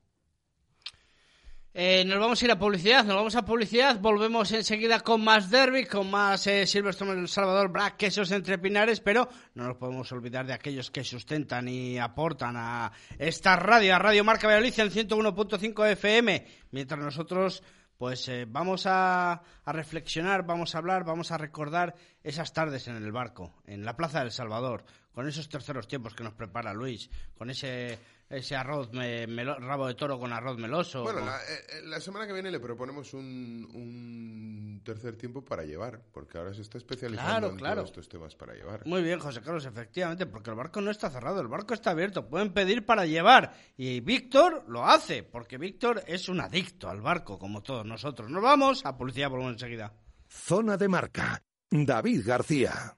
Eh, 1.79 2.03
nos 2.05 2.17
vamos 2.17 2.41
a 2.41 2.45
ir 2.45 2.51
a 2.51 2.57
publicidad, 2.57 3.05
nos 3.05 3.15
vamos 3.17 3.35
a 3.35 3.45
publicidad, 3.45 3.99
volvemos 3.99 4.51
enseguida 4.51 4.99
con 5.01 5.23
más 5.23 5.51
derby, 5.51 5.85
con 5.85 6.09
más 6.09 6.47
eh, 6.47 6.65
Silverstone 6.65 7.11
El 7.11 7.27
Salvador, 7.27 7.71
Black, 7.71 7.97
quesos 7.97 8.31
entre 8.31 8.57
pinares, 8.57 8.99
pero 8.99 9.29
no 9.53 9.67
nos 9.67 9.77
podemos 9.77 10.11
olvidar 10.11 10.47
de 10.47 10.53
aquellos 10.53 10.89
que 10.89 11.03
sustentan 11.03 11.67
y 11.67 11.99
aportan 11.99 12.55
a 12.57 12.91
esta 13.19 13.57
radio, 13.57 13.93
a 13.93 13.99
Radio 13.99 14.23
Marca 14.23 14.47
Valladolid 14.47 14.73
en 14.79 14.89
101.5 14.89 15.91
FM, 15.91 16.47
mientras 16.71 16.99
nosotros 16.99 17.61
pues 17.97 18.27
eh, 18.29 18.45
vamos 18.47 18.83
a, 18.85 19.41
reflexionar, 19.65 20.45
vamos 20.45 20.75
a 20.75 20.77
hablar, 20.77 21.03
vamos 21.03 21.31
a 21.31 21.37
recordar 21.37 21.95
esas 22.23 22.53
tardes 22.53 22.87
en 22.87 22.95
el 22.95 23.11
barco, 23.11 23.53
en 23.65 23.85
la 23.85 23.95
Plaza 23.95 24.19
del 24.19 24.31
Salvador, 24.31 24.85
con 25.13 25.27
esos 25.27 25.49
terceros 25.49 25.87
tiempos 25.87 26.13
que 26.13 26.23
nos 26.23 26.33
prepara 26.33 26.73
Luis, 26.73 27.09
con 27.37 27.49
ese 27.49 27.99
ese 28.29 28.55
arroz 28.55 28.89
rabo 28.93 29.87
de 29.87 29.95
toro 29.95 30.19
con 30.19 30.33
arroz 30.33 30.57
meloso. 30.57 31.03
Bueno, 31.03 31.19
eh, 31.19 31.65
eh, 31.69 31.81
la, 31.85 31.99
semana 31.99 32.27
que 32.27 32.33
viene 32.33 32.51
le 32.51 32.59
proponemos 32.59 33.13
un, 33.13 33.67
un, 33.73 34.81
tercer 34.83 35.15
tiempo 35.15 35.43
para 35.43 35.63
llevar, 35.63 36.01
porque 36.11 36.37
ahora 36.37 36.53
se 36.53 36.61
está 36.61 36.77
especializando 36.77 37.49
en 37.49 37.57
todos 37.57 37.85
estos 37.85 38.09
temas 38.09 38.35
para 38.35 38.53
llevar. 38.53 38.85
Muy 38.85 39.01
bien, 39.01 39.19
José 39.19 39.41
Carlos, 39.41 39.65
efectivamente, 39.65 40.25
porque 40.25 40.49
el 40.49 40.55
barco 40.55 40.81
no 40.81 40.91
está 40.91 41.09
cerrado, 41.09 41.41
el 41.41 41.47
barco 41.47 41.73
está 41.73 41.91
abierto, 41.91 42.27
pueden 42.27 42.53
pedir 42.53 42.85
para 42.85 43.05
llevar. 43.05 43.53
Y 43.77 44.01
Víctor 44.01 44.65
lo 44.67 44.85
hace, 44.85 45.23
porque 45.23 45.57
Víctor 45.57 46.03
es 46.07 46.27
un 46.29 46.41
adicto 46.41 46.89
al 46.89 47.01
barco, 47.01 47.39
como 47.39 47.63
todos 47.63 47.85
nosotros. 47.85 48.29
Nos 48.29 48.43
vamos 48.43 48.85
a 48.85 48.97
policía, 48.97 49.29
volvemos 49.29 49.53
enseguida. 49.53 49.93
Zona 50.27 50.77
de 50.77 50.87
marca. 50.87 51.41
David 51.69 52.21
García. 52.25 52.97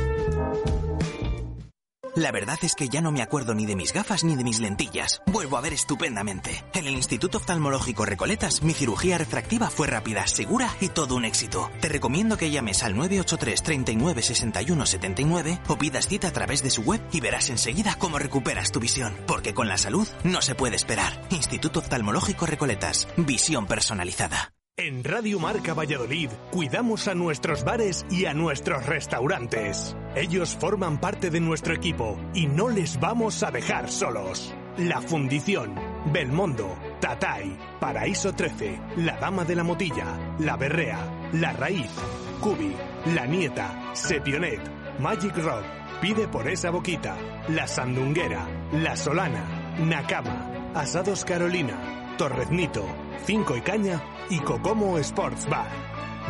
La 2.15 2.33
verdad 2.33 2.59
es 2.63 2.75
que 2.75 2.89
ya 2.89 2.99
no 2.99 3.13
me 3.13 3.21
acuerdo 3.21 3.53
ni 3.53 3.65
de 3.65 3.77
mis 3.77 3.93
gafas 3.93 4.25
ni 4.25 4.35
de 4.35 4.43
mis 4.43 4.59
lentillas. 4.59 5.21
Vuelvo 5.27 5.57
a 5.57 5.61
ver 5.61 5.71
estupendamente. 5.71 6.63
En 6.73 6.85
el 6.85 6.93
Instituto 6.93 7.37
Oftalmológico 7.37 8.03
Recoletas, 8.03 8.63
mi 8.63 8.73
cirugía 8.73 9.17
refractiva 9.17 9.69
fue 9.69 9.87
rápida, 9.87 10.27
segura 10.27 10.75
y 10.81 10.89
todo 10.89 11.15
un 11.15 11.23
éxito. 11.23 11.71
Te 11.79 11.87
recomiendo 11.87 12.35
que 12.35 12.51
llames 12.51 12.83
al 12.83 12.97
983 12.97 13.63
39 13.63 14.21
61 14.21 14.85
79 14.85 15.59
o 15.69 15.77
pidas 15.77 16.07
cita 16.07 16.27
a 16.27 16.33
través 16.33 16.61
de 16.63 16.69
su 16.69 16.81
web 16.81 17.01
y 17.13 17.21
verás 17.21 17.49
enseguida 17.49 17.95
cómo 17.97 18.19
recuperas 18.19 18.73
tu 18.73 18.81
visión. 18.81 19.15
Porque 19.25 19.53
con 19.53 19.69
la 19.69 19.77
salud 19.77 20.07
no 20.25 20.41
se 20.41 20.55
puede 20.55 20.75
esperar. 20.75 21.21
Instituto 21.29 21.79
Oftalmológico 21.79 22.45
Recoletas. 22.45 23.07
Visión 23.15 23.67
personalizada. 23.67 24.53
En 24.83 25.03
Radio 25.03 25.37
Marca 25.37 25.75
Valladolid 25.75 26.31
cuidamos 26.49 27.07
a 27.07 27.13
nuestros 27.13 27.63
bares 27.63 28.03
y 28.09 28.25
a 28.25 28.33
nuestros 28.33 28.83
restaurantes. 28.87 29.95
Ellos 30.15 30.57
forman 30.59 30.99
parte 30.99 31.29
de 31.29 31.39
nuestro 31.39 31.75
equipo 31.75 32.19
y 32.33 32.47
no 32.47 32.67
les 32.67 32.99
vamos 32.99 33.43
a 33.43 33.51
dejar 33.51 33.91
solos. 33.91 34.55
La 34.77 34.99
Fundición, 34.99 35.75
Belmondo, 36.11 36.75
Tatay, 36.99 37.59
Paraíso 37.79 38.33
13, 38.33 38.81
La 38.97 39.19
Dama 39.19 39.45
de 39.45 39.55
la 39.55 39.63
Motilla, 39.63 40.35
La 40.39 40.57
Berrea, 40.57 41.29
La 41.33 41.53
Raíz, 41.53 41.91
Cubi, 42.39 42.75
La 43.13 43.27
Nieta, 43.27 43.93
Sepionet, 43.93 44.61
Magic 44.97 45.37
Rock, 45.37 45.63
Pide 46.01 46.27
por 46.27 46.47
esa 46.47 46.71
boquita, 46.71 47.15
La 47.49 47.67
Sandunguera, 47.67 48.47
La 48.71 48.95
Solana, 48.95 49.75
Nakama, 49.77 50.71
Asados 50.73 51.23
Carolina, 51.23 52.15
Torreznito, 52.17 52.87
Cinco 53.25 53.55
y 53.55 53.61
Caña 53.61 54.01
y 54.29 54.39
Cocomo 54.39 54.97
Sports 54.97 55.47
Bar. 55.49 55.69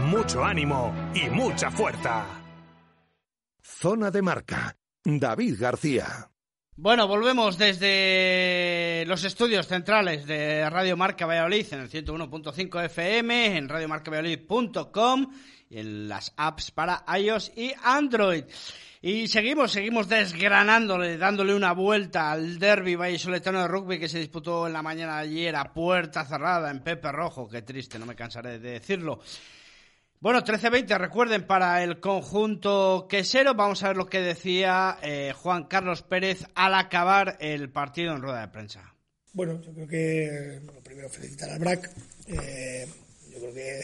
Mucho 0.06 0.44
ánimo 0.44 0.94
y 1.14 1.30
mucha 1.30 1.70
fuerza. 1.72 2.26
Zona 3.62 4.12
de 4.12 4.22
marca. 4.22 4.76
David 5.04 5.56
García. 5.60 6.32
Bueno, 6.76 7.08
volvemos 7.08 7.58
desde 7.58 9.04
los 9.06 9.24
estudios 9.24 9.68
centrales 9.68 10.26
de 10.26 10.70
Radio 10.70 10.98
Marca 10.98 11.26
Valladolid 11.26 11.68
en 11.72 11.82
el 11.82 11.90
101.5 11.90 12.86
FM, 12.86 13.58
en 13.58 13.70
radiomarcavalladolid.com 13.70 15.28
y 15.70 15.80
en 15.80 16.08
las 16.08 16.34
apps 16.38 16.72
para 16.72 17.04
iOS 17.18 17.52
y 17.56 17.74
Android. 17.84 18.46
Y 19.04 19.28
seguimos, 19.28 19.72
seguimos 19.72 20.08
desgranándole, 20.08 21.18
dándole 21.18 21.56
una 21.56 21.74
vuelta 21.74 22.32
al 22.32 22.60
derby 22.60 22.96
vallisoletano 22.96 23.64
de 23.64 23.68
rugby 23.68 24.00
que 24.00 24.08
se 24.08 24.20
disputó 24.20 24.68
en 24.68 24.74
la 24.74 24.84
mañana 24.84 25.18
de 25.18 25.24
ayer 25.24 25.56
a 25.56 25.74
puerta 25.74 26.24
cerrada 26.24 26.70
en 26.70 26.84
Pepe 26.84 27.12
Rojo. 27.12 27.50
Qué 27.50 27.64
triste, 27.64 27.98
no 27.98 28.06
me 28.06 28.16
cansaré 28.16 28.60
de 28.60 28.74
decirlo. 28.74 29.20
Bueno, 30.20 30.44
13-20, 30.44 31.00
recuerden, 31.00 31.48
para 31.48 31.84
el 31.84 32.00
conjunto 32.00 33.08
quesero, 33.10 33.56
vamos 33.56 33.82
a 33.82 33.88
ver 33.88 33.98
lo 33.98 34.06
que 34.06 34.22
decía 34.22 35.00
eh, 35.02 35.34
Juan 35.36 35.64
Carlos 35.64 36.04
Pérez 36.04 36.46
al 36.54 36.76
acabar 36.76 37.38
el 37.40 37.72
partido 37.72 38.16
en 38.16 38.22
rueda 38.22 38.42
de 38.42 38.50
prensa. 38.50 38.94
Bueno, 39.34 39.60
yo 39.64 39.74
creo 39.74 39.88
que, 39.88 40.60
bueno, 40.64 40.80
primero 40.84 41.10
felicitar 41.10 41.50
al 41.50 41.58
BRAC. 41.58 41.90
Eh, 42.28 42.86
yo 43.32 43.40
creo 43.40 43.54
que 43.54 43.82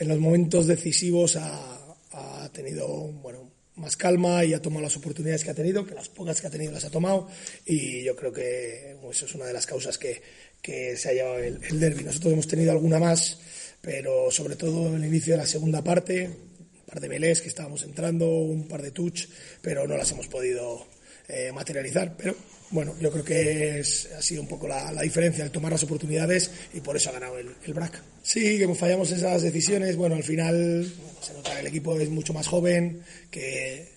en 0.00 0.08
los 0.08 0.18
momentos 0.18 0.66
decisivos 0.66 1.36
ha, 1.36 1.78
ha, 2.10 2.48
tenido, 2.48 2.88
bueno, 3.12 3.52
más 3.78 3.96
calma 3.96 4.44
y 4.44 4.54
ha 4.54 4.62
tomado 4.62 4.82
las 4.82 4.96
oportunidades 4.96 5.44
que 5.44 5.50
ha 5.50 5.54
tenido, 5.54 5.86
que 5.86 5.94
las 5.94 6.08
pocas 6.08 6.40
que 6.40 6.46
ha 6.46 6.50
tenido 6.50 6.72
las 6.72 6.84
ha 6.84 6.90
tomado. 6.90 7.28
Y 7.64 8.02
yo 8.02 8.14
creo 8.16 8.32
que 8.32 8.96
eso 9.10 9.26
es 9.26 9.34
una 9.34 9.46
de 9.46 9.52
las 9.52 9.66
causas 9.66 9.98
que, 9.98 10.20
que 10.60 10.96
se 10.96 11.10
ha 11.10 11.12
llevado 11.12 11.38
el, 11.38 11.60
el 11.62 11.80
derby. 11.80 12.04
Nosotros 12.04 12.32
hemos 12.32 12.46
tenido 12.46 12.72
alguna 12.72 12.98
más 12.98 13.38
pero 13.80 14.30
sobre 14.30 14.56
todo 14.56 14.88
en 14.88 14.96
el 14.96 15.04
inicio 15.06 15.34
de 15.34 15.38
la 15.38 15.46
segunda 15.46 15.82
parte, 15.82 16.26
un 16.26 16.84
par 16.86 17.00
de 17.00 17.08
melés 17.08 17.40
que 17.40 17.48
estábamos 17.48 17.82
entrando, 17.82 18.28
un 18.28 18.66
par 18.66 18.82
de 18.82 18.90
touch, 18.90 19.26
pero 19.62 19.86
no 19.86 19.96
las 19.96 20.10
hemos 20.10 20.26
podido 20.26 20.86
eh, 21.28 21.52
materializar. 21.52 22.16
Pero 22.16 22.34
bueno, 22.70 22.94
yo 23.00 23.10
creo 23.10 23.24
que 23.24 23.80
es, 23.80 24.08
ha 24.16 24.22
sido 24.22 24.42
un 24.42 24.48
poco 24.48 24.68
la, 24.68 24.92
la, 24.92 25.02
diferencia 25.02 25.44
el 25.44 25.50
tomar 25.50 25.72
las 25.72 25.82
oportunidades 25.82 26.50
y 26.74 26.80
por 26.80 26.96
eso 26.96 27.10
ha 27.10 27.14
ganado 27.14 27.38
el, 27.38 27.54
BRAC. 27.72 28.02
Sí, 28.22 28.58
que 28.58 28.74
fallamos 28.74 29.10
esas 29.10 29.42
decisiones. 29.42 29.96
Bueno, 29.96 30.16
al 30.16 30.24
final 30.24 30.92
se 31.20 31.32
nota 31.32 31.54
que 31.54 31.60
el 31.60 31.66
equipo 31.66 31.98
es 31.98 32.08
mucho 32.10 32.34
más 32.34 32.46
joven, 32.46 33.02
que, 33.30 33.96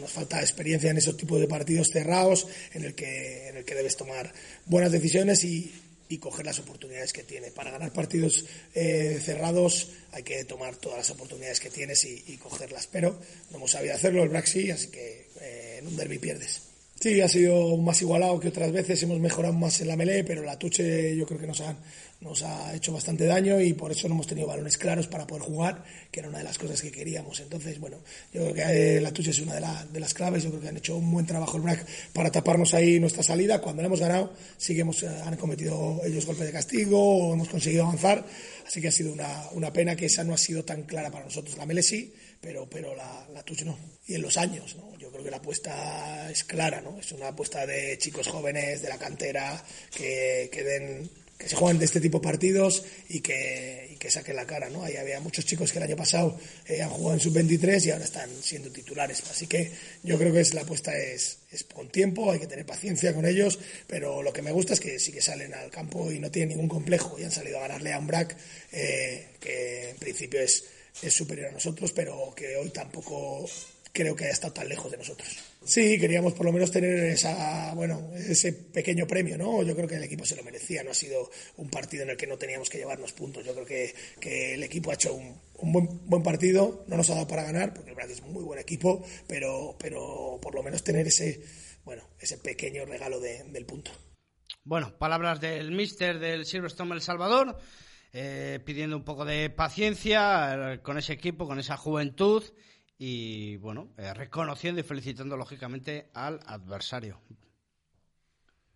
nos 0.00 0.10
falta 0.10 0.40
experiencia 0.40 0.90
en 0.90 0.98
esos 0.98 1.16
tipos 1.16 1.40
de 1.40 1.46
partidos 1.46 1.90
cerrados 1.90 2.46
en 2.74 2.84
el 2.84 2.94
que, 2.94 3.48
en 3.48 3.56
el 3.56 3.64
que 3.64 3.74
debes 3.74 3.96
tomar 3.96 4.32
buenas 4.66 4.92
decisiones 4.92 5.42
y, 5.44 5.72
y 6.08 6.18
coger 6.18 6.46
las 6.46 6.58
oportunidades 6.58 7.12
que 7.12 7.22
tiene. 7.22 7.50
Para 7.50 7.70
ganar 7.70 7.92
partidos 7.92 8.44
eh, 8.74 9.20
cerrados 9.22 9.90
hay 10.12 10.22
que 10.22 10.44
tomar 10.44 10.76
todas 10.76 10.98
las 10.98 11.10
oportunidades 11.10 11.60
que 11.60 11.70
tienes 11.70 12.04
y, 12.04 12.36
cogerlas, 12.36 12.86
pero 12.86 13.18
no 13.50 13.56
hemos 13.56 13.70
sabido 13.70 13.94
hacerlo, 13.94 14.22
el 14.22 14.28
Brax 14.28 14.50
sí, 14.50 14.70
así 14.70 14.88
que 14.88 15.28
eh, 15.40 15.76
en 15.78 15.86
un 15.86 15.96
derby 15.96 16.18
pierdes. 16.18 16.65
Sí, 16.98 17.20
ha 17.20 17.28
sido 17.28 17.76
más 17.76 18.00
igualado 18.00 18.40
que 18.40 18.48
otras 18.48 18.72
veces, 18.72 19.02
hemos 19.02 19.20
mejorado 19.20 19.52
más 19.52 19.78
en 19.82 19.88
la 19.88 19.96
melee, 19.96 20.24
pero 20.24 20.42
la 20.42 20.58
tuche 20.58 21.14
yo 21.14 21.26
creo 21.26 21.38
que 21.38 21.46
nos 21.46 21.60
han, 21.60 21.76
nos 22.22 22.42
ha 22.42 22.74
hecho 22.74 22.90
bastante 22.90 23.26
daño 23.26 23.60
y 23.60 23.74
por 23.74 23.92
eso 23.92 24.08
no 24.08 24.14
hemos 24.14 24.26
tenido 24.26 24.46
balones 24.46 24.78
claros 24.78 25.06
para 25.06 25.26
poder 25.26 25.42
jugar, 25.42 25.84
que 26.10 26.20
era 26.20 26.30
una 26.30 26.38
de 26.38 26.44
las 26.44 26.56
cosas 26.56 26.80
que 26.80 26.90
queríamos. 26.90 27.38
Entonces, 27.40 27.78
bueno, 27.78 27.98
yo 28.32 28.40
creo 28.44 28.54
que 28.54 28.96
eh, 28.96 29.00
la 29.02 29.12
tuche 29.12 29.30
es 29.30 29.38
una 29.40 29.56
de, 29.56 29.60
la, 29.60 29.84
de, 29.92 30.00
las 30.00 30.14
claves, 30.14 30.42
yo 30.42 30.48
creo 30.48 30.62
que 30.62 30.68
han 30.68 30.76
hecho 30.78 30.96
un 30.96 31.12
buen 31.12 31.26
trabajo 31.26 31.58
el 31.58 31.64
BRAC 31.64 31.86
para 32.14 32.30
taparnos 32.30 32.72
ahí 32.72 32.98
nuestra 32.98 33.22
salida. 33.22 33.60
Cuando 33.60 33.82
la 33.82 33.88
hemos 33.88 34.00
ganado, 34.00 34.32
sí 34.56 34.74
que 34.74 34.80
hemos, 34.80 35.02
han 35.02 35.36
cometido 35.36 36.00
ellos 36.02 36.24
golpes 36.24 36.46
de 36.46 36.52
castigo 36.52 36.98
o 36.98 37.34
hemos 37.34 37.50
conseguido 37.50 37.84
avanzar, 37.84 38.24
así 38.66 38.80
que 38.80 38.88
ha 38.88 38.92
sido 38.92 39.12
una, 39.12 39.50
una 39.52 39.70
pena 39.70 39.94
que 39.94 40.06
esa 40.06 40.24
no 40.24 40.32
ha 40.32 40.38
sido 40.38 40.64
tan 40.64 40.84
clara 40.84 41.10
para 41.10 41.26
nosotros. 41.26 41.58
La 41.58 41.66
melee 41.66 41.82
sí, 41.82 42.14
pero, 42.40 42.68
pero 42.68 42.94
la, 42.94 43.26
la 43.32 43.42
tuche 43.42 43.64
no. 43.64 43.78
Y 44.06 44.14
en 44.14 44.22
los 44.22 44.36
años, 44.36 44.76
¿no? 44.76 44.96
Yo 44.98 45.10
creo 45.10 45.24
que 45.24 45.30
la 45.30 45.38
apuesta 45.38 46.30
es 46.30 46.44
clara, 46.44 46.80
¿no? 46.80 46.98
Es 46.98 47.12
una 47.12 47.28
apuesta 47.28 47.66
de 47.66 47.98
chicos 47.98 48.28
jóvenes, 48.28 48.82
de 48.82 48.88
la 48.88 48.98
cantera, 48.98 49.62
que, 49.94 50.48
que 50.52 50.62
den 50.62 51.10
que 51.38 51.48
se 51.48 51.56
juegan 51.56 51.78
de 51.78 51.84
este 51.84 52.00
tipo 52.00 52.18
de 52.18 52.24
partidos 52.24 52.84
y 53.08 53.20
que, 53.20 53.96
que 53.98 54.10
saquen 54.10 54.36
la 54.36 54.46
cara, 54.46 54.70
¿no? 54.70 54.82
Ahí 54.84 54.96
había 54.96 55.20
muchos 55.20 55.44
chicos 55.44 55.70
que 55.70 55.78
el 55.78 55.84
año 55.84 55.96
pasado 55.96 56.38
eh, 56.66 56.80
han 56.80 56.88
jugado 56.88 57.14
en 57.14 57.20
sub-23 57.20 57.84
y 57.84 57.90
ahora 57.90 58.04
están 58.04 58.30
siendo 58.42 58.70
titulares. 58.70 59.22
Así 59.30 59.46
que 59.46 59.70
yo 60.02 60.16
creo 60.18 60.32
que 60.32 60.40
es, 60.40 60.54
la 60.54 60.62
apuesta 60.62 60.96
es, 60.96 61.38
es, 61.50 61.64
con 61.64 61.88
tiempo, 61.90 62.32
hay 62.32 62.38
que 62.38 62.46
tener 62.46 62.64
paciencia 62.64 63.12
con 63.12 63.26
ellos, 63.26 63.58
pero 63.86 64.22
lo 64.22 64.32
que 64.32 64.40
me 64.40 64.50
gusta 64.50 64.72
es 64.72 64.80
que 64.80 64.98
sí 64.98 65.12
que 65.12 65.20
salen 65.20 65.52
al 65.52 65.70
campo 65.70 66.10
y 66.10 66.18
no 66.18 66.30
tienen 66.30 66.50
ningún 66.50 66.68
complejo 66.68 67.18
y 67.18 67.24
han 67.24 67.30
salido 67.30 67.58
a 67.58 67.62
ganarle 67.62 67.92
a 67.92 67.98
un 67.98 68.06
BRAC 68.06 68.36
eh, 68.72 69.26
que 69.38 69.90
en 69.90 69.96
principio 69.96 70.40
es, 70.40 70.64
es 71.02 71.14
superior 71.14 71.48
a 71.48 71.52
nosotros, 71.52 71.92
pero 71.92 72.32
que 72.34 72.56
hoy 72.56 72.70
tampoco 72.70 73.46
creo 73.96 74.14
que 74.14 74.24
haya 74.24 74.34
estado 74.34 74.52
tan 74.52 74.68
lejos 74.68 74.90
de 74.90 74.98
nosotros. 74.98 75.28
Sí, 75.64 75.98
queríamos 75.98 76.34
por 76.34 76.44
lo 76.44 76.52
menos 76.52 76.70
tener 76.70 76.94
esa, 77.06 77.72
bueno, 77.74 78.12
ese 78.14 78.52
pequeño 78.52 79.06
premio, 79.06 79.38
¿no? 79.38 79.62
Yo 79.62 79.74
creo 79.74 79.88
que 79.88 79.96
el 79.96 80.04
equipo 80.04 80.26
se 80.26 80.36
lo 80.36 80.44
merecía, 80.44 80.84
no 80.84 80.90
ha 80.90 80.94
sido 80.94 81.30
un 81.56 81.70
partido 81.70 82.02
en 82.02 82.10
el 82.10 82.16
que 82.16 82.26
no 82.26 82.36
teníamos 82.36 82.68
que 82.68 82.78
llevarnos 82.78 83.12
puntos. 83.12 83.44
Yo 83.44 83.54
creo 83.54 83.64
que, 83.64 83.94
que 84.20 84.54
el 84.54 84.62
equipo 84.62 84.90
ha 84.90 84.94
hecho 84.94 85.14
un, 85.14 85.40
un 85.54 85.72
buen, 85.72 86.06
buen, 86.06 86.22
partido, 86.22 86.84
no 86.88 86.96
nos 86.98 87.08
ha 87.10 87.14
dado 87.14 87.26
para 87.26 87.44
ganar, 87.44 87.72
porque 87.72 87.90
el 87.90 87.96
Braga 87.96 88.12
es 88.12 88.20
un 88.20 88.32
muy 88.32 88.44
buen 88.44 88.60
equipo, 88.60 89.02
pero, 89.26 89.76
pero 89.78 90.38
por 90.42 90.54
lo 90.54 90.62
menos 90.62 90.84
tener 90.84 91.06
ese, 91.06 91.40
bueno, 91.84 92.02
ese 92.20 92.36
pequeño 92.36 92.84
regalo 92.84 93.18
de, 93.18 93.44
del 93.44 93.64
punto. 93.64 93.90
Bueno, 94.62 94.96
palabras 94.98 95.40
del 95.40 95.70
mister 95.70 96.18
del 96.18 96.44
Silverstone 96.44 96.94
El 96.94 97.00
Salvador, 97.00 97.58
eh, 98.18 98.60
pidiendo 98.64 98.96
un 98.96 99.04
poco 99.04 99.26
de 99.26 99.50
paciencia 99.50 100.72
eh, 100.72 100.80
con 100.80 100.96
ese 100.96 101.12
equipo, 101.12 101.46
con 101.46 101.58
esa 101.58 101.76
juventud 101.76 102.42
y 102.96 103.58
bueno, 103.58 103.92
eh, 103.98 104.14
reconociendo 104.14 104.80
y 104.80 104.84
felicitando 104.84 105.36
lógicamente 105.36 106.08
al 106.14 106.40
adversario. 106.46 107.20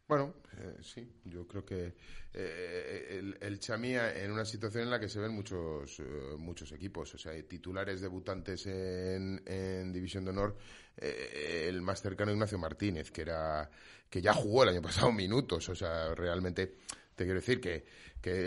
Bueno, 0.06 0.34
sí, 0.82 1.10
yo 1.24 1.48
creo 1.48 1.64
que 1.64 1.94
el, 2.34 3.38
el, 3.40 3.58
Chamía 3.60 4.14
en 4.22 4.30
una 4.30 4.44
situación 4.44 4.84
en 4.84 4.90
la 4.90 5.00
que 5.00 5.08
se 5.08 5.20
ven 5.20 5.32
muchos 5.32 6.02
muchos 6.36 6.72
equipos, 6.72 7.14
o 7.14 7.18
sea, 7.18 7.32
titulares 7.48 8.02
debutantes 8.02 8.66
en, 8.66 9.40
en 9.46 9.90
División 9.90 10.24
de 10.24 10.32
Honor, 10.32 10.58
el 10.96 11.80
más 11.80 12.02
cercano 12.02 12.32
Ignacio 12.32 12.58
Martínez, 12.58 13.10
que 13.10 13.22
era 13.22 13.70
que 14.10 14.20
ya 14.20 14.34
jugó 14.34 14.64
el 14.64 14.70
año 14.70 14.82
pasado 14.82 15.12
minutos, 15.12 15.68
o 15.68 15.74
sea, 15.74 16.14
realmente 16.14 16.76
te 17.20 17.26
quiero 17.26 17.40
decir 17.40 17.60
que, 17.60 17.84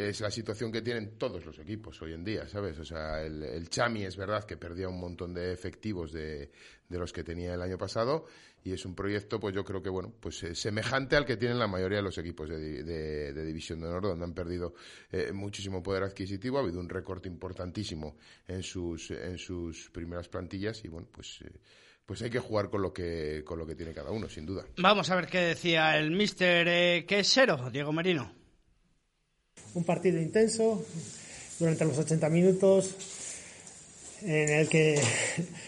es 0.09 0.19
la 0.21 0.31
situación 0.31 0.71
que 0.71 0.81
tienen 0.81 1.15
todos 1.19 1.45
los 1.45 1.59
equipos 1.59 2.01
hoy 2.01 2.13
en 2.13 2.23
día, 2.23 2.47
¿sabes? 2.47 2.79
O 2.79 2.83
sea, 2.83 3.21
el, 3.21 3.43
el 3.43 3.69
Chami 3.69 4.03
es 4.03 4.17
verdad 4.17 4.45
que 4.45 4.57
perdía 4.57 4.89
un 4.89 4.99
montón 4.99 5.31
de 5.31 5.53
efectivos 5.53 6.11
de, 6.11 6.49
de, 6.89 6.97
los 6.97 7.13
que 7.13 7.23
tenía 7.23 7.53
el 7.53 7.61
año 7.61 7.77
pasado 7.77 8.25
y 8.63 8.73
es 8.73 8.83
un 8.85 8.95
proyecto, 8.95 9.39
pues 9.39 9.53
yo 9.53 9.63
creo 9.63 9.83
que, 9.83 9.89
bueno, 9.89 10.11
pues 10.19 10.41
eh, 10.41 10.55
semejante 10.55 11.15
al 11.15 11.23
que 11.23 11.37
tienen 11.37 11.59
la 11.59 11.67
mayoría 11.67 11.97
de 11.97 12.03
los 12.03 12.17
equipos 12.17 12.49
de, 12.49 12.83
de, 12.83 13.31
de 13.31 13.45
División 13.45 13.79
de 13.79 13.89
Honor, 13.89 14.01
donde 14.01 14.25
han 14.25 14.33
perdido 14.33 14.73
eh, 15.11 15.31
muchísimo 15.31 15.83
poder 15.83 16.01
adquisitivo, 16.01 16.57
ha 16.57 16.61
habido 16.61 16.79
un 16.79 16.89
recorte 16.89 17.29
importantísimo 17.29 18.17
en 18.47 18.63
sus, 18.63 19.11
en 19.11 19.37
sus 19.37 19.91
primeras 19.91 20.29
plantillas 20.29 20.83
y, 20.83 20.87
bueno, 20.87 21.07
pues... 21.11 21.41
Eh, 21.45 21.51
pues 22.05 22.21
hay 22.21 22.29
que 22.29 22.39
jugar 22.39 22.69
con 22.69 22.81
lo 22.81 22.91
que 22.91 23.45
con 23.45 23.57
lo 23.57 23.65
que 23.65 23.75
tiene 23.75 23.93
cada 23.93 24.11
uno, 24.11 24.27
sin 24.27 24.45
duda. 24.45 24.65
Vamos 24.75 25.09
a 25.09 25.15
ver 25.15 25.25
qué 25.25 25.39
decía 25.39 25.97
el 25.97 26.11
mister 26.11 26.67
eh, 26.67 27.05
quesero, 27.07 27.69
Diego 27.71 27.93
Merino 27.93 28.42
un 29.75 29.83
partido 29.83 30.21
intenso 30.21 30.85
durante 31.59 31.85
los 31.85 31.97
80 31.97 32.29
minutos 32.29 32.95
en 34.21 34.49
el 34.49 34.69
que 34.69 34.99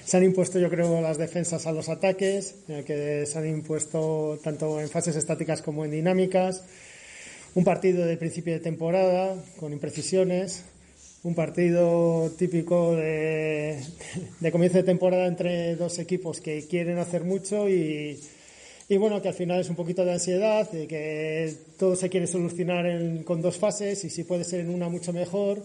se 0.06 0.18
han 0.18 0.24
impuesto 0.24 0.60
yo 0.60 0.70
creo 0.70 1.02
las 1.02 1.18
defensas 1.18 1.66
a 1.68 1.72
los 1.72 1.90
ataques, 1.90 2.56
en 2.70 2.76
el 2.76 2.86
que 2.86 3.26
se 3.26 3.38
han 3.38 3.48
impuesto 3.48 4.40
tanto 4.44 4.80
en 4.80 4.90
fases 4.90 5.16
estáticas 5.16 5.62
como 5.62 5.84
en 5.84 5.92
dinámicas, 5.92 6.64
un 7.56 7.64
partido 7.64 8.06
de 8.06 8.18
principio 8.18 8.54
de 8.54 8.60
temporada 8.60 9.36
con 9.58 9.74
imprecisiones, 9.74 10.64
un 11.24 11.36
partido 11.36 12.32
típico 12.38 12.96
de, 12.96 13.84
de 14.40 14.52
comienzo 14.52 14.78
de 14.78 14.84
temporada 14.84 15.26
entre 15.26 15.76
dos 15.76 16.00
equipos 16.00 16.40
que 16.40 16.66
quieren 16.68 17.00
hacer 17.00 17.24
mucho 17.24 17.68
y, 17.68 18.20
y 18.88 18.98
bueno, 18.98 19.22
que 19.22 19.30
al 19.30 19.34
final 19.34 19.62
es 19.62 19.70
un 19.70 19.76
poquito 19.76 20.06
de 20.06 20.14
ansiedad, 20.14 20.70
de 20.70 20.88
que 20.88 21.54
todo 21.78 21.96
se 21.96 22.10
quiere 22.10 22.28
solucionar 22.28 22.86
en, 22.86 23.24
con 23.24 23.42
dos 23.42 23.58
fases 23.58 24.04
y 24.04 24.10
si 24.10 24.24
puede 24.24 24.44
ser 24.44 24.60
en 24.60 24.70
una 24.70 24.90
mucho 24.90 25.12
mejor 25.12 25.64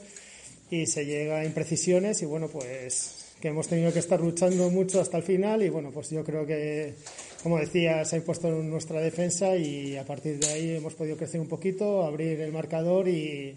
y 0.70 0.86
se 0.86 1.04
llega 1.04 1.40
a 1.40 1.44
imprecisiones 1.44 2.22
y 2.22 2.26
bueno, 2.26 2.48
pues 2.48 3.26
que 3.40 3.48
hemos 3.48 3.68
tenido 3.68 3.92
que 3.92 3.98
estar 3.98 4.20
luchando 4.20 4.70
mucho 4.70 5.00
hasta 5.00 5.16
el 5.16 5.22
final 5.22 5.62
y 5.62 5.68
bueno, 5.68 5.90
pues 5.90 6.10
yo 6.10 6.22
creo 6.24 6.46
que, 6.46 6.94
como 7.42 7.58
decía, 7.58 8.04
se 8.04 8.16
ha 8.16 8.18
impuesto 8.18 8.48
en 8.48 8.70
nuestra 8.70 9.00
defensa 9.00 9.56
y 9.56 9.96
a 9.96 10.04
partir 10.04 10.38
de 10.38 10.46
ahí 10.46 10.76
hemos 10.76 10.94
podido 10.94 11.16
crecer 11.16 11.40
un 11.40 11.48
poquito, 11.48 12.04
abrir 12.04 12.40
el 12.40 12.52
marcador 12.52 13.08
y, 13.08 13.56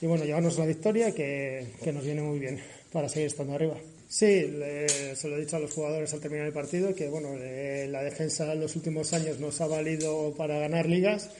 y 0.00 0.06
bueno, 0.06 0.24
llevarnos 0.24 0.58
la 0.58 0.66
victoria 0.66 1.12
que, 1.12 1.66
que 1.82 1.92
nos 1.92 2.04
viene 2.04 2.22
muy 2.22 2.38
bien 2.38 2.60
para 2.92 3.08
seguir 3.08 3.26
estando 3.26 3.54
arriba. 3.54 3.76
Sí, 4.14 4.46
le, 4.46 5.16
se 5.16 5.26
lo 5.26 5.36
he 5.36 5.40
dicho 5.40 5.56
a 5.56 5.58
los 5.58 5.72
jugadores 5.72 6.14
al 6.14 6.20
terminar 6.20 6.46
el 6.46 6.52
partido 6.52 6.94
que 6.94 7.08
bueno, 7.08 7.30
eh, 7.36 7.88
la 7.90 8.00
defensa 8.00 8.52
en 8.52 8.60
los 8.60 8.76
últimos 8.76 9.12
años 9.12 9.40
nos 9.40 9.60
ha 9.60 9.66
valido 9.66 10.32
para 10.36 10.56
ganar 10.60 10.86
ligas 10.86 11.30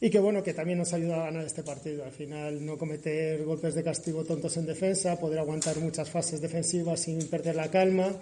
y 0.00 0.10
que 0.10 0.18
bueno, 0.18 0.42
que 0.42 0.52
también 0.52 0.78
nos 0.78 0.92
ayuda 0.92 1.22
a 1.22 1.26
ganar 1.26 1.46
este 1.46 1.62
partido. 1.62 2.04
Al 2.04 2.10
final 2.10 2.66
no 2.66 2.76
cometer 2.76 3.44
golpes 3.44 3.76
de 3.76 3.84
castigo 3.84 4.24
tontos 4.24 4.56
en 4.56 4.66
defensa, 4.66 5.20
poder 5.20 5.38
aguantar 5.38 5.78
muchas 5.78 6.10
fases 6.10 6.40
defensivas 6.40 6.98
sin 6.98 7.28
perder 7.28 7.54
la 7.54 7.70
calma 7.70 8.20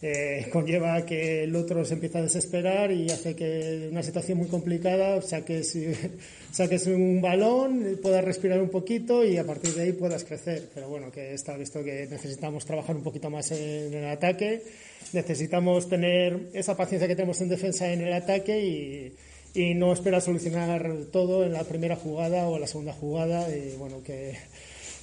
eh, 0.00 0.48
conlleva 0.52 1.04
que 1.04 1.44
el 1.44 1.56
otro 1.56 1.84
se 1.84 1.94
empieza 1.94 2.18
a 2.18 2.22
desesperar 2.22 2.92
y 2.92 3.10
hace 3.10 3.34
que 3.34 3.88
una 3.90 4.02
situación 4.02 4.38
muy 4.38 4.48
complicada 4.48 5.20
saques, 5.22 5.76
saques 6.52 6.86
un 6.86 7.20
balón, 7.20 7.98
puedas 8.02 8.24
respirar 8.24 8.62
un 8.62 8.70
poquito 8.70 9.24
y 9.24 9.36
a 9.36 9.44
partir 9.44 9.74
de 9.74 9.82
ahí 9.82 9.92
puedas 9.92 10.24
crecer. 10.24 10.68
Pero 10.74 10.88
bueno, 10.88 11.10
que 11.10 11.34
está 11.34 11.56
visto 11.56 11.82
que 11.82 12.06
necesitamos 12.10 12.64
trabajar 12.64 12.96
un 12.96 13.02
poquito 13.02 13.30
más 13.30 13.50
en 13.50 13.92
el 13.92 14.06
ataque, 14.06 14.62
necesitamos 15.12 15.88
tener 15.88 16.50
esa 16.52 16.76
paciencia 16.76 17.08
que 17.08 17.16
tenemos 17.16 17.40
en 17.40 17.48
defensa 17.48 17.92
en 17.92 18.02
el 18.02 18.12
ataque 18.12 18.60
y, 18.60 19.12
y 19.54 19.74
no 19.74 19.92
esperar 19.92 20.22
solucionar 20.22 20.88
todo 21.10 21.44
en 21.44 21.52
la 21.52 21.64
primera 21.64 21.96
jugada 21.96 22.48
o 22.48 22.58
la 22.58 22.66
segunda 22.66 22.92
jugada 22.92 23.48
y 23.54 23.74
bueno, 23.76 24.02
que, 24.04 24.36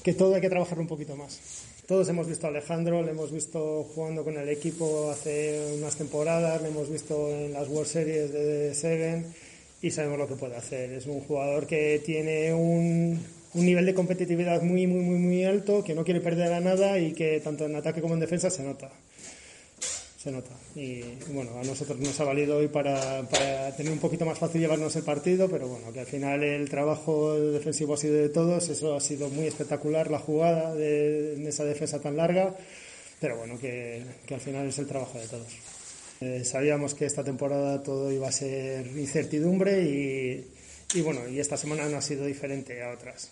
que 0.03 0.13
todo 0.13 0.35
hay 0.35 0.41
que 0.41 0.49
trabajarlo 0.49 0.83
un 0.83 0.87
poquito 0.87 1.15
más. 1.15 1.64
Todos 1.87 2.09
hemos 2.09 2.27
visto 2.27 2.47
a 2.47 2.49
Alejandro, 2.49 3.03
le 3.03 3.11
hemos 3.11 3.31
visto 3.31 3.83
jugando 3.93 4.23
con 4.23 4.35
el 4.37 4.49
equipo 4.49 5.11
hace 5.11 5.75
unas 5.77 5.95
temporadas, 5.95 6.59
le 6.63 6.69
hemos 6.69 6.89
visto 6.89 7.29
en 7.29 7.53
las 7.53 7.69
World 7.69 7.87
Series 7.87 8.33
de 8.33 8.73
Seven 8.73 9.27
y 9.83 9.91
sabemos 9.91 10.17
lo 10.17 10.27
que 10.27 10.33
puede 10.33 10.55
hacer. 10.55 10.91
Es 10.93 11.05
un 11.05 11.19
jugador 11.19 11.67
que 11.67 12.01
tiene 12.03 12.51
un, 12.55 13.19
nivel 13.53 13.85
de 13.85 13.93
competitividad 13.93 14.63
muy, 14.63 14.87
muy, 14.87 15.01
muy, 15.01 15.19
muy 15.19 15.43
alto, 15.43 15.83
que 15.83 15.93
no 15.93 16.03
quiere 16.03 16.21
perder 16.21 16.53
a 16.53 16.59
nada 16.59 16.97
y 16.97 17.13
que 17.13 17.39
tanto 17.39 17.65
en 17.65 17.75
ataque 17.75 18.01
como 18.01 18.15
en 18.15 18.19
defensa 18.19 18.49
se 18.49 18.63
nota 18.63 18.89
se 20.25 20.31
nota. 20.31 20.49
Y 20.75 21.03
bueno, 21.31 21.51
a 21.59 21.63
nosotros 21.63 21.99
nos 21.99 22.19
ha 22.19 22.23
valido 22.23 22.57
hoy 22.57 22.67
para, 22.67 23.21
tener 23.77 23.91
un 23.91 23.99
poquito 23.99 24.25
más 24.25 24.39
fácil 24.39 24.59
llevarnos 24.59 24.95
el 24.95 25.03
partido, 25.03 25.47
pero 25.47 25.67
bueno, 25.67 25.93
que 25.93 25.99
al 25.99 26.07
final 26.07 26.43
el 26.43 26.67
trabajo 26.67 27.39
defensivo 27.39 27.93
ha 27.93 27.97
sido 27.97 28.15
de 28.15 28.29
todos, 28.29 28.67
eso 28.69 28.95
ha 28.95 29.01
sido 29.01 29.29
muy 29.29 29.45
espectacular, 29.45 30.09
la 30.09 30.17
jugada 30.17 30.73
de, 30.73 31.47
esa 31.47 31.63
defensa 31.63 32.01
tan 32.01 32.17
larga, 32.17 32.55
pero 33.21 33.37
bueno, 33.37 33.59
que, 33.59 34.01
al 34.31 34.39
final 34.39 34.65
es 34.67 34.79
el 34.79 34.87
trabajo 34.87 35.19
de 35.19 35.27
todos. 35.27 35.53
Eh, 36.21 36.43
sabíamos 36.43 36.95
que 36.95 37.05
esta 37.05 37.23
temporada 37.23 37.83
todo 37.83 38.11
iba 38.11 38.27
a 38.27 38.31
ser 38.31 38.87
incertidumbre 38.97 39.83
y, 39.83 40.47
y 40.95 41.01
bueno, 41.01 41.27
y 41.27 41.39
esta 41.39 41.55
semana 41.55 41.87
no 41.87 41.97
ha 41.97 42.01
sido 42.01 42.25
diferente 42.25 42.81
a 42.81 42.93
otras. 42.93 43.29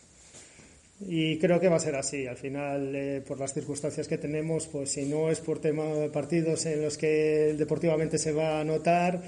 Y 1.01 1.37
creo 1.37 1.59
que 1.59 1.67
va 1.67 1.77
a 1.77 1.79
ser 1.79 1.95
así. 1.95 2.27
Al 2.27 2.37
final, 2.37 2.95
eh, 2.95 3.21
por 3.27 3.39
las 3.39 3.53
circunstancias 3.53 4.07
que 4.07 4.17
tenemos, 4.17 4.67
pues 4.67 4.91
si 4.91 5.05
no 5.05 5.29
es 5.29 5.39
por 5.39 5.59
tema 5.59 5.85
de 5.85 6.09
partidos 6.09 6.65
en 6.65 6.81
los 6.81 6.97
que 6.97 7.55
deportivamente 7.57 8.17
se 8.17 8.31
va 8.31 8.59
a 8.59 8.63
notar, 8.63 9.21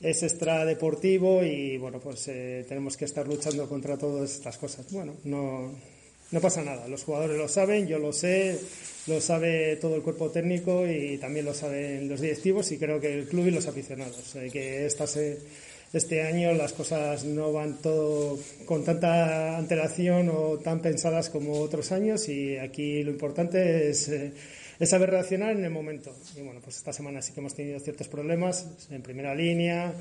es 0.00 0.22
extra 0.22 0.64
deportivo 0.64 1.44
y 1.44 1.76
bueno, 1.76 2.00
pues 2.00 2.26
eh, 2.28 2.64
tenemos 2.66 2.96
que 2.96 3.04
estar 3.04 3.28
luchando 3.28 3.68
contra 3.68 3.98
todas 3.98 4.30
estas 4.30 4.56
cosas. 4.56 4.90
Bueno, 4.90 5.14
no, 5.24 5.72
no 6.30 6.40
pasa 6.40 6.62
nada. 6.62 6.88
Los 6.88 7.04
jugadores 7.04 7.36
lo 7.36 7.48
saben, 7.48 7.86
yo 7.86 7.98
lo 7.98 8.12
sé, 8.12 8.58
lo 9.06 9.20
sabe 9.20 9.76
todo 9.76 9.96
el 9.96 10.02
cuerpo 10.02 10.30
técnico 10.30 10.86
y 10.86 11.18
también 11.18 11.44
lo 11.44 11.54
saben 11.54 12.08
los 12.08 12.20
directivos 12.20 12.72
y 12.72 12.78
creo 12.78 12.98
que 12.98 13.12
el 13.12 13.26
club 13.26 13.46
y 13.46 13.50
los 13.50 13.66
aficionados. 13.66 14.36
que 14.52 14.86
esta 14.86 15.06
se 15.06 15.38
este 15.92 16.22
año 16.22 16.52
las 16.52 16.72
cosas 16.72 17.24
no 17.24 17.52
van 17.52 17.78
todo 17.78 18.38
con 18.64 18.84
tanta 18.84 19.58
antelación 19.58 20.28
o 20.28 20.58
tan 20.58 20.80
pensadas 20.80 21.30
como 21.30 21.60
otros 21.60 21.90
años 21.90 22.28
y 22.28 22.56
aquí 22.56 23.02
lo 23.02 23.10
importante 23.10 23.90
es, 23.90 24.08
eh, 24.08 24.32
saber 24.84 25.10
reaccionar 25.10 25.50
en 25.50 25.64
el 25.64 25.70
momento. 25.70 26.14
Y 26.36 26.42
bueno, 26.42 26.60
pues 26.62 26.76
esta 26.76 26.92
semana 26.92 27.20
sí 27.20 27.32
que 27.32 27.40
hemos 27.40 27.54
tenido 27.54 27.80
ciertos 27.80 28.08
problemas 28.08 28.66
en 28.90 29.02
primera 29.02 29.34
línea, 29.34 29.92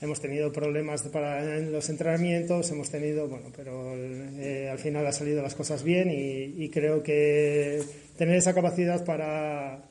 hemos 0.00 0.20
tenido 0.20 0.52
problemas 0.52 1.02
para 1.02 1.58
los 1.58 1.88
entrenamientos, 1.88 2.70
hemos 2.70 2.88
tenido, 2.88 3.26
bueno, 3.26 3.46
pero 3.56 3.94
eh, 3.96 4.68
al 4.70 4.78
final 4.78 5.06
ha 5.06 5.12
salido 5.12 5.42
las 5.42 5.54
cosas 5.54 5.82
bien 5.82 6.10
y 6.10 6.68
creo 6.70 7.02
que 7.02 7.82
tener 8.16 8.36
esa 8.36 8.54
capacidad 8.54 9.04
para 9.04 9.82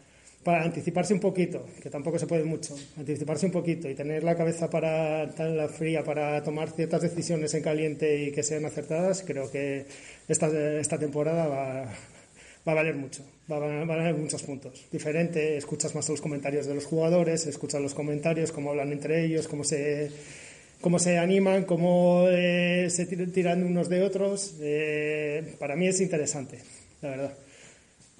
para 0.44 0.64
anticiparse 0.64 1.14
un 1.14 1.20
poquito, 1.20 1.66
que 1.82 1.90
tampoco 1.90 2.20
se 2.20 2.28
puede 2.28 2.44
mucho, 2.44 2.76
anticiparse 2.98 3.46
un 3.46 3.52
poquito 3.52 3.90
y 3.90 3.96
tener 3.96 4.24
la 4.24 4.36
cabeza 4.36 4.70
para 4.70 5.26
la 5.26 5.68
fría 5.70 6.04
para 6.04 6.44
tomar 6.44 6.70
ciertas 6.72 7.02
decisiones 7.02 7.54
en 7.54 7.64
caliente 7.64 8.24
y 8.24 8.32
que 8.32 8.44
sean 8.44 8.66
acertadas, 8.66 9.24
creo 9.26 9.50
que 9.50 9.86
esta, 10.28 10.48
esta 10.80 11.00
temporada 11.00 11.48
va, 11.48 11.84
va 11.84 12.72
a 12.72 12.76
valer 12.76 12.96
mucho, 12.96 13.24
va 13.50 13.56
a 13.56 13.86
valer 13.86 14.16
muchos 14.16 14.44
puntos. 14.44 14.86
Diferente, 14.92 15.56
escuchas 15.56 15.96
más 15.96 16.10
los 16.10 16.22
comentarios 16.22 16.66
de 16.66 16.76
los 16.76 16.86
jugadores, 16.86 17.46
escuchas 17.48 17.82
los 17.82 17.94
comentarios, 17.94 18.52
cómo 18.52 18.72
hablan 18.72 18.92
entre 18.92 19.26
ellos, 19.26 19.48
cómo 19.48 19.64
se 19.64 20.12
cómo 20.82 21.00
se 21.00 21.18
animan, 21.18 21.64
cómo 21.64 22.26
eh, 22.30 22.90
se 22.90 23.06
tiran 23.06 23.64
unos 23.64 23.88
de 23.88 24.02
otros. 24.02 24.56
Eh, 24.60 25.56
para 25.58 25.78
mí 25.78 25.88
es 25.88 26.02
interesante, 26.02 26.60
la 27.02 27.10
verdad 27.10 27.34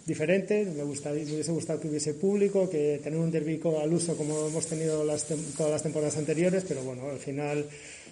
diferente. 0.06 0.66
Me, 0.66 0.84
gustaría, 0.84 1.24
me 1.26 1.34
hubiese 1.34 1.52
gustado 1.52 1.80
que 1.80 1.88
hubiese 1.88 2.14
público, 2.14 2.70
que 2.70 3.00
tener 3.04 3.20
un 3.20 3.32
derbico 3.32 3.80
al 3.80 3.94
uso 3.94 4.16
como 4.16 4.48
hemos 4.48 4.66
tenido 4.68 5.04
las, 5.04 5.26
todas 5.58 5.72
las 5.72 5.84
temporadas 5.84 6.18
anteriores, 6.18 6.66
pero 6.68 6.82
bueno, 6.84 7.10
al 7.10 7.20
final 7.20 7.66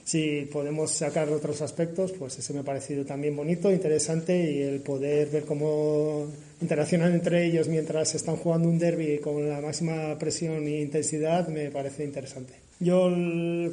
si 0.04 0.48
podemos 0.52 0.92
sacar 0.92 1.30
otros 1.30 1.62
aspectos, 1.62 2.12
pues 2.14 2.38
ese 2.40 2.54
me 2.54 2.60
ha 2.60 2.64
parecido 2.64 3.06
también 3.06 3.36
bonito, 3.36 3.72
interesante 3.72 4.52
y 4.52 4.62
el 4.62 4.80
poder 4.82 5.30
ver 5.30 5.46
cómo 5.46 6.28
interaccionan 6.62 7.14
entre 7.14 7.46
ellos 7.46 7.68
mientras 7.68 8.16
están 8.16 8.38
jugando 8.38 8.68
un 8.68 8.80
derby 8.80 9.20
con 9.20 9.48
la 9.48 9.62
máxima 9.62 10.18
presión 10.18 10.66
e 10.68 10.82
intensidad 10.82 11.48
me 11.48 11.70
parece 11.70 12.04
interesante. 12.04 12.61
Yo 12.82 13.12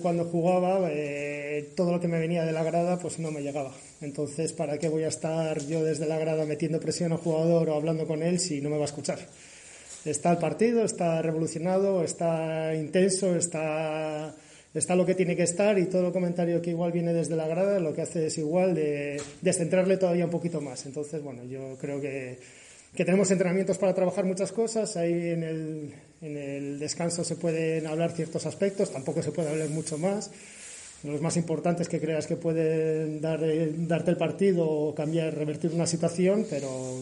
cuando 0.02 0.26
jugaba, 0.26 0.90
eh, 0.92 1.70
todo 1.74 1.92
lo 1.92 2.00
que 2.00 2.08
me 2.08 2.18
venía 2.18 2.44
de 2.44 2.52
la 2.52 2.62
grada 2.62 2.98
pues 2.98 3.18
no 3.18 3.30
me 3.30 3.40
llegaba. 3.40 3.72
Entonces, 4.02 4.52
¿para 4.52 4.76
qué 4.78 4.90
voy 4.90 5.04
a 5.04 5.08
estar 5.08 5.58
yo 5.66 5.82
desde 5.82 6.06
la 6.06 6.18
grada 6.18 6.44
metiendo 6.44 6.78
presión 6.78 7.12
al 7.12 7.18
jugador 7.18 7.70
o 7.70 7.74
hablando 7.74 8.06
con 8.06 8.22
él 8.22 8.38
si 8.38 8.60
no 8.60 8.68
me 8.68 8.76
va 8.76 8.82
a 8.82 8.84
escuchar? 8.84 9.18
Está 10.04 10.32
el 10.32 10.36
partido, 10.36 10.84
está 10.84 11.22
revolucionado, 11.22 12.04
está 12.04 12.74
intenso, 12.74 13.34
está, 13.34 14.34
está 14.74 14.94
lo 14.94 15.06
que 15.06 15.14
tiene 15.14 15.34
que 15.34 15.44
estar 15.44 15.78
y 15.78 15.86
todo 15.86 16.08
el 16.08 16.12
comentario 16.12 16.60
que 16.60 16.70
igual 16.70 16.92
viene 16.92 17.14
desde 17.14 17.34
la 17.34 17.48
grada 17.48 17.80
lo 17.80 17.94
que 17.94 18.02
hace 18.02 18.26
es 18.26 18.36
igual 18.36 18.74
de 18.74 19.18
descentrarle 19.40 19.96
todavía 19.96 20.26
un 20.26 20.30
poquito 20.30 20.60
más. 20.60 20.84
Entonces, 20.84 21.22
bueno, 21.22 21.44
yo 21.44 21.78
creo 21.80 21.98
que 21.98 22.38
que 22.94 23.04
tenemos 23.04 23.30
entrenamientos 23.30 23.78
para 23.78 23.94
trabajar 23.94 24.24
muchas 24.24 24.52
cosas. 24.52 24.96
Ahí 24.96 25.30
en 25.30 25.42
el, 25.42 25.94
en 26.20 26.36
el 26.36 26.78
descanso 26.78 27.24
se 27.24 27.36
pueden 27.36 27.86
hablar 27.86 28.12
ciertos 28.12 28.46
aspectos, 28.46 28.92
tampoco 28.92 29.22
se 29.22 29.32
puede 29.32 29.50
hablar 29.50 29.68
mucho 29.68 29.98
más. 29.98 30.30
Los 31.04 31.20
más 31.20 31.36
importantes 31.36 31.88
que 31.88 32.00
creas 32.00 32.26
que 32.26 32.34
pueden 32.34 33.20
dar, 33.20 33.40
darte 33.86 34.10
el 34.10 34.16
partido 34.16 34.68
o 34.68 34.94
cambiar, 34.94 35.32
revertir 35.32 35.70
una 35.72 35.86
situación, 35.86 36.44
pero 36.50 37.00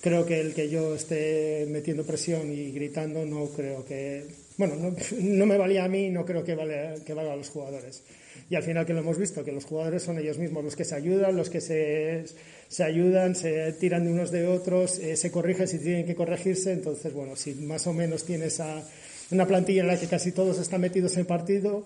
creo 0.00 0.24
que 0.24 0.40
el 0.40 0.54
que 0.54 0.68
yo 0.68 0.94
esté 0.94 1.66
metiendo 1.68 2.04
presión 2.04 2.52
y 2.52 2.70
gritando 2.70 3.26
no 3.26 3.46
creo 3.46 3.84
que. 3.84 4.24
Bueno, 4.56 4.76
no, 4.76 4.94
no 5.20 5.46
me 5.46 5.58
valía 5.58 5.84
a 5.84 5.88
mí, 5.88 6.08
no 6.10 6.24
creo 6.24 6.44
que, 6.44 6.54
vale, 6.54 6.94
que 7.04 7.14
valga 7.14 7.32
a 7.32 7.36
los 7.36 7.48
jugadores. 7.48 8.04
Y 8.48 8.54
al 8.54 8.62
final 8.62 8.86
que 8.86 8.92
lo 8.92 9.00
hemos 9.00 9.18
visto, 9.18 9.44
que 9.44 9.50
los 9.50 9.64
jugadores 9.64 10.04
son 10.04 10.18
ellos 10.18 10.38
mismos 10.38 10.62
los 10.62 10.76
que 10.76 10.84
se 10.84 10.94
ayudan, 10.94 11.34
los 11.34 11.50
que 11.50 11.60
se 11.60 12.24
se 12.68 12.84
ayudan, 12.84 13.34
se 13.34 13.72
tiran 13.74 14.04
de 14.04 14.12
unos 14.12 14.30
de 14.30 14.46
otros, 14.46 14.98
eh, 14.98 15.16
se 15.16 15.30
corrigen 15.30 15.68
si 15.68 15.78
tienen 15.78 16.06
que 16.06 16.14
corregirse. 16.14 16.72
Entonces, 16.72 17.12
bueno, 17.12 17.36
si 17.36 17.54
más 17.54 17.86
o 17.86 17.92
menos 17.92 18.24
tienes 18.24 18.60
a 18.60 18.82
una 19.30 19.46
plantilla 19.46 19.82
en 19.82 19.88
la 19.88 19.98
que 19.98 20.06
casi 20.06 20.32
todos 20.32 20.58
están 20.58 20.80
metidos 20.80 21.16
en 21.16 21.26
partido, 21.26 21.84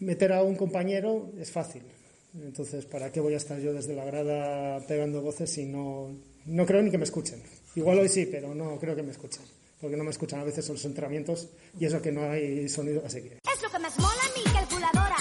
meter 0.00 0.32
a 0.32 0.42
un 0.42 0.56
compañero 0.56 1.30
es 1.40 1.50
fácil. 1.50 1.82
Entonces, 2.34 2.84
¿para 2.84 3.12
qué 3.12 3.20
voy 3.20 3.34
a 3.34 3.36
estar 3.36 3.60
yo 3.60 3.72
desde 3.72 3.94
la 3.94 4.04
grada 4.04 4.80
pegando 4.86 5.22
voces 5.22 5.50
si 5.50 5.66
no, 5.66 6.10
no 6.46 6.66
creo 6.66 6.82
ni 6.82 6.90
que 6.90 6.98
me 6.98 7.04
escuchen? 7.04 7.40
Igual 7.76 8.00
hoy 8.00 8.08
sí, 8.08 8.26
pero 8.26 8.54
no 8.54 8.78
creo 8.78 8.96
que 8.96 9.02
me 9.02 9.12
escuchen. 9.12 9.42
Porque 9.80 9.96
no 9.96 10.04
me 10.04 10.10
escuchan 10.10 10.40
a 10.40 10.44
veces 10.44 10.68
los 10.68 10.84
entrenamientos 10.84 11.48
y 11.78 11.84
eso 11.84 12.00
que 12.00 12.10
no 12.10 12.28
hay 12.28 12.68
sonido 12.68 13.04
a 13.04 13.10
seguir. 13.10 13.38
Es 13.52 13.62
lo 13.62 13.70
que 13.70 13.78
más 13.78 13.98
mola 13.98 14.22
mi 14.36 14.52
calculadora. 14.52 15.13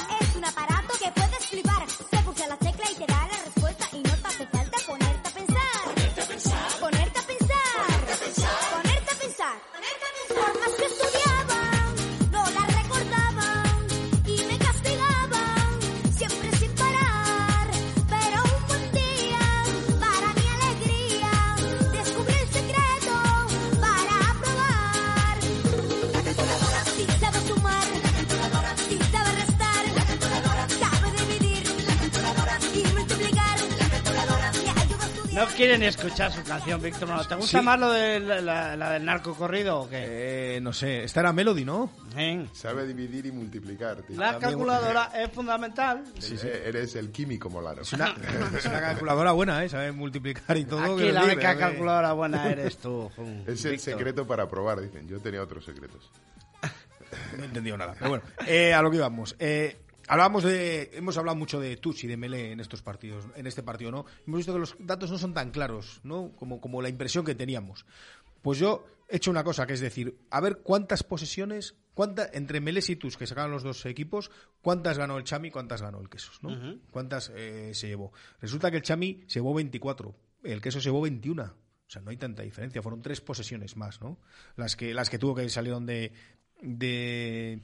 Quieren 35.63 35.83
escuchar 35.83 36.31
su 36.31 36.43
canción, 36.43 36.81
Víctor. 36.81 37.07
Manuel. 37.07 37.27
¿Te 37.27 37.35
gusta 37.35 37.59
Sí. 37.59 37.65
más 37.65 37.79
lo 37.79 37.91
de 37.91 38.19
la, 38.19 38.41
la- 38.41 38.75
la 38.77 38.89
del 38.91 39.05
narco 39.05 39.33
corrido 39.35 39.81
o 39.81 39.89
qué? 39.89 40.55
Eh, 40.57 40.59
no 40.61 40.73
sé, 40.73 41.03
esta 41.03 41.21
era 41.21 41.33
Melody, 41.33 41.65
¿no? 41.65 41.91
Ven. 42.15 42.49
Sabe 42.53 42.85
dividir 42.85 43.25
y 43.25 43.31
multiplicar, 43.31 44.01
tío. 44.03 44.17
La 44.19 44.37
calculadora 44.39 45.11
es 45.15 45.31
fundamental. 45.31 46.03
Eh, 46.21 46.63
Eres 46.65 46.95
el 46.95 47.11
químico 47.11 47.49
molano. 47.49 47.81
Es 47.81 47.93
una, 47.93 48.15
es 48.57 48.65
una 48.65 48.81
calculadora 48.81 49.31
buena, 49.31 49.63
¿eh? 49.63 49.69
Sabe 49.69 49.91
multiplicar 49.91 50.57
y 50.57 50.65
todo. 50.65 50.95
Aquí 50.95 51.11
la 51.11 51.23
única 51.23 51.53
eh, 51.53 51.57
calculadora 51.57 52.13
buena 52.13 52.47
eres 52.51 52.77
tú. 52.77 53.09
Jun, 53.15 53.43
Es 53.47 53.63
el 53.65 53.71
Víctor. 53.71 53.93
secreto 53.93 54.27
para 54.27 54.49
probar, 54.49 54.81
dicen. 54.81 55.07
Yo 55.07 55.19
tenía 55.19 55.41
otros 55.41 55.65
secretos. 55.65 56.11
No 57.37 57.43
he 57.43 57.45
entendido 57.45 57.77
nada. 57.77 57.93
Pero 57.97 58.09
bueno, 58.09 58.23
eh, 58.47 58.73
a 58.73 58.81
lo 58.81 58.89
que 58.89 58.97
íbamos. 58.97 59.35
Eh, 59.39 59.77
hablábamos 60.07 60.43
de, 60.43 60.91
hemos 60.93 61.17
hablado 61.17 61.35
mucho 61.37 61.59
de 61.59 61.77
touch 61.77 62.03
y 62.03 62.07
de 62.07 62.17
melee 62.17 62.51
en 62.51 62.59
estos 62.59 62.81
partidos, 62.81 63.25
en 63.35 63.47
este 63.47 63.63
partido, 63.63 63.91
¿no? 63.91 64.05
Hemos 64.27 64.37
visto 64.37 64.53
que 64.53 64.59
los 64.59 64.75
datos 64.79 65.11
no 65.11 65.17
son 65.17 65.33
tan 65.33 65.51
claros, 65.51 66.01
¿no? 66.03 66.31
Como, 66.35 66.59
como 66.61 66.81
la 66.81 66.89
impresión 66.89 67.25
que 67.25 67.35
teníamos. 67.35 67.85
Pues 68.41 68.59
yo 68.59 68.85
he 69.09 69.17
hecho 69.17 69.31
una 69.31 69.43
cosa, 69.43 69.65
que 69.65 69.73
es 69.73 69.79
decir, 69.79 70.17
a 70.29 70.41
ver 70.41 70.59
cuántas 70.63 71.03
posesiones, 71.03 71.75
cuánta, 71.93 72.29
entre 72.33 72.59
Melés 72.59 72.89
y 72.89 72.95
Tus, 72.95 73.17
que 73.17 73.27
sacaban 73.27 73.51
los 73.51 73.63
dos 73.63 73.85
equipos, 73.85 74.31
cuántas 74.61 74.97
ganó 74.97 75.17
el 75.17 75.23
Chami 75.23 75.47
y 75.47 75.51
cuántas 75.51 75.81
ganó 75.81 75.99
el 75.99 76.09
Quesos, 76.09 76.41
¿no? 76.43 76.79
¿Cuántas 76.91 77.31
eh, 77.35 77.71
se 77.73 77.87
llevó? 77.87 78.11
Resulta 78.41 78.69
que 78.69 78.77
el 78.77 78.83
Chami 78.83 79.23
se 79.27 79.39
llevó 79.39 79.53
24, 79.53 80.15
el 80.43 80.61
Queso 80.61 80.79
se 80.79 80.89
llevó 80.89 81.01
21. 81.01 81.43
O 81.43 81.89
sea, 81.93 82.01
no 82.01 82.11
hay 82.11 82.17
tanta 82.17 82.43
diferencia, 82.43 82.81
fueron 82.81 83.01
tres 83.01 83.21
posesiones 83.21 83.77
más, 83.77 84.01
¿no? 84.01 84.17
Las 84.55 84.75
que, 84.75 84.93
las 84.93 85.09
que 85.09 85.19
tuvo 85.19 85.35
que 85.35 85.47
salieron 85.49 85.85
de, 85.85 86.11
de 86.61 87.61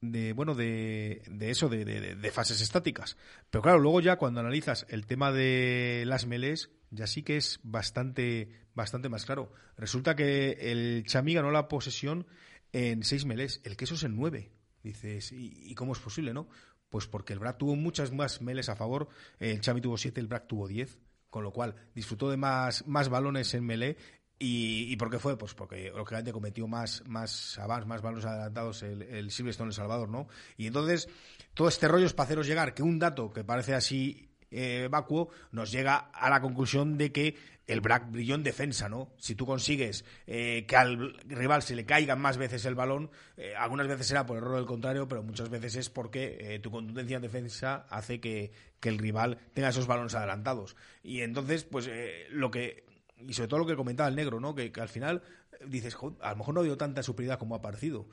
de 0.00 0.32
bueno 0.32 0.54
de, 0.54 1.22
de 1.30 1.50
eso 1.50 1.68
de, 1.68 1.84
de- 1.84 2.30
fases 2.30 2.60
estáticas. 2.60 3.16
Pero 3.50 3.62
claro 3.62 3.78
luego 3.78 4.00
ya 4.00 4.16
cuando 4.16 4.40
analizas 4.40 4.86
el 4.88 5.06
tema 5.06 5.32
de 5.32 6.04
las 6.06 6.26
melés 6.26 6.70
ya 6.90 7.06
sí 7.06 7.22
que 7.22 7.36
es 7.36 7.60
bastante 7.62 8.66
bastante 8.74 9.08
más 9.08 9.24
claro. 9.24 9.52
Resulta 9.76 10.16
que 10.16 10.52
el 10.72 11.04
Chami 11.06 11.34
ganó 11.34 11.50
la 11.50 11.68
posesión 11.68 12.26
en 12.72 13.02
seis 13.02 13.24
melés 13.24 13.60
el 13.64 13.76
queso 13.76 13.94
es 13.94 14.04
en 14.04 14.16
nueve. 14.16 14.52
Dices 14.82 15.32
¿y, 15.32 15.74
cómo 15.74 15.92
es 15.92 15.98
posible 15.98 16.32
no 16.32 16.48
pues 16.88 17.06
porque 17.06 17.32
el 17.32 17.38
Brac 17.38 17.58
tuvo 17.58 17.76
muchas 17.76 18.12
más 18.12 18.40
meles 18.40 18.68
a 18.68 18.76
favor 18.76 19.08
el 19.38 19.60
Chami 19.60 19.80
tuvo 19.80 19.96
siete 19.96 20.20
el 20.20 20.26
Brac 20.26 20.48
tuvo 20.48 20.66
diez 20.66 20.98
con 21.30 21.44
lo 21.44 21.52
cual 21.52 21.74
disfrutó 21.94 22.28
de 22.28 22.36
más, 22.36 22.86
más 22.86 23.08
balones 23.08 23.54
en 23.54 23.64
melee. 23.64 23.96
¿Y, 24.42 24.90
¿Y 24.90 24.96
por 24.96 25.10
qué 25.10 25.18
fue? 25.18 25.36
Pues 25.36 25.52
porque 25.52 25.92
lógicamente 25.94 26.32
cometió 26.32 26.66
más, 26.66 27.02
más 27.06 27.58
avance, 27.58 27.86
más 27.86 28.00
balones 28.00 28.24
adelantados 28.24 28.82
el, 28.82 29.02
el 29.02 29.30
Silverstone 29.30 29.68
El 29.68 29.74
Salvador, 29.74 30.08
¿no? 30.08 30.28
Y 30.56 30.66
entonces, 30.66 31.10
todo 31.52 31.68
este 31.68 31.86
rollo 31.88 32.06
es 32.06 32.14
para 32.14 32.24
haceros 32.24 32.46
llegar 32.46 32.72
que 32.72 32.82
un 32.82 32.98
dato 32.98 33.30
que 33.30 33.44
parece 33.44 33.74
así 33.74 34.30
eh, 34.50 34.88
vacuo 34.90 35.28
nos 35.52 35.70
llega 35.70 35.96
a 35.96 36.30
la 36.30 36.40
conclusión 36.40 36.96
de 36.96 37.12
que 37.12 37.36
el 37.66 37.82
Brack 37.82 38.10
brilló 38.10 38.34
en 38.34 38.42
defensa, 38.42 38.88
¿no? 38.88 39.12
Si 39.18 39.34
tú 39.34 39.44
consigues 39.44 40.06
eh, 40.26 40.64
que 40.66 40.74
al 40.74 41.14
rival 41.26 41.62
se 41.62 41.76
le 41.76 41.84
caiga 41.84 42.16
más 42.16 42.38
veces 42.38 42.64
el 42.64 42.74
balón, 42.74 43.10
eh, 43.36 43.54
algunas 43.54 43.86
veces 43.86 44.06
será 44.06 44.24
por 44.24 44.38
error 44.38 44.56
del 44.56 44.64
contrario, 44.64 45.06
pero 45.06 45.22
muchas 45.22 45.50
veces 45.50 45.76
es 45.76 45.90
porque 45.90 46.38
eh, 46.40 46.58
tu 46.60 46.70
contundencia 46.70 47.16
en 47.16 47.22
defensa 47.22 47.86
hace 47.90 48.20
que, 48.20 48.52
que 48.80 48.88
el 48.88 48.98
rival 48.98 49.38
tenga 49.52 49.68
esos 49.68 49.86
balones 49.86 50.14
adelantados. 50.14 50.76
Y 51.02 51.20
entonces, 51.20 51.64
pues 51.64 51.86
eh, 51.88 52.26
lo 52.30 52.50
que 52.50 52.89
y 53.26 53.32
sobre 53.32 53.48
todo 53.48 53.60
lo 53.60 53.66
que 53.66 53.76
comentaba 53.76 54.08
el 54.08 54.16
negro, 54.16 54.40
¿no? 54.40 54.54
Que, 54.54 54.70
que 54.72 54.80
al 54.80 54.88
final 54.88 55.22
eh, 55.52 55.64
dices, 55.68 55.94
"Jo, 55.94 56.16
a 56.20 56.30
lo 56.30 56.36
mejor 56.36 56.54
no 56.54 56.62
dio 56.62 56.76
tanta 56.76 57.02
superioridad 57.02 57.38
como 57.38 57.54
ha 57.54 57.60
parecido. 57.62 58.08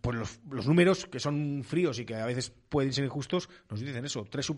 Pues 0.00 0.16
los, 0.18 0.40
los 0.50 0.66
números, 0.66 1.06
que 1.06 1.20
son 1.20 1.62
fríos 1.64 1.98
y 2.00 2.04
que 2.04 2.16
a 2.16 2.26
veces 2.26 2.52
pueden 2.68 2.92
ser 2.92 3.04
injustos, 3.04 3.48
nos 3.70 3.80
dicen 3.80 4.04
eso, 4.04 4.26
tres, 4.28 4.50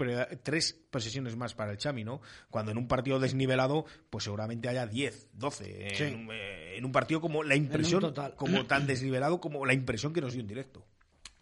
tres 0.43 0.73
posesiones 0.91 1.37
más 1.37 1.55
para 1.55 1.71
el 1.71 1.77
Chami, 1.77 2.03
¿no? 2.03 2.23
Cuando 2.51 2.73
en 2.73 2.79
un 2.79 2.89
partido 2.89 3.21
desnivelado, 3.21 3.85
pues 4.11 4.25
seguramente 4.25 4.69
haya 4.69 4.87
10, 4.87 5.29
12. 5.35 5.89
Sí. 5.95 6.03
En, 6.05 6.15
un- 6.21 6.29
eh, 6.33 6.79
en 6.79 6.85
un 6.85 6.93
partido 6.93 7.21
como 7.21 7.43
la 7.45 7.55
impresión, 7.57 8.01
como 8.37 8.65
tan 8.67 8.87
desnivelado 8.87 9.39
como 9.41 9.67
la 9.67 9.75
impresión 9.75 10.13
que 10.15 10.23
nos 10.23 10.33
dio 10.33 10.41
en 10.41 10.49
directo. 10.49 10.85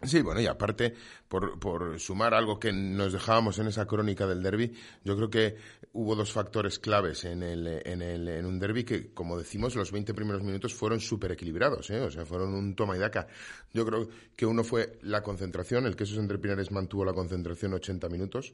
Sí, 0.03 0.21
bueno, 0.21 0.39
y 0.39 0.45
aparte, 0.45 0.93
por, 1.27 1.59
por 1.59 1.99
sumar 1.99 2.35
algo 2.35 2.59
que 2.59 2.71
nos 2.71 3.13
dejábamos 3.13 3.57
en 3.57 3.67
esa 3.67 3.87
crónica 3.87 4.27
del 4.27 4.43
derby, 4.43 4.71
yo 5.03 5.15
creo 5.15 5.29
que 5.31 5.55
hubo 5.93 6.15
dos 6.15 6.31
factores 6.31 6.77
claves 6.77 7.25
en, 7.25 7.41
el, 7.41 7.65
en, 7.83 8.03
el, 8.03 8.27
en 8.27 8.45
un 8.45 8.59
derby 8.59 8.83
que, 8.83 9.11
como 9.11 9.39
decimos, 9.39 9.75
los 9.75 9.91
20 9.91 10.13
primeros 10.13 10.43
minutos 10.43 10.75
fueron 10.75 10.99
súper 10.99 11.31
equilibrados, 11.31 11.89
¿eh? 11.89 11.99
o 11.99 12.11
sea, 12.11 12.27
fueron 12.27 12.53
un 12.53 12.75
toma 12.75 12.95
y 12.95 12.99
daca. 12.99 13.25
Yo 13.73 13.87
creo 13.87 14.07
que 14.35 14.45
uno 14.45 14.63
fue 14.63 14.99
la 15.01 15.23
concentración, 15.23 15.87
el 15.87 15.95
que 15.95 16.03
esos 16.03 16.19
entre 16.19 16.37
Pinares 16.37 16.69
mantuvo 16.69 17.03
la 17.03 17.13
concentración 17.13 17.73
80 17.73 18.07
minutos, 18.09 18.53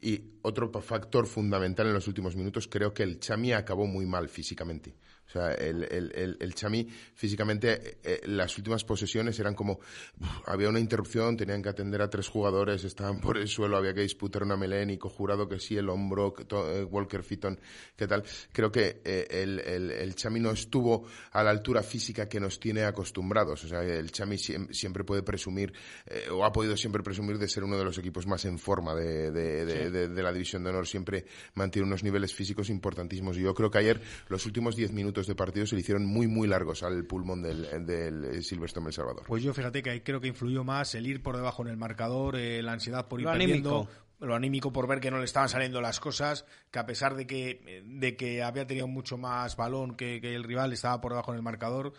y 0.00 0.20
otro 0.42 0.72
factor 0.80 1.26
fundamental 1.26 1.86
en 1.86 1.94
los 1.94 2.08
últimos 2.08 2.34
minutos, 2.34 2.66
creo 2.66 2.92
que 2.92 3.04
el 3.04 3.20
Chami 3.20 3.52
acabó 3.52 3.86
muy 3.86 4.06
mal 4.06 4.28
físicamente. 4.28 4.94
O 5.30 5.32
sea, 5.32 5.52
el, 5.52 5.84
el, 5.84 6.10
el, 6.16 6.36
el 6.40 6.54
Chami 6.56 6.88
físicamente, 7.14 7.98
eh, 8.02 8.20
las 8.24 8.58
últimas 8.58 8.82
posesiones 8.82 9.38
eran 9.38 9.54
como, 9.54 9.74
uf, 10.20 10.28
había 10.46 10.68
una 10.68 10.80
interrupción, 10.80 11.36
tenían 11.36 11.62
que 11.62 11.68
atender 11.68 12.02
a 12.02 12.10
tres 12.10 12.26
jugadores, 12.28 12.82
estaban 12.82 13.20
por 13.20 13.38
el 13.38 13.46
suelo, 13.46 13.76
había 13.76 13.94
que 13.94 14.00
disputar 14.00 14.42
una 14.42 14.56
melé, 14.56 14.84
Nico 14.84 15.08
Jurado 15.08 15.48
que 15.48 15.60
sí, 15.60 15.76
el 15.76 15.88
hombro, 15.88 16.32
que 16.34 16.46
to- 16.46 16.68
eh, 16.74 16.82
Walker 16.84 17.22
Fitton, 17.22 17.60
¿qué 17.96 18.08
tal? 18.08 18.24
Creo 18.52 18.72
que 18.72 19.02
eh, 19.04 19.26
el, 19.30 19.60
el, 19.60 19.90
el 19.92 20.14
Chami 20.16 20.40
no 20.40 20.50
estuvo 20.50 21.06
a 21.30 21.44
la 21.44 21.50
altura 21.50 21.82
física 21.84 22.28
que 22.28 22.40
nos 22.40 22.58
tiene 22.58 22.82
acostumbrados. 22.82 23.62
O 23.64 23.68
sea, 23.68 23.82
el 23.84 24.10
Chami 24.10 24.34
siem- 24.36 24.72
siempre 24.72 25.04
puede 25.04 25.22
presumir, 25.22 25.72
eh, 26.06 26.28
o 26.32 26.44
ha 26.44 26.52
podido 26.52 26.76
siempre 26.76 27.04
presumir 27.04 27.38
de 27.38 27.46
ser 27.48 27.62
uno 27.62 27.78
de 27.78 27.84
los 27.84 27.96
equipos 27.98 28.26
más 28.26 28.44
en 28.46 28.58
forma 28.58 28.94
de, 28.96 29.30
de, 29.30 29.64
de- 29.64 29.84
Sí. 29.84 29.90
de- 30.08 30.22
la 30.22 30.32
División 30.32 30.64
de 30.64 30.70
Honor. 30.70 30.88
Siempre 30.88 31.24
mantiene 31.54 31.86
unos 31.86 32.02
niveles 32.02 32.34
físicos 32.34 32.68
importantísimos. 32.68 33.36
Y 33.38 33.42
yo 33.42 33.54
creo 33.54 33.70
que 33.70 33.78
ayer 33.78 34.00
los 34.28 34.44
últimos 34.46 34.74
10 34.74 34.92
minutos 34.92 35.19
de 35.26 35.34
partido 35.34 35.66
se 35.66 35.74
le 35.74 35.80
hicieron 35.80 36.06
muy, 36.06 36.26
muy 36.26 36.48
largos 36.48 36.82
al 36.82 37.04
pulmón 37.04 37.42
del, 37.42 37.86
del 37.86 38.42
Silverstone 38.42 38.88
El 38.88 38.92
Salvador. 38.92 39.24
Pues 39.26 39.42
yo 39.42 39.54
fíjate 39.54 39.82
que 39.82 39.90
ahí 39.90 40.00
creo 40.00 40.20
que 40.20 40.28
influyó 40.28 40.64
más 40.64 40.94
el 40.94 41.06
ir 41.06 41.22
por 41.22 41.36
debajo 41.36 41.62
en 41.62 41.68
el 41.68 41.76
marcador, 41.76 42.36
eh, 42.36 42.62
la 42.62 42.72
ansiedad 42.72 43.08
por 43.08 43.20
ir 43.20 43.26
Lo 43.26 43.32
perdiendo, 43.32 43.70
anímico. 43.70 43.92
Lo 44.20 44.34
anímico 44.34 44.72
por 44.72 44.86
ver 44.86 45.00
que 45.00 45.10
no 45.10 45.18
le 45.18 45.24
estaban 45.24 45.48
saliendo 45.48 45.80
las 45.80 45.98
cosas, 45.98 46.44
que 46.70 46.78
a 46.78 46.86
pesar 46.86 47.14
de 47.14 47.26
que, 47.26 47.82
de 47.84 48.16
que 48.16 48.42
había 48.42 48.66
tenido 48.66 48.86
mucho 48.86 49.16
más 49.16 49.56
balón 49.56 49.96
que, 49.96 50.20
que 50.20 50.34
el 50.34 50.44
rival 50.44 50.72
estaba 50.72 51.00
por 51.00 51.12
debajo 51.12 51.32
en 51.32 51.38
el 51.38 51.42
marcador, 51.42 51.92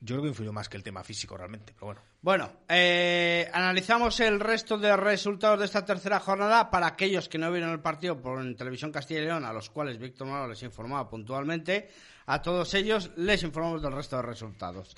yo 0.00 0.16
creo 0.16 0.22
que 0.22 0.28
influyó 0.28 0.52
más 0.52 0.68
que 0.68 0.76
el 0.76 0.82
tema 0.82 1.04
físico 1.04 1.36
realmente, 1.36 1.72
pero 1.74 1.86
bueno. 1.86 2.00
Bueno, 2.22 2.52
eh, 2.68 3.48
analizamos 3.52 4.18
el 4.20 4.40
resto 4.40 4.78
de 4.78 4.96
resultados 4.96 5.60
de 5.60 5.66
esta 5.66 5.84
tercera 5.84 6.18
jornada 6.18 6.70
para 6.70 6.88
aquellos 6.88 7.28
que 7.28 7.38
no 7.38 7.52
vieron 7.52 7.70
el 7.70 7.80
partido 7.80 8.20
por 8.20 8.42
Televisión 8.56 8.90
Castilla 8.90 9.20
y 9.20 9.24
León, 9.26 9.44
a 9.44 9.52
los 9.52 9.70
cuales 9.70 9.98
Víctor 9.98 10.26
Malo 10.26 10.48
les 10.48 10.62
informaba 10.62 11.08
puntualmente. 11.08 11.88
A 12.26 12.42
todos 12.42 12.74
ellos 12.74 13.12
les 13.16 13.42
informamos 13.44 13.82
del 13.82 13.92
resto 13.92 14.16
de 14.16 14.22
resultados. 14.22 14.96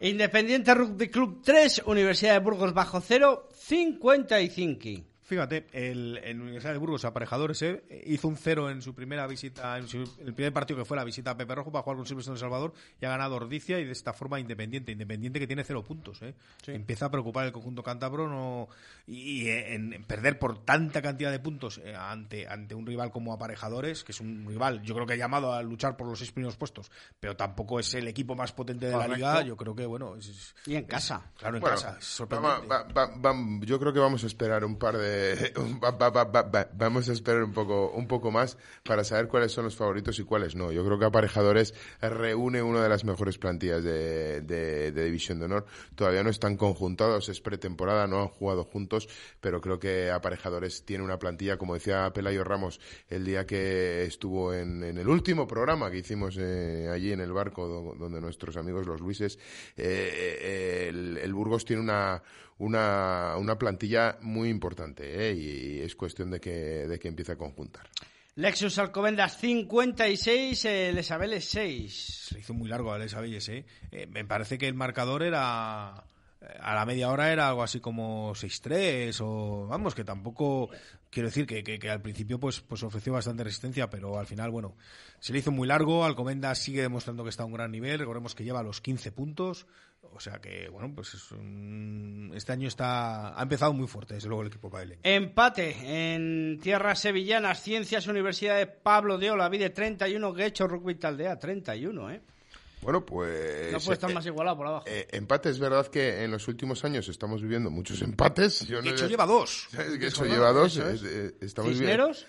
Independiente 0.00 0.74
Rugby 0.74 1.08
Club 1.08 1.42
3, 1.44 1.82
Universidad 1.86 2.32
de 2.32 2.38
Burgos 2.38 2.72
bajo 2.72 3.00
0, 3.00 3.48
55. 3.54 5.13
Fíjate, 5.26 5.66
el, 5.72 6.20
en 6.22 6.42
Universidad 6.42 6.72
de 6.74 6.78
Burgos, 6.78 7.06
aparejadores, 7.06 7.62
eh, 7.62 7.82
hizo 8.06 8.28
un 8.28 8.36
cero 8.36 8.68
en 8.68 8.82
su 8.82 8.94
primera 8.94 9.26
visita, 9.26 9.78
en 9.78 9.88
su- 9.88 10.02
el 10.20 10.34
primer 10.34 10.52
partido 10.52 10.78
que 10.78 10.84
fue 10.84 10.98
la 10.98 11.04
visita 11.04 11.30
a 11.30 11.36
Pepe 11.38 11.54
Rojo 11.54 11.72
para 11.72 11.82
jugar 11.82 11.96
con 11.96 12.06
Silvestre 12.06 12.32
en 12.32 12.34
El 12.34 12.40
Salvador 12.40 12.74
y 13.00 13.06
ha 13.06 13.08
ganado 13.08 13.36
Ordicia 13.36 13.78
y 13.80 13.86
de 13.86 13.92
esta 13.92 14.12
forma 14.12 14.38
Independiente. 14.38 14.92
Independiente 14.92 15.40
que 15.40 15.46
tiene 15.46 15.64
cero 15.64 15.82
puntos. 15.82 16.20
Eh. 16.20 16.34
Empieza 16.66 17.06
a 17.06 17.10
preocupar 17.10 17.46
el 17.46 17.52
conjunto 17.52 17.82
cántabro 17.82 18.28
no, 18.28 18.68
y, 19.06 19.44
y 19.44 19.48
en, 19.50 19.94
en 19.94 20.04
perder 20.04 20.38
por 20.38 20.62
tanta 20.62 21.00
cantidad 21.00 21.30
de 21.30 21.38
puntos 21.40 21.80
eh, 21.82 21.94
ante, 21.96 22.46
ante 22.46 22.74
un 22.74 22.84
rival 22.84 23.10
como 23.10 23.32
aparejadores, 23.32 24.04
que 24.04 24.12
es 24.12 24.20
un 24.20 24.44
rival, 24.46 24.82
yo 24.82 24.94
creo 24.94 25.06
que 25.06 25.14
ha 25.14 25.16
llamado 25.16 25.54
a 25.54 25.62
luchar 25.62 25.96
por 25.96 26.06
los 26.06 26.18
seis 26.18 26.32
primeros 26.32 26.56
puestos, 26.58 26.90
pero 27.18 27.34
tampoco 27.34 27.80
es 27.80 27.94
el 27.94 28.08
equipo 28.08 28.34
más 28.34 28.52
potente 28.52 28.86
de 28.86 28.92
Correcto. 28.92 29.12
la 29.12 29.16
liga. 29.16 29.42
Yo 29.42 29.56
creo 29.56 29.74
que, 29.74 29.86
bueno, 29.86 30.16
es- 30.16 30.54
Y 30.66 30.74
en 30.76 30.84
casa. 30.84 31.32
claro, 31.38 31.56
en 31.56 31.60
Bueno, 31.62 31.76
casa. 31.76 31.96
Es 31.98 32.04
sorprendente. 32.04 32.66
va- 32.66 32.82
va- 32.82 32.92
va- 32.92 33.16
va- 33.32 33.60
yo 33.64 33.80
creo 33.80 33.92
que 33.92 34.00
vamos 34.00 34.22
a 34.22 34.26
esperar 34.26 34.64
un 34.66 34.76
par 34.78 34.98
de 34.98 35.13
va- 35.82 35.90
va- 35.92 36.10
va- 36.10 36.24
va- 36.24 36.42
va- 36.42 36.68
vamos 36.74 37.08
a 37.08 37.12
esperar 37.12 37.42
un 37.44 37.52
poco 37.52 37.90
un 37.90 38.06
poco 38.06 38.30
más 38.30 38.56
para 38.82 39.04
saber 39.04 39.28
cuáles 39.28 39.52
son 39.52 39.64
los 39.64 39.76
favoritos 39.76 40.18
y 40.18 40.24
cuáles 40.24 40.54
no. 40.54 40.72
Yo 40.72 40.84
creo 40.84 40.98
que 40.98 41.04
Aparejadores 41.06 41.74
reúne 42.00 42.62
una 42.62 42.82
de 42.82 42.88
las 42.88 43.04
mejores 43.04 43.38
plantillas 43.38 43.82
de, 43.82 44.40
de- 44.42 44.92
División 44.92 45.38
de 45.38 45.46
Honor. 45.46 45.66
Todavía 45.94 46.22
no 46.22 46.30
están 46.30 46.56
conjuntados, 46.56 47.28
es 47.28 47.40
pretemporada, 47.40 48.06
no 48.06 48.20
han 48.20 48.28
jugado 48.28 48.64
juntos, 48.64 49.08
pero 49.40 49.60
creo 49.60 49.78
que 49.78 50.10
Aparejadores 50.10 50.84
tiene 50.84 51.04
una 51.04 51.18
plantilla, 51.18 51.56
como 51.58 51.74
decía 51.74 52.10
Pelayo 52.12 52.44
Ramos 52.44 52.80
el 53.08 53.24
día 53.24 53.46
que 53.46 54.04
estuvo 54.04 54.52
en, 54.54 54.82
el 54.82 55.08
último 55.08 55.46
programa 55.46 55.90
que 55.90 55.98
hicimos 55.98 56.36
eh, 56.38 56.88
allí 56.92 57.12
en 57.12 57.20
el 57.20 57.32
barco 57.32 57.66
do- 57.68 57.94
donde 57.98 58.20
nuestros 58.20 58.56
amigos 58.56 58.86
los 58.86 59.00
Luises, 59.00 59.38
eh, 59.76 60.38
eh, 60.40 60.86
el, 60.88 61.18
el 61.18 61.34
Burgos 61.34 61.64
tiene 61.64 61.82
una, 61.82 62.22
una, 62.58 63.36
una 63.38 63.58
plantilla 63.58 64.18
muy 64.20 64.48
importante 64.48 65.28
¿eh? 65.28 65.34
y 65.34 65.80
es 65.80 65.96
cuestión 65.96 66.30
de 66.30 66.40
que, 66.40 66.50
de 66.50 66.98
que 66.98 67.08
empiece 67.08 67.32
a 67.32 67.36
conjuntar. 67.36 67.88
Lexus 68.36 68.78
Alcobendas 68.78 69.38
56, 69.38 70.64
eh, 70.64 70.92
Les 70.92 71.10
Abeles 71.12 71.44
6. 71.44 72.26
Se 72.30 72.38
hizo 72.40 72.52
muy 72.52 72.68
largo 72.68 72.92
Abelles, 72.92 73.48
¿eh? 73.48 73.64
Eh, 73.92 74.06
Me 74.06 74.24
parece 74.24 74.58
que 74.58 74.66
el 74.66 74.74
marcador 74.74 75.22
era 75.22 76.04
a 76.60 76.74
la 76.74 76.84
media 76.84 77.10
hora 77.10 77.32
era 77.32 77.48
algo 77.48 77.62
así 77.62 77.80
como 77.80 78.34
6-3 78.34 79.18
o 79.22 79.66
vamos, 79.66 79.94
que 79.94 80.04
tampoco 80.04 80.68
quiero 81.10 81.28
decir 81.28 81.46
que, 81.46 81.62
que, 81.62 81.90
al 81.90 82.02
principio 82.02 82.38
pues, 82.38 82.60
pues 82.60 82.82
ofreció 82.82 83.12
bastante 83.12 83.44
resistencia, 83.44 83.88
pero 83.88 84.18
al 84.18 84.26
final, 84.26 84.50
bueno, 84.50 84.76
se 85.20 85.32
le 85.32 85.38
hizo 85.38 85.52
muy 85.52 85.68
largo, 85.68 86.04
Alcomendas 86.04 86.58
sigue 86.58 86.82
demostrando 86.82 87.22
que 87.22 87.30
está 87.30 87.44
a 87.44 87.46
un 87.46 87.52
gran 87.52 87.70
nivel, 87.70 87.98
recordemos 87.98 88.34
que 88.34 88.44
lleva 88.44 88.62
los 88.62 88.80
15 88.80 89.12
puntos, 89.12 89.66
o 90.12 90.20
sea 90.20 90.40
que, 90.40 90.68
bueno, 90.68 90.92
pues 90.94 91.14
este 92.34 92.52
año 92.52 92.68
está 92.68 93.38
ha 93.38 93.42
empezado 93.42 93.72
muy 93.72 93.86
fuerte, 93.86 94.14
desde 94.14 94.28
luego, 94.28 94.42
el 94.42 94.48
equipo 94.48 94.70
Baile. 94.70 94.98
Empate 95.02 96.14
en 96.14 96.58
tierras 96.60 97.00
sevillanas, 97.00 97.62
Ciencias 97.62 98.06
Universidad 98.06 98.58
de 98.58 98.66
Pablo 98.66 99.18
de 99.18 99.30
Olavide 99.30 99.70
31, 99.70 100.38
hecho 100.40 100.66
Rugby 100.66 100.96
Taldea 100.96 101.38
31, 101.38 102.10
¿eh? 102.10 102.22
Bueno, 102.84 103.04
pues. 103.04 103.72
No 103.72 103.80
puede 103.80 103.94
estar 103.94 104.10
eh, 104.10 104.14
más 104.14 104.26
igualado 104.26 104.56
por 104.58 104.66
abajo. 104.66 104.84
Eh, 104.86 105.08
empate, 105.12 105.48
es 105.48 105.58
verdad 105.58 105.86
que 105.86 106.22
en 106.22 106.30
los 106.30 106.46
últimos 106.48 106.84
años 106.84 107.08
estamos 107.08 107.40
viviendo 107.40 107.70
muchos 107.70 108.02
empates. 108.02 108.66
Yo 108.66 108.80
hecho 108.80 109.08
lleva 109.08 109.24
dos. 109.24 109.68
hecho 110.00 110.26
lleva 110.26 110.52
dos. 110.52 110.76
Eh, 110.76 111.34
estamos 111.40 111.72
¿Cisneros? 111.72 112.26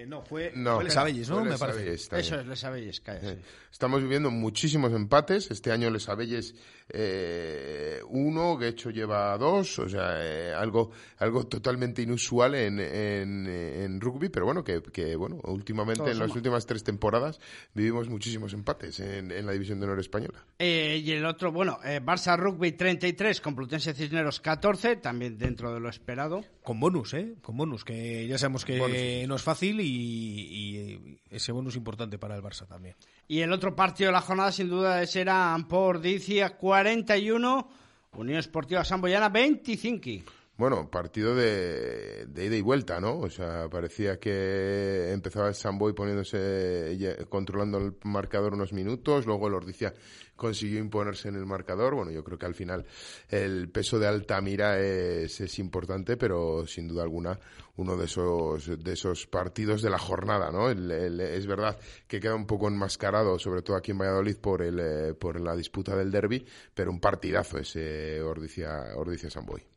Eh, 0.00 0.06
no, 0.06 0.22
fue, 0.22 0.50
no, 0.56 0.82
Les 0.82 0.96
Abelles, 0.96 1.28
¿no? 1.28 1.44
Me 1.44 1.58
parece. 1.58 1.92
Eso 1.92 2.16
es 2.16 2.46
Les 2.46 2.64
Abelles, 2.64 3.00
cae, 3.00 3.38
Estamos 3.70 4.02
viviendo 4.02 4.30
muchísimos 4.30 4.92
empates. 4.92 5.50
Este 5.50 5.70
año 5.70 5.90
Les 5.90 6.08
Abelles 6.08 6.54
eh, 6.92 8.00
uno, 8.08 8.58
que 8.58 8.68
hecho 8.68 8.90
lleva 8.90 9.36
dos, 9.38 9.78
o 9.78 9.88
sea, 9.88 10.16
eh, 10.18 10.52
algo, 10.52 10.90
algo 11.18 11.46
totalmente 11.46 12.02
inusual 12.02 12.54
en, 12.54 12.80
en, 12.80 14.00
rugby, 14.00 14.28
pero 14.28 14.46
bueno, 14.46 14.64
que, 14.64 14.82
que 14.82 15.14
bueno, 15.16 15.40
últimamente, 15.44 16.10
en 16.10 16.18
las 16.18 16.34
últimas 16.34 16.66
tres 16.66 16.82
temporadas, 16.82 17.40
vivimos 17.74 18.08
muchísimos 18.08 18.52
empates 18.52 19.00
en, 19.00 19.30
en 19.30 19.46
la 19.46 19.52
División 19.52 19.78
de 19.78 19.86
Honor 19.86 20.00
Española. 20.00 20.44
y 20.58 21.10
el 21.10 21.24
otro, 21.24 21.52
bueno, 21.52 21.78
Barça 21.82 22.36
Rugby 22.36 22.72
33, 22.72 23.40
Complutense 23.40 23.94
Cisneros 23.94 24.40
14, 24.40 24.96
también 24.96 25.38
dentro 25.38 25.72
de 25.72 25.80
lo 25.80 25.88
esperado. 25.88 26.44
Con 26.62 26.80
bonus, 26.80 27.14
¿eh? 27.14 27.34
Con 27.42 27.56
bonus, 27.56 27.84
que 27.84 28.26
ya 28.26 28.38
sabemos 28.38 28.64
que 28.64 29.24
no 29.26 29.36
es 29.36 29.42
fácil 29.42 29.80
y 29.80 30.40
y, 30.50 31.18
ese 31.30 31.52
bonus 31.52 31.76
importante 31.76 32.18
para 32.18 32.36
el 32.36 32.42
Barça 32.42 32.66
también. 32.66 32.96
Y 33.28 33.40
el 33.40 33.52
otro 33.52 33.76
partido 33.76 34.08
de 34.08 34.12
la 34.12 34.20
jornada 34.20 34.52
sin 34.52 34.68
duda 34.68 35.06
será 35.06 35.56
Dicia 36.00 36.56
41, 36.80 37.68
Unión 38.16 38.38
Esportiva 38.38 38.84
Samboyana 38.84 39.28
25. 39.28 40.24
Bueno, 40.60 40.90
partido 40.90 41.34
de, 41.34 42.28
ida 42.36 42.54
y 42.54 42.60
vuelta, 42.60 43.00
¿no? 43.00 43.18
O 43.20 43.30
sea, 43.30 43.70
parecía 43.70 44.20
que 44.20 45.10
empezaba 45.10 45.48
el 45.48 45.54
Samboy 45.54 45.94
poniéndose, 45.94 47.16
controlando 47.30 47.78
el 47.78 47.94
marcador 48.04 48.52
unos 48.52 48.74
minutos, 48.74 49.24
luego 49.24 49.48
el 49.48 49.54
Ordicia 49.54 49.94
consiguió 50.36 50.78
imponerse 50.78 51.30
en 51.30 51.36
el 51.36 51.46
marcador. 51.46 51.94
Bueno, 51.94 52.10
yo 52.10 52.22
creo 52.22 52.36
que 52.36 52.44
al 52.44 52.54
final 52.54 52.84
el 53.30 53.70
peso 53.70 53.98
de 53.98 54.08
Altamira 54.08 54.78
es, 54.78 55.58
importante, 55.58 56.18
pero 56.18 56.66
sin 56.66 56.88
duda 56.88 57.04
alguna 57.04 57.40
uno 57.76 57.96
de 57.96 58.04
esos, 58.04 58.84
de 58.84 58.92
esos 58.92 59.26
partidos 59.26 59.80
de 59.80 59.88
la 59.88 59.98
jornada, 59.98 60.50
¿no? 60.50 60.68
es 60.68 61.46
verdad 61.46 61.78
que 62.06 62.20
queda 62.20 62.34
un 62.34 62.46
poco 62.46 62.68
enmascarado, 62.68 63.38
sobre 63.38 63.62
todo 63.62 63.76
aquí 63.76 63.92
en 63.92 63.98
Valladolid, 63.98 64.36
por, 64.36 64.60
el, 64.60 64.78
eh, 64.78 65.14
por 65.14 65.40
la 65.40 65.56
disputa 65.56 65.96
del 65.96 66.10
derby, 66.10 66.44
pero 66.74 66.90
un 66.90 67.00
partidazo 67.00 67.56
ese 67.56 68.20
Ordicia-Samboy. 68.20 69.69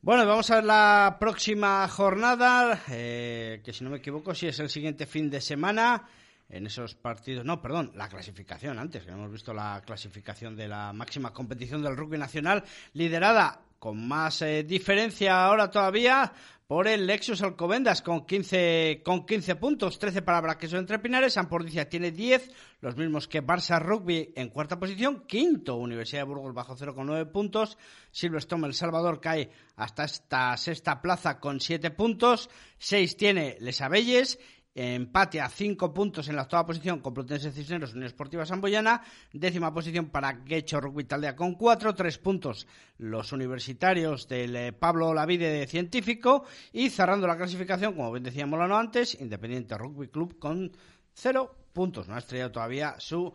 Bueno, 0.00 0.24
vamos 0.26 0.48
a 0.52 0.56
ver 0.56 0.64
la 0.64 1.16
próxima 1.18 1.88
jornada, 1.88 2.82
eh, 2.88 3.60
que 3.64 3.72
si 3.72 3.82
no 3.82 3.90
me 3.90 3.96
equivoco, 3.96 4.32
si 4.32 4.46
es 4.46 4.60
el 4.60 4.70
siguiente 4.70 5.06
fin 5.06 5.28
de 5.28 5.40
semana. 5.40 6.04
En 6.48 6.66
esos 6.66 6.94
partidos, 6.94 7.44
no, 7.44 7.60
perdón, 7.60 7.90
la 7.96 8.08
clasificación 8.08 8.78
antes, 8.78 9.02
que 9.02 9.10
hemos 9.10 9.30
visto 9.30 9.52
la 9.52 9.82
clasificación 9.84 10.54
de 10.56 10.68
la 10.68 10.92
máxima 10.92 11.32
competición 11.32 11.82
del 11.82 11.96
rugby 11.96 12.16
nacional, 12.16 12.62
liderada 12.94 13.60
con 13.80 14.06
más 14.06 14.40
eh, 14.42 14.62
diferencia 14.62 15.44
ahora 15.44 15.68
todavía 15.68 16.32
por 16.68 16.86
el 16.86 17.06
Lexus 17.06 17.40
Alcobendas 17.40 18.02
con 18.02 18.26
15, 18.26 19.00
con 19.02 19.24
15 19.24 19.56
puntos, 19.56 19.98
13 19.98 20.20
para 20.20 20.42
Braqueso 20.42 20.76
entre 20.76 20.98
Pinares, 20.98 21.38
Ampordicia 21.38 21.88
tiene 21.88 22.10
10, 22.10 22.50
los 22.82 22.94
mismos 22.94 23.26
que 23.26 23.42
Barça 23.42 23.80
Rugby 23.80 24.34
en 24.36 24.50
cuarta 24.50 24.78
posición, 24.78 25.24
quinto 25.26 25.76
Universidad 25.76 26.20
de 26.20 26.24
Burgos 26.26 26.52
bajo 26.52 26.76
0 26.76 26.94
con 26.94 27.06
9 27.06 27.24
puntos, 27.32 27.78
Silverstone 28.10 28.66
El 28.66 28.74
Salvador 28.74 29.18
cae 29.18 29.50
hasta 29.76 30.04
esta 30.04 30.54
sexta 30.58 31.00
plaza 31.00 31.40
con 31.40 31.58
7 31.58 31.90
puntos, 31.90 32.50
6 32.76 33.16
tiene 33.16 33.56
Les 33.60 33.80
Abelles 33.80 34.38
empate 34.78 35.40
a 35.40 35.48
cinco 35.48 35.92
puntos 35.92 36.28
en 36.28 36.36
la 36.36 36.42
octava 36.42 36.66
posición 36.66 37.00
con 37.00 37.12
Plutense 37.12 37.50
Cisneros, 37.50 37.94
Unión 37.94 38.06
Esportiva 38.06 38.46
Samboyana, 38.46 39.02
décima 39.32 39.74
posición 39.74 40.06
para 40.06 40.32
Guecho 40.32 40.80
Rugby 40.80 41.02
Taldea 41.02 41.34
con 41.34 41.54
cuatro, 41.54 41.96
tres 41.96 42.16
puntos 42.18 42.68
los 42.98 43.32
universitarios 43.32 44.28
del 44.28 44.54
eh, 44.54 44.72
Pablo 44.72 45.12
Lavide 45.12 45.50
de 45.50 45.66
Científico 45.66 46.44
y 46.72 46.90
cerrando 46.90 47.26
la 47.26 47.36
clasificación, 47.36 47.94
como 47.94 48.12
bien 48.12 48.22
decía 48.22 48.46
Molano 48.46 48.78
antes, 48.78 49.20
Independiente 49.20 49.76
Rugby 49.76 50.06
Club 50.08 50.38
con 50.38 50.70
cero 51.12 51.56
puntos, 51.72 52.06
no 52.06 52.14
ha 52.14 52.18
estrellado 52.18 52.52
todavía 52.52 52.94
su 52.98 53.34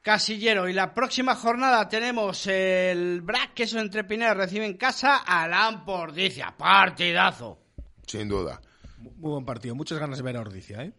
casillero. 0.00 0.68
Y 0.68 0.74
la 0.74 0.94
próxima 0.94 1.34
jornada 1.34 1.88
tenemos 1.88 2.46
el 2.46 3.20
Brac, 3.22 3.54
que 3.54 3.64
eso 3.64 3.80
entre 3.80 4.02
recibe 4.02 4.64
en 4.64 4.76
casa 4.76 5.16
a 5.16 5.48
Lampordicia, 5.48 6.54
partidazo. 6.56 7.58
Sin 8.06 8.28
duda. 8.28 8.60
Muy 9.00 9.30
buen 9.30 9.44
partido, 9.44 9.74
muchas 9.74 9.98
ganas 9.98 10.18
de 10.18 10.24
ver 10.24 10.36
a 10.36 10.40
Ordicia, 10.40 10.82
¿eh? 10.82 10.92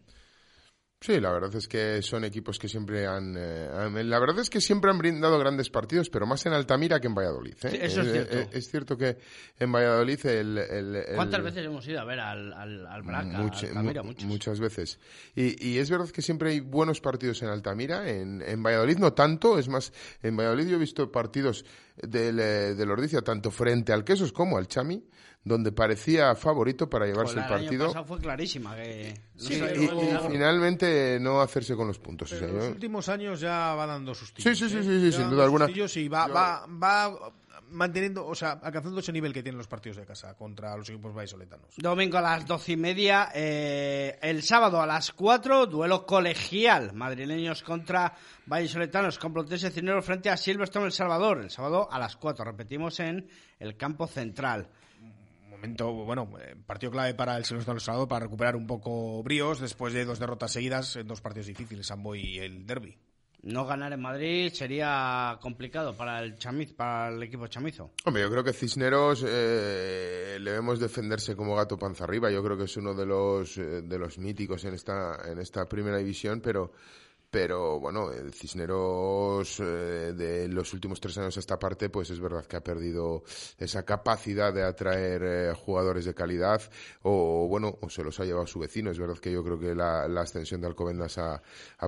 Sí, 1.02 1.18
la 1.18 1.32
verdad 1.32 1.54
es 1.54 1.66
que 1.66 2.02
son 2.02 2.24
equipos 2.24 2.58
que 2.58 2.68
siempre 2.68 3.06
han, 3.06 3.34
eh, 3.34 4.04
La 4.04 4.18
verdad 4.20 4.40
es 4.40 4.50
que 4.50 4.60
siempre 4.60 4.90
han 4.90 4.98
brindado 4.98 5.38
grandes 5.38 5.70
partidos, 5.70 6.10
pero 6.10 6.26
más 6.26 6.44
en 6.44 6.52
Altamira 6.52 7.00
que 7.00 7.06
en 7.06 7.14
Valladolid. 7.14 7.54
¿eh? 7.62 7.78
eso 7.80 8.02
es 8.02 8.08
eh, 8.08 8.12
cierto. 8.12 8.36
Eh, 8.36 8.48
es 8.52 8.70
cierto 8.70 8.96
que 8.98 9.16
en 9.58 9.72
Valladolid 9.72 10.26
el... 10.26 10.58
el, 10.58 11.04
¿Cuántas 11.14 11.42
veces 11.42 11.64
hemos 11.64 11.88
ido 11.88 12.00
a 12.00 12.04
ver 12.04 12.20
al, 12.20 12.52
al, 12.52 12.86
Altamira? 12.86 14.02
Muchas 14.02 14.60
veces. 14.60 14.98
Y, 15.34 15.70
y, 15.70 15.78
es 15.78 15.88
verdad 15.88 16.10
que 16.10 16.20
siempre 16.20 16.50
hay 16.50 16.60
buenos 16.60 17.00
partidos 17.00 17.40
en 17.40 17.48
Altamira. 17.48 18.06
En, 18.06 18.42
en 18.42 18.62
Valladolid 18.62 18.98
no 18.98 19.14
tanto. 19.14 19.58
Es 19.58 19.70
más, 19.70 19.94
en 20.22 20.36
Valladolid 20.36 20.68
yo 20.68 20.76
he 20.76 20.80
visto 20.80 21.10
partidos 21.10 21.64
del, 21.96 22.36
del 22.36 22.90
Ordicia 22.90 23.22
tanto 23.22 23.50
frente 23.50 23.94
al 23.94 24.04
Quesos 24.04 24.34
como 24.34 24.58
al 24.58 24.68
Chami 24.68 25.02
donde 25.42 25.72
parecía 25.72 26.34
favorito 26.34 26.88
para 26.88 27.06
llevarse 27.06 27.38
el 27.38 27.46
partido. 27.46 27.90
Año 27.90 28.04
fue 28.04 28.18
clarísima. 28.18 28.76
Que 28.76 29.14
sí, 29.36 29.54
y, 29.54 29.88
finalmente 30.30 31.18
no 31.20 31.40
hacerse 31.40 31.74
con 31.74 31.86
los 31.86 31.98
puntos. 31.98 32.32
en 32.32 32.56
los 32.56 32.68
últimos 32.68 33.08
años 33.08 33.40
ya 33.40 33.74
va 33.74 33.86
dando 33.86 34.14
sus 34.14 34.32
Sí, 34.36 34.54
sí, 34.54 34.68
sí, 34.68 34.82
sí, 34.82 35.12
sin 35.12 35.30
duda 35.30 35.44
alguna. 35.44 35.68
Y 35.70 36.08
va, 36.08 36.26
va, 36.26 36.66
va 36.66 37.32
manteniendo, 37.70 38.26
o 38.26 38.34
sea, 38.34 38.52
alcanzando 38.62 39.00
ese 39.00 39.12
nivel 39.12 39.32
que 39.32 39.42
tienen 39.42 39.58
los 39.58 39.68
partidos 39.68 39.96
de 39.98 40.04
casa 40.04 40.34
contra 40.34 40.76
los 40.76 40.88
equipos 40.88 41.14
vallisoletanos. 41.14 41.74
Domingo 41.76 42.18
a 42.18 42.20
las 42.20 42.46
doce 42.46 42.72
y 42.72 42.76
media, 42.76 43.30
eh, 43.34 44.18
el 44.20 44.42
sábado 44.42 44.80
a 44.80 44.86
las 44.86 45.12
cuatro, 45.12 45.66
duelo 45.66 46.04
colegial, 46.04 46.92
madrileños 46.92 47.62
contra 47.62 48.14
vallisoletanos, 48.46 49.18
Complutense 49.18 49.70
Cinero 49.70 50.02
frente 50.02 50.30
a 50.30 50.36
Silverstone 50.36 50.86
El 50.86 50.92
Salvador, 50.92 51.40
el 51.40 51.50
sábado 51.50 51.88
a 51.90 51.98
las 51.98 52.16
cuatro, 52.16 52.44
repetimos 52.44 53.00
en 53.00 53.28
el 53.58 53.76
campo 53.76 54.06
central 54.06 54.68
momento, 55.60 55.92
bueno, 55.92 56.28
eh, 56.40 56.56
partido 56.66 56.92
clave 56.92 57.14
para 57.14 57.36
el 57.36 57.44
Silvestre 57.44 57.74
del 57.74 57.80
Salvador 57.80 58.08
para 58.08 58.24
recuperar 58.24 58.56
un 58.56 58.66
poco 58.66 59.22
bríos 59.22 59.60
después 59.60 59.92
de 59.92 60.04
dos 60.04 60.18
derrotas 60.18 60.52
seguidas 60.52 60.96
en 60.96 61.06
dos 61.06 61.20
partidos 61.20 61.46
difíciles, 61.46 61.86
Sambo 61.86 62.14
y 62.14 62.38
el 62.38 62.66
Derby. 62.66 62.96
No 63.42 63.64
ganar 63.64 63.92
en 63.92 64.00
Madrid 64.00 64.52
sería 64.52 65.38
complicado 65.40 65.96
para 65.96 66.22
el 66.22 66.36
chamiz, 66.36 66.74
para 66.74 67.08
el 67.08 67.22
equipo 67.22 67.46
chamizo. 67.46 67.90
Hombre, 68.04 68.22
yo 68.22 68.30
creo 68.30 68.44
que 68.44 68.52
Cisneros 68.52 69.24
eh, 69.26 70.36
le 70.38 70.52
vemos 70.52 70.78
defenderse 70.78 71.34
como 71.34 71.56
gato 71.56 71.78
panza 71.78 72.04
arriba. 72.04 72.30
Yo 72.30 72.42
creo 72.44 72.58
que 72.58 72.64
es 72.64 72.76
uno 72.76 72.92
de 72.94 73.06
los 73.06 73.56
eh, 73.56 73.82
de 73.82 73.98
los 73.98 74.18
míticos 74.18 74.64
en 74.66 74.74
esta 74.74 75.16
en 75.26 75.38
esta 75.38 75.66
primera 75.66 75.96
división, 75.96 76.42
pero 76.42 76.72
pero 77.30 77.78
bueno, 77.78 78.10
el 78.10 78.34
Cisneros 78.34 79.60
eh, 79.60 79.62
de 79.62 80.48
los 80.48 80.72
últimos 80.74 81.00
tres 81.00 81.16
años 81.18 81.36
a 81.36 81.40
esta 81.40 81.58
parte, 81.58 81.88
pues 81.88 82.10
es 82.10 82.18
verdad 82.20 82.44
que 82.44 82.56
ha 82.56 82.60
perdido 82.60 83.22
esa 83.56 83.84
capacidad 83.84 84.52
de 84.52 84.64
atraer 84.64 85.22
eh, 85.22 85.54
jugadores 85.54 86.04
de 86.04 86.14
calidad, 86.14 86.60
o 87.02 87.46
bueno, 87.48 87.78
o 87.80 87.88
se 87.88 88.02
los 88.02 88.18
ha 88.18 88.24
llevado 88.24 88.46
su 88.46 88.58
vecino. 88.58 88.90
Es 88.90 88.98
verdad 88.98 89.18
que 89.18 89.30
yo 89.30 89.44
creo 89.44 89.60
que 89.60 89.74
la, 89.74 90.04
ascensión 90.20 90.60
de 90.60 90.66
Alcobendas 90.66 91.18
a, 91.18 91.40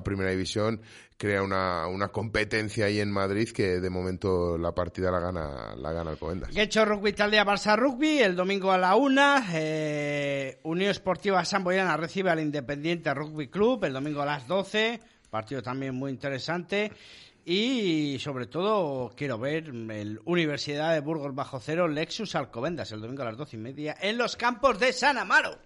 Primera 0.03 0.31
División 0.31 0.81
crea 1.17 1.41
una, 1.43 1.87
una, 1.87 2.09
competencia 2.09 2.85
ahí 2.85 2.99
en 2.99 3.11
Madrid 3.11 3.49
que 3.49 3.79
de 3.79 3.89
momento 3.89 4.57
la 4.57 4.73
partida 4.73 5.11
la 5.11 5.19
gana, 5.19 5.75
la 5.75 5.91
gana 5.91 6.11
Alcobendas. 6.11 6.49
Rugby 6.53 7.11
Barça 7.11 7.77
Rugby, 7.77 8.19
el 8.19 8.35
domingo 8.35 8.71
a 8.71 8.77
la 8.77 8.95
una, 8.95 9.45
eh, 9.53 10.59
Unión 10.63 10.91
Esportiva 10.91 11.43
Samboyana 11.45 11.95
recibe 11.97 12.31
al 12.31 12.39
Independiente 12.39 13.13
Rugby 13.13 13.47
Club, 13.47 13.85
el 13.85 13.93
domingo 13.93 14.21
a 14.21 14.25
las 14.25 14.47
doce 14.47 14.99
partido 15.33 15.63
también 15.63 15.95
muy 15.95 16.11
interesante. 16.11 16.91
Y 17.43 18.17
sobre 18.19 18.45
todo 18.45 19.11
quiero 19.17 19.37
ver 19.37 19.67
el 19.67 20.21
Universidad 20.23 20.93
de 20.93 21.01
Burgos 21.01 21.35
bajo 21.35 21.59
cero, 21.59 21.89
Lexus 21.89 22.35
Alcobendas, 22.35 22.91
el 22.93 23.01
domingo 23.01 23.23
a 23.23 23.25
las 23.25 23.37
doce 23.37 23.57
y 23.57 23.59
media, 23.59 23.97
en 23.99 24.17
los 24.17 24.37
campos 24.37 24.79
de 24.79 24.93
San 24.93 25.17
Amaro. 25.17 25.57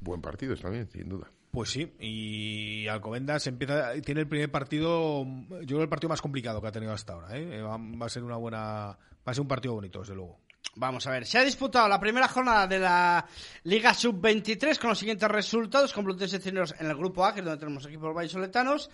Buen 0.00 0.22
partido 0.22 0.56
también, 0.56 0.88
sin 0.88 1.08
duda. 1.08 1.30
Pues 1.50 1.70
sí, 1.70 1.92
y 1.98 2.86
Alcobendas 2.86 3.46
empieza, 3.46 3.92
tiene 4.00 4.22
el 4.22 4.28
primer 4.28 4.50
partido, 4.50 5.26
yo 5.50 5.66
creo 5.66 5.82
el 5.82 5.88
partido 5.88 6.10
más 6.10 6.22
complicado 6.22 6.62
que 6.62 6.68
ha 6.68 6.72
tenido 6.72 6.92
hasta 6.92 7.14
ahora. 7.14 7.36
¿eh? 7.36 7.60
Va, 7.60 7.76
va 7.76 8.06
a 8.06 8.08
ser 8.08 8.22
una 8.22 8.36
buena, 8.36 8.58
va 8.58 8.96
a 9.24 9.34
ser 9.34 9.42
un 9.42 9.48
partido 9.48 9.74
bonito, 9.74 9.98
desde 9.98 10.14
luego. 10.14 10.38
Vamos 10.76 11.06
a 11.06 11.10
ver, 11.10 11.26
se 11.26 11.38
ha 11.38 11.44
disputado 11.44 11.88
la 11.88 11.98
primera 11.98 12.28
jornada 12.28 12.66
de 12.66 12.78
la 12.78 13.26
Liga 13.64 13.92
Sub-23 13.92 14.78
con 14.78 14.90
los 14.90 14.98
siguientes 14.98 15.28
resultados. 15.28 15.92
Complutense 15.92 16.38
Cineros 16.38 16.74
en 16.78 16.86
el 16.86 16.96
grupo 16.96 17.24
A, 17.24 17.34
que 17.34 17.40
es 17.40 17.44
donde 17.44 17.58
tenemos 17.58 17.84
equipos 17.86 18.14
vallisoletanos, 18.14 18.88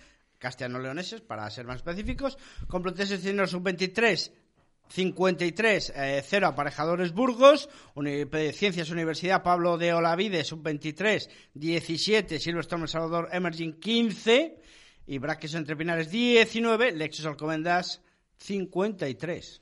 castellano-leoneses, 0.45 1.21
para 1.21 1.49
ser 1.49 1.65
más 1.65 1.77
específicos. 1.77 2.37
Complutense 2.67 3.17
Cineros 3.17 3.51
Sub-23, 3.51 4.31
53, 4.87 5.93
eh, 5.95 6.23
0 6.23 6.47
aparejadores 6.47 7.11
Burgos, 7.11 7.69
Uni- 7.95 8.25
Ciencias 8.53 8.89
Universidad 8.91 9.41
Pablo 9.43 9.77
de 9.77 9.93
Olavide, 9.93 10.43
Sub-23, 10.43 11.27
17, 11.55 12.39
Silverstone 12.39 12.87
Salvador 12.87 13.29
Emerging 13.31 13.79
15 13.79 14.61
y 15.07 15.17
Braques 15.17 15.53
Entre 15.55 15.75
Pinares 15.75 16.09
19, 16.11 16.91
Lexus 16.91 17.25
Alcobendas 17.25 18.01
53. 18.37 19.61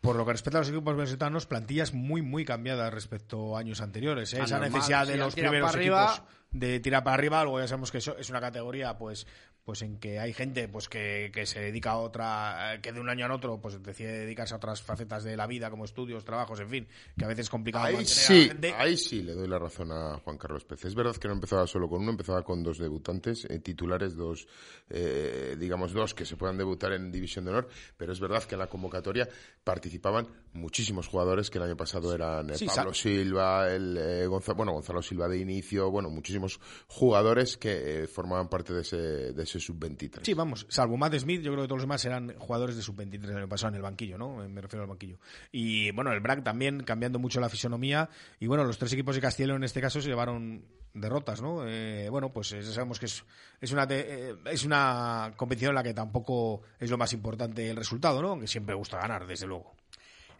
Por 0.00 0.14
lo 0.16 0.24
que 0.24 0.32
respecta 0.32 0.58
a 0.58 0.60
los 0.60 0.68
equipos 0.70 0.96
venezolanos, 0.96 1.46
plantillas 1.46 1.92
muy, 1.92 2.22
muy 2.22 2.44
cambiadas 2.44 2.92
respecto 2.94 3.56
a 3.56 3.60
años 3.60 3.80
anteriores. 3.80 4.32
¿eh? 4.32 4.38
Ah, 4.40 4.44
Esa 4.44 4.56
normal, 4.58 4.72
necesidad 4.72 5.06
si 5.06 5.12
de 5.12 5.18
los 5.18 5.34
primeros 5.34 5.74
arriba- 5.74 6.12
equipos 6.14 6.34
de 6.50 6.80
tirar 6.80 7.04
para 7.04 7.14
arriba, 7.14 7.42
luego 7.42 7.60
ya 7.60 7.68
sabemos 7.68 7.90
que 7.90 7.98
eso 7.98 8.16
es 8.16 8.30
una 8.30 8.40
categoría 8.40 8.96
pues 8.96 9.26
pues 9.68 9.82
en 9.82 9.98
que 9.98 10.18
hay 10.18 10.32
gente 10.32 10.66
pues 10.66 10.88
que, 10.88 11.30
que 11.30 11.44
se 11.44 11.60
dedica 11.60 11.90
a 11.90 11.98
otra, 11.98 12.72
eh, 12.76 12.80
que 12.80 12.90
de 12.90 13.00
un 13.00 13.10
año 13.10 13.26
a 13.26 13.34
otro 13.34 13.60
pues 13.60 13.82
decide 13.82 14.20
dedicarse 14.20 14.54
a 14.54 14.56
otras 14.56 14.80
facetas 14.80 15.24
de 15.24 15.36
la 15.36 15.46
vida, 15.46 15.68
como 15.68 15.84
estudios, 15.84 16.24
trabajos, 16.24 16.58
en 16.60 16.70
fin, 16.70 16.88
que 17.18 17.26
a 17.26 17.28
veces 17.28 17.42
es 17.44 17.50
complicado 17.50 17.84
Ahí 17.84 17.96
a 17.96 18.04
sí, 18.06 18.48
gente. 18.48 18.72
ahí 18.78 18.96
sí 18.96 19.20
le 19.22 19.34
doy 19.34 19.46
la 19.46 19.58
razón 19.58 19.92
a 19.92 20.16
Juan 20.24 20.38
Carlos 20.38 20.64
Pérez. 20.64 20.86
Es 20.86 20.94
verdad 20.94 21.14
que 21.16 21.28
no 21.28 21.34
empezaba 21.34 21.66
solo 21.66 21.86
con 21.86 22.00
uno, 22.00 22.12
empezaba 22.12 22.42
con 22.44 22.62
dos 22.62 22.78
debutantes, 22.78 23.44
eh, 23.44 23.58
titulares, 23.58 24.16
dos, 24.16 24.46
eh, 24.88 25.54
digamos, 25.60 25.92
dos 25.92 26.14
que 26.14 26.24
se 26.24 26.36
puedan 26.36 26.56
debutar 26.56 26.94
en 26.94 27.12
División 27.12 27.44
de 27.44 27.50
Honor, 27.50 27.68
pero 27.98 28.14
es 28.14 28.20
verdad 28.20 28.42
que 28.44 28.54
en 28.54 28.60
la 28.60 28.68
convocatoria 28.68 29.28
participaban 29.64 30.28
muchísimos 30.54 31.08
jugadores 31.08 31.50
que 31.50 31.58
el 31.58 31.64
año 31.64 31.76
pasado 31.76 32.14
eran 32.14 32.48
eh, 32.48 32.54
Sí, 32.56 32.64
Pablo 32.66 32.94
Silva, 32.94 33.68
el, 33.70 33.98
eh, 33.98 34.26
Gonza- 34.26 34.54
bueno, 34.54 34.72
Gonzalo 34.72 35.02
Silva 35.02 35.28
de 35.28 35.36
inicio, 35.38 35.90
bueno, 35.90 36.08
muchísimos 36.08 36.58
jugadores 36.86 37.58
que 37.58 38.08
formaban 38.10 38.48
parte 38.48 38.72
de 38.72 38.80
ese, 38.80 38.96
de 39.34 39.42
ese 39.42 39.57
sub-23. 39.60 40.20
Sí, 40.22 40.34
vamos, 40.34 40.66
salvo 40.68 40.96
Matt 40.96 41.14
Smith, 41.14 41.42
yo 41.42 41.52
creo 41.52 41.64
que 41.64 41.68
todos 41.68 41.78
los 41.78 41.84
demás 41.84 42.04
eran 42.04 42.34
jugadores 42.38 42.76
de 42.76 42.82
sub-23 42.82 43.20
del 43.20 43.36
año 43.36 43.48
pasado 43.48 43.70
en 43.70 43.76
el 43.76 43.82
banquillo, 43.82 44.18
¿no? 44.18 44.42
Eh, 44.42 44.48
Me 44.48 44.60
refiero 44.60 44.82
al 44.82 44.88
banquillo. 44.88 45.18
Y 45.52 45.90
bueno, 45.92 46.12
el 46.12 46.20
BRAC 46.20 46.42
también 46.42 46.82
cambiando 46.82 47.18
mucho 47.18 47.40
la 47.40 47.48
fisonomía. 47.48 48.08
Y 48.40 48.46
bueno, 48.46 48.64
los 48.64 48.78
tres 48.78 48.92
equipos 48.92 49.16
de 49.16 49.46
León 49.46 49.58
en 49.58 49.64
este 49.64 49.80
caso 49.80 50.00
se 50.00 50.08
llevaron 50.08 50.64
derrotas, 50.94 51.40
¿no? 51.40 51.66
Eh, 51.66 52.08
bueno, 52.10 52.32
pues 52.32 52.52
eh, 52.52 52.62
ya 52.62 52.72
sabemos 52.72 52.98
que 52.98 53.06
es, 53.06 53.72
una 53.72 53.86
eh, 53.90 54.34
es 54.46 54.64
una 54.64 55.32
competición 55.36 55.70
en 55.70 55.74
la 55.76 55.82
que 55.82 55.94
tampoco 55.94 56.62
es 56.78 56.90
lo 56.90 56.98
más 56.98 57.12
importante 57.12 57.68
el 57.68 57.76
resultado, 57.76 58.22
¿no? 58.22 58.30
Aunque 58.30 58.46
siempre 58.46 58.74
gusta 58.74 58.98
ganar, 58.98 59.26
desde 59.26 59.46
luego. 59.46 59.77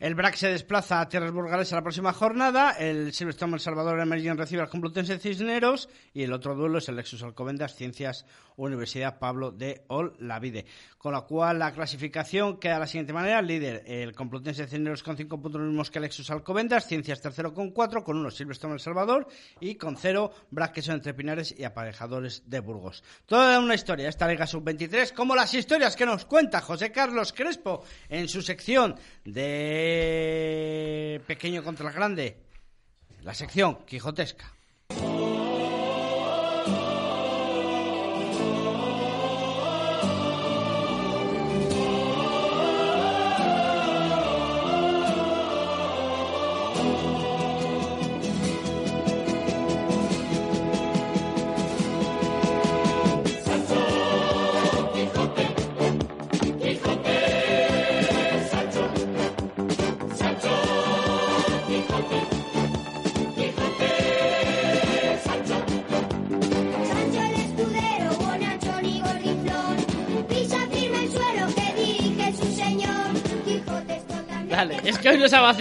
El 0.00 0.14
BRAC 0.14 0.36
se 0.36 0.48
desplaza 0.48 1.00
a 1.00 1.08
Tierras 1.08 1.32
Burgales 1.32 1.72
a 1.72 1.76
la 1.76 1.82
próxima 1.82 2.12
jornada. 2.12 2.70
El 2.70 3.12
Silverstone 3.12 3.54
El 3.54 3.60
Salvador 3.60 3.98
Emerging 3.98 4.36
recibe 4.36 4.62
al 4.62 4.68
Complutense 4.68 5.18
Cisneros. 5.18 5.88
Y 6.14 6.22
el 6.22 6.32
otro 6.32 6.54
duelo 6.54 6.78
es 6.78 6.88
el 6.88 6.94
Lexus 6.94 7.24
Alcobendas 7.24 7.74
Ciencias 7.74 8.24
Universidad 8.54 9.18
Pablo 9.18 9.50
de 9.50 9.82
Olavide. 9.88 10.66
Con 10.98 11.14
lo 11.14 11.26
cual 11.26 11.58
la 11.58 11.72
clasificación 11.72 12.60
queda 12.60 12.74
de 12.74 12.80
la 12.80 12.86
siguiente 12.86 13.12
manera. 13.12 13.42
Líder 13.42 13.82
el 13.86 14.14
Complutense 14.14 14.68
Cisneros 14.68 15.02
con 15.02 15.16
5 15.16 15.42
puntos 15.42 15.62
mismos 15.62 15.90
que 15.90 15.98
Lexus 15.98 16.30
Alcobendas. 16.30 16.86
Ciencias 16.86 17.20
tercero 17.20 17.52
con 17.52 17.72
4. 17.72 18.04
Con 18.04 18.18
1 18.18 18.30
Silverstone 18.30 18.74
El 18.74 18.80
Salvador. 18.80 19.26
Y 19.58 19.74
con 19.74 19.96
0 19.96 20.32
BRAC 20.52 20.74
que 20.74 20.82
son 20.82 20.94
entre 20.94 21.12
Pinares 21.12 21.52
y 21.58 21.64
aparejadores 21.64 22.44
de 22.46 22.60
Burgos. 22.60 23.02
Toda 23.26 23.58
una 23.58 23.74
historia 23.74 24.08
esta 24.08 24.28
Liga 24.28 24.46
Sub-23 24.46 25.12
como 25.12 25.34
las 25.34 25.52
historias 25.54 25.96
que 25.96 26.06
nos 26.06 26.24
cuenta 26.24 26.60
José 26.60 26.92
Carlos 26.92 27.32
Crespo 27.32 27.82
en 28.08 28.28
su 28.28 28.42
sección 28.42 28.94
de 29.24 29.87
Pequeño 31.26 31.62
contra 31.62 31.88
el 31.88 31.94
Grande. 31.94 32.36
La 33.22 33.34
sección 33.34 33.84
quijotesca. 33.86 34.52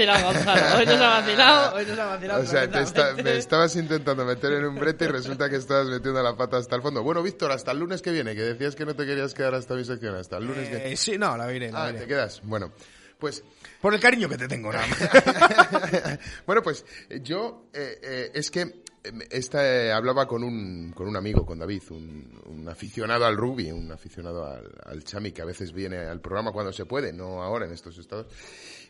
Vacilado, 0.06 0.34
Gonzalo. 0.34 0.78
Hoy 0.78 0.86
nos 0.86 1.02
ha 1.02 1.10
vacilado, 1.22 1.76
hoy 1.76 1.86
nos 1.86 2.00
ha 2.00 2.06
vacilado. 2.06 2.42
O 2.42 2.46
sea, 2.46 3.16
te 3.16 3.24
me 3.24 3.38
estabas 3.38 3.76
intentando 3.76 4.26
meter 4.26 4.54
en 4.54 4.66
un 4.66 4.76
brete 4.76 5.06
y 5.06 5.08
resulta 5.08 5.50
que 5.50 5.56
estabas 5.58 5.88
metiendo 5.88 6.22
la 6.22 6.36
pata 6.36 6.58
hasta 6.58 6.76
el 6.76 6.82
fondo. 6.82 7.04
Bueno, 7.04 7.24
Víctor, 7.24 7.52
hasta 7.52 7.72
el 7.72 7.80
lunes 7.80 8.02
que 8.02 8.12
viene, 8.12 8.36
que 8.36 8.42
decías 8.42 8.76
que 8.76 8.86
no 8.86 8.96
te 8.96 9.06
querías 9.06 9.34
quedar 9.34 9.56
hasta 9.56 9.74
mi 9.76 9.84
sección, 9.84 10.16
hasta 10.16 10.38
el 10.38 10.46
lunes 10.46 10.70
que... 10.70 10.92
Eh, 10.94 10.98
sí, 10.98 11.18
no, 11.18 11.36
la 11.36 11.46
veré, 11.46 11.72
la 11.72 11.84
Ah, 11.84 11.86
veré. 11.88 12.00
te 12.00 12.08
quedas. 12.08 12.42
Bueno, 12.44 12.72
pues... 13.20 13.44
Por 13.82 13.94
el 13.94 14.00
cariño 14.00 14.28
que 14.28 14.38
te 14.38 14.48
tengo, 14.48 14.72
nada 14.74 14.88
más. 14.88 16.20
bueno, 16.48 16.64
pues 16.64 16.84
yo 17.22 17.68
eh, 17.74 18.00
eh, 18.02 18.32
es 18.34 18.50
que 18.50 18.82
esta, 19.30 19.66
eh, 19.66 19.92
hablaba 19.92 20.28
con 20.28 20.44
un, 20.44 20.92
con 20.94 21.08
un 21.08 21.16
amigo, 21.16 21.46
con 21.46 21.60
David, 21.60 21.84
un, 21.92 22.68
aficionado 22.70 23.26
al 23.26 23.38
rugby, 23.38 23.72
un 23.72 23.92
aficionado 23.92 24.46
al, 24.46 25.04
chami 25.04 25.32
que 25.32 25.42
a 25.42 25.46
veces 25.46 25.72
viene 25.72 25.98
al 25.98 26.20
programa 26.20 26.52
cuando 26.52 26.74
se 26.74 26.86
puede, 26.86 27.14
no 27.14 27.42
ahora 27.42 27.66
en 27.66 27.74
estos 27.74 27.98
estados. 27.98 28.28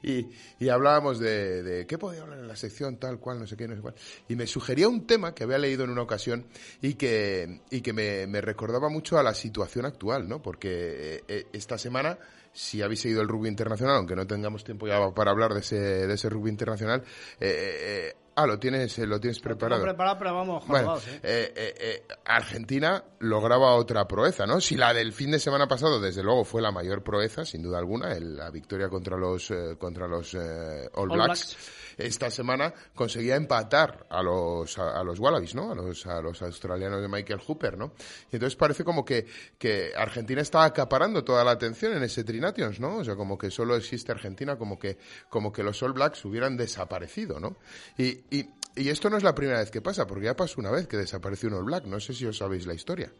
Y, 0.01 0.27
y 0.59 0.69
hablábamos 0.69 1.19
de, 1.19 1.85
qué 1.87 1.97
podía 1.97 2.21
hablar 2.21 2.39
en 2.39 2.47
la 2.47 2.55
sección, 2.55 2.97
tal 2.97 3.19
cual, 3.19 3.39
no 3.39 3.47
sé 3.47 3.55
qué, 3.55 3.67
no 3.67 3.75
sé 3.75 3.81
cuál. 3.81 3.95
Y 4.27 4.35
me 4.35 4.47
sugería 4.47 4.87
un 4.87 5.05
tema 5.05 5.33
que 5.33 5.43
había 5.43 5.57
leído 5.57 5.83
en 5.83 5.91
una 5.91 6.01
ocasión 6.01 6.45
y 6.81 6.95
que, 6.95 7.61
y 7.69 7.81
que 7.81 7.93
me, 7.93 8.41
recordaba 8.41 8.89
mucho 8.89 9.17
a 9.17 9.23
la 9.23 9.33
situación 9.33 9.85
actual, 9.85 10.27
¿no? 10.27 10.41
Porque 10.41 10.69
eh, 10.69 11.23
eh, 11.27 11.47
esta 11.53 11.77
semana, 11.77 12.17
si 12.53 12.81
habéis 12.81 13.01
seguido 13.01 13.21
el 13.21 13.27
rugby 13.27 13.49
internacional, 13.49 13.97
aunque 13.97 14.15
no 14.15 14.25
tengamos 14.27 14.63
tiempo 14.63 14.87
ya 14.87 15.11
para 15.11 15.31
hablar 15.31 15.53
de 15.53 15.61
ese, 15.61 15.77
de 15.77 16.13
ese 16.13 16.29
rugby 16.29 16.49
internacional, 16.49 17.03
eh, 17.39 18.13
ah, 18.37 18.47
lo 18.47 18.57
tienes, 18.59 18.97
eh, 18.99 19.05
lo 19.05 19.19
tienes 19.19 19.39
preparado. 19.39 19.79
Lo 19.81 19.87
preparado, 19.87 20.17
pero 20.17 20.33
vamos, 20.35 20.65
Bueno, 20.67 20.97
¿eh? 20.97 21.19
eh, 21.23 21.73
eh, 21.77 22.03
Argentina 22.25 23.03
lograba 23.19 23.75
otra 23.75 24.07
proeza, 24.07 24.45
¿no? 24.45 24.61
Si 24.61 24.75
la 24.77 24.93
del 24.93 25.11
fin 25.11 25.31
de 25.31 25.39
semana 25.39 25.67
pasado, 25.67 25.99
desde 25.99 26.23
luego, 26.23 26.45
fue 26.45 26.61
la 26.61 26.71
mayor 26.71 27.03
proeza, 27.03 27.43
sin 27.45 27.61
duda 27.63 27.79
alguna, 27.79 28.13
el- 28.13 28.37
la 28.37 28.49
victoria 28.51 28.87
contra 28.89 29.17
los 29.17 29.51
contra 29.79 30.07
los 30.07 30.33
eh, 30.35 30.89
All, 30.93 31.09
All 31.11 31.17
Blacks. 31.17 31.27
Blacks. 31.27 31.57
Esta 31.97 32.29
semana 32.29 32.71
conseguía 32.93 33.35
empatar 33.35 34.05
a 34.11 34.21
los 34.21 34.77
a, 34.77 34.99
a 34.99 35.03
los 35.03 35.19
Wallabies, 35.19 35.55
¿no? 35.55 35.71
A 35.71 35.75
los 35.75 36.05
a 36.05 36.21
los 36.21 36.39
australianos 36.43 37.01
de 37.01 37.07
Michael 37.07 37.39
Hooper, 37.39 37.75
¿no? 37.75 37.93
Y 38.31 38.35
entonces 38.35 38.55
parece 38.55 38.83
como 38.83 39.03
que 39.03 39.25
que 39.57 39.93
Argentina 39.97 40.41
está 40.43 40.63
acaparando 40.63 41.23
toda 41.23 41.43
la 41.43 41.49
atención 41.51 41.93
en 41.93 42.03
ese 42.03 42.23
Trinations, 42.23 42.79
¿no? 42.79 42.97
O 42.97 43.03
sea, 43.03 43.15
como 43.15 43.35
que 43.35 43.49
solo 43.49 43.75
existe 43.75 44.11
Argentina, 44.11 44.57
como 44.57 44.77
que 44.77 44.99
como 45.27 45.51
que 45.51 45.63
los 45.63 45.81
All 45.81 45.93
Blacks 45.93 46.23
hubieran 46.25 46.55
desaparecido, 46.55 47.39
¿no? 47.39 47.57
Y, 47.97 48.25
y 48.29 48.45
y 48.77 48.89
esto 48.89 49.09
no 49.09 49.17
es 49.17 49.23
la 49.23 49.33
primera 49.33 49.59
vez 49.59 49.71
que 49.71 49.81
pasa, 49.81 50.05
porque 50.05 50.25
ya 50.25 50.35
pasó 50.35 50.61
una 50.61 50.69
vez 50.69 50.87
que 50.87 50.97
desapareció 50.97 51.49
un 51.49 51.55
All 51.55 51.63
Black. 51.63 51.85
No 51.85 51.99
sé 51.99 52.13
si 52.13 52.25
os 52.25 52.37
sabéis 52.37 52.67
la 52.67 52.75
historia. 52.75 53.11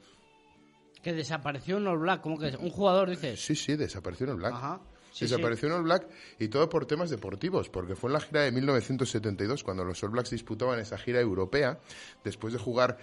Que 1.02 1.14
desapareció 1.14 1.78
un 1.78 1.88
All 1.88 1.98
Black, 1.98 2.22
¿cómo 2.22 2.38
que 2.38 2.50
es? 2.50 2.56
¿Un 2.56 2.70
jugador, 2.70 3.10
dices? 3.10 3.44
Sí, 3.44 3.56
sí, 3.56 3.76
desapareció 3.76 4.28
un 4.28 4.34
All 4.34 4.38
Black. 4.38 4.54
Ajá. 4.54 4.82
Sí, 5.12 5.26
desapareció 5.26 5.68
un 5.70 5.76
All 5.76 5.84
Black 5.84 6.08
y 6.38 6.48
todo 6.50 6.70
por 6.70 6.86
temas 6.86 7.10
deportivos, 7.10 7.70
porque 7.70 7.96
fue 7.96 8.10
en 8.10 8.14
la 8.14 8.20
gira 8.20 8.42
de 8.42 8.52
1972 8.52 9.64
cuando 9.64 9.84
los 9.84 10.04
All 10.04 10.12
Blacks 10.12 10.30
disputaban 10.30 10.80
esa 10.80 10.98
gira 11.00 11.20
europea, 11.20 11.80
después 12.24 12.54
de 12.54 12.60
jugar 12.60 13.00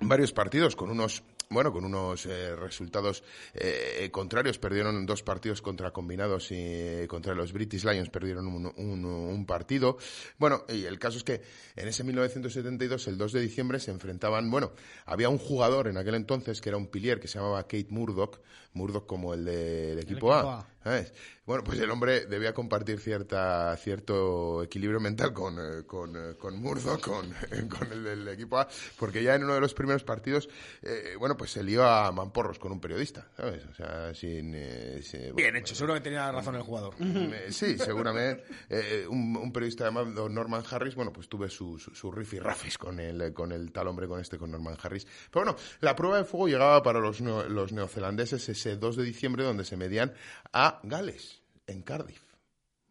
varios 0.00 0.32
partidos 0.32 0.74
con 0.74 0.90
unos 0.90 1.22
bueno, 1.52 1.72
con 1.72 1.84
unos 1.84 2.26
eh, 2.26 2.56
resultados 2.56 3.22
eh, 3.54 4.08
contrarios. 4.10 4.58
Perdieron 4.58 5.04
dos 5.06 5.22
partidos 5.22 5.62
contra 5.62 5.92
combinados 5.92 6.50
y 6.50 6.56
eh, 6.58 7.06
contra 7.08 7.34
los 7.34 7.52
British 7.52 7.84
Lions 7.84 8.08
perdieron 8.10 8.46
un, 8.46 8.72
un- 8.76 9.04
un 9.04 9.46
partido. 9.46 9.98
Bueno, 10.38 10.64
y 10.68 10.84
el 10.84 10.98
caso 10.98 11.18
es 11.18 11.24
que 11.24 11.42
en 11.76 11.88
ese 11.88 12.04
1972, 12.04 13.06
el 13.08 13.18
2 13.18 13.32
de 13.32 13.40
diciembre, 13.40 13.80
se 13.80 13.90
enfrentaban, 13.90 14.50
bueno, 14.50 14.72
había 15.06 15.28
un 15.28 15.38
jugador 15.38 15.88
en 15.88 15.96
aquel 15.96 16.14
entonces 16.14 16.60
que 16.60 16.68
era 16.68 16.78
un 16.78 16.86
pilier 16.86 17.20
que 17.20 17.28
se 17.28 17.38
llamaba 17.38 17.62
Kate 17.64 17.86
Murdoch, 17.90 18.38
Murdoch 18.74 19.06
como 19.06 19.34
el 19.34 19.44
del 19.44 19.98
equipo, 19.98 20.32
equipo 20.32 20.32
A, 20.34 20.60
A. 20.60 20.66
¿sabes? 20.82 21.12
Bueno, 21.44 21.64
pues 21.64 21.78
el 21.80 21.90
hombre 21.90 22.26
debía 22.26 22.54
compartir 22.54 23.00
cierta, 23.00 23.76
cierto 23.76 24.62
equilibrio 24.62 25.00
mental 25.00 25.32
con, 25.32 25.58
eh, 25.58 25.84
con, 25.84 26.14
eh, 26.14 26.34
con 26.38 26.56
Murdo, 26.56 27.00
con, 27.00 27.34
con 27.68 27.92
el 27.92 28.04
del 28.04 28.28
equipo 28.28 28.58
A, 28.58 28.68
porque 28.96 29.22
ya 29.24 29.34
en 29.34 29.42
uno 29.44 29.54
de 29.54 29.60
los 29.60 29.74
primeros 29.74 30.04
partidos, 30.04 30.48
eh, 30.82 31.14
bueno, 31.18 31.36
pues 31.36 31.50
se 31.50 31.64
lió 31.64 31.84
a 31.84 32.12
mamporros 32.12 32.60
con 32.60 32.70
un 32.70 32.80
periodista, 32.80 33.26
¿sabes? 33.36 33.64
O 33.66 33.74
sea, 33.74 34.14
sin... 34.14 34.54
sin- 35.02 35.34
Bien 35.34 35.56
hecho, 35.56 35.74
seguro 35.74 35.94
que 35.94 36.00
tenía 36.00 36.30
razón 36.30 36.54
el 36.54 36.62
jugador. 36.62 36.94
eh, 37.00 37.46
Sí, 37.50 37.76
seguramente. 37.78 38.44
Un, 39.08 39.36
un 39.36 39.52
periodista 39.52 39.84
llamado 39.84 40.28
Norman 40.28 40.62
Harris, 40.70 40.94
bueno, 40.94 41.12
pues 41.12 41.28
tuve 41.28 41.48
su, 41.50 41.78
su, 41.78 41.92
su 41.94 42.10
rafis 42.12 42.78
con 42.78 43.00
el, 43.00 43.32
con 43.34 43.50
el 43.52 43.72
tal 43.72 43.88
hombre, 43.88 44.06
con 44.06 44.20
este, 44.20 44.38
con 44.38 44.50
Norman 44.50 44.76
Harris. 44.80 45.06
Pero 45.30 45.44
bueno, 45.44 45.58
la 45.80 45.96
prueba 45.96 46.18
de 46.18 46.24
fuego 46.24 46.46
llegaba 46.48 46.82
para 46.82 47.00
los, 47.00 47.20
los 47.20 47.72
neozelandeses 47.72 48.48
ese 48.48 48.76
2 48.76 48.96
de 48.96 49.02
diciembre, 49.04 49.44
donde 49.44 49.64
se 49.64 49.76
medían 49.76 50.12
a 50.52 50.71
Gales, 50.82 51.42
en 51.66 51.82
Cardiff. 51.82 52.22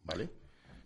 ¿Vale? 0.04 0.28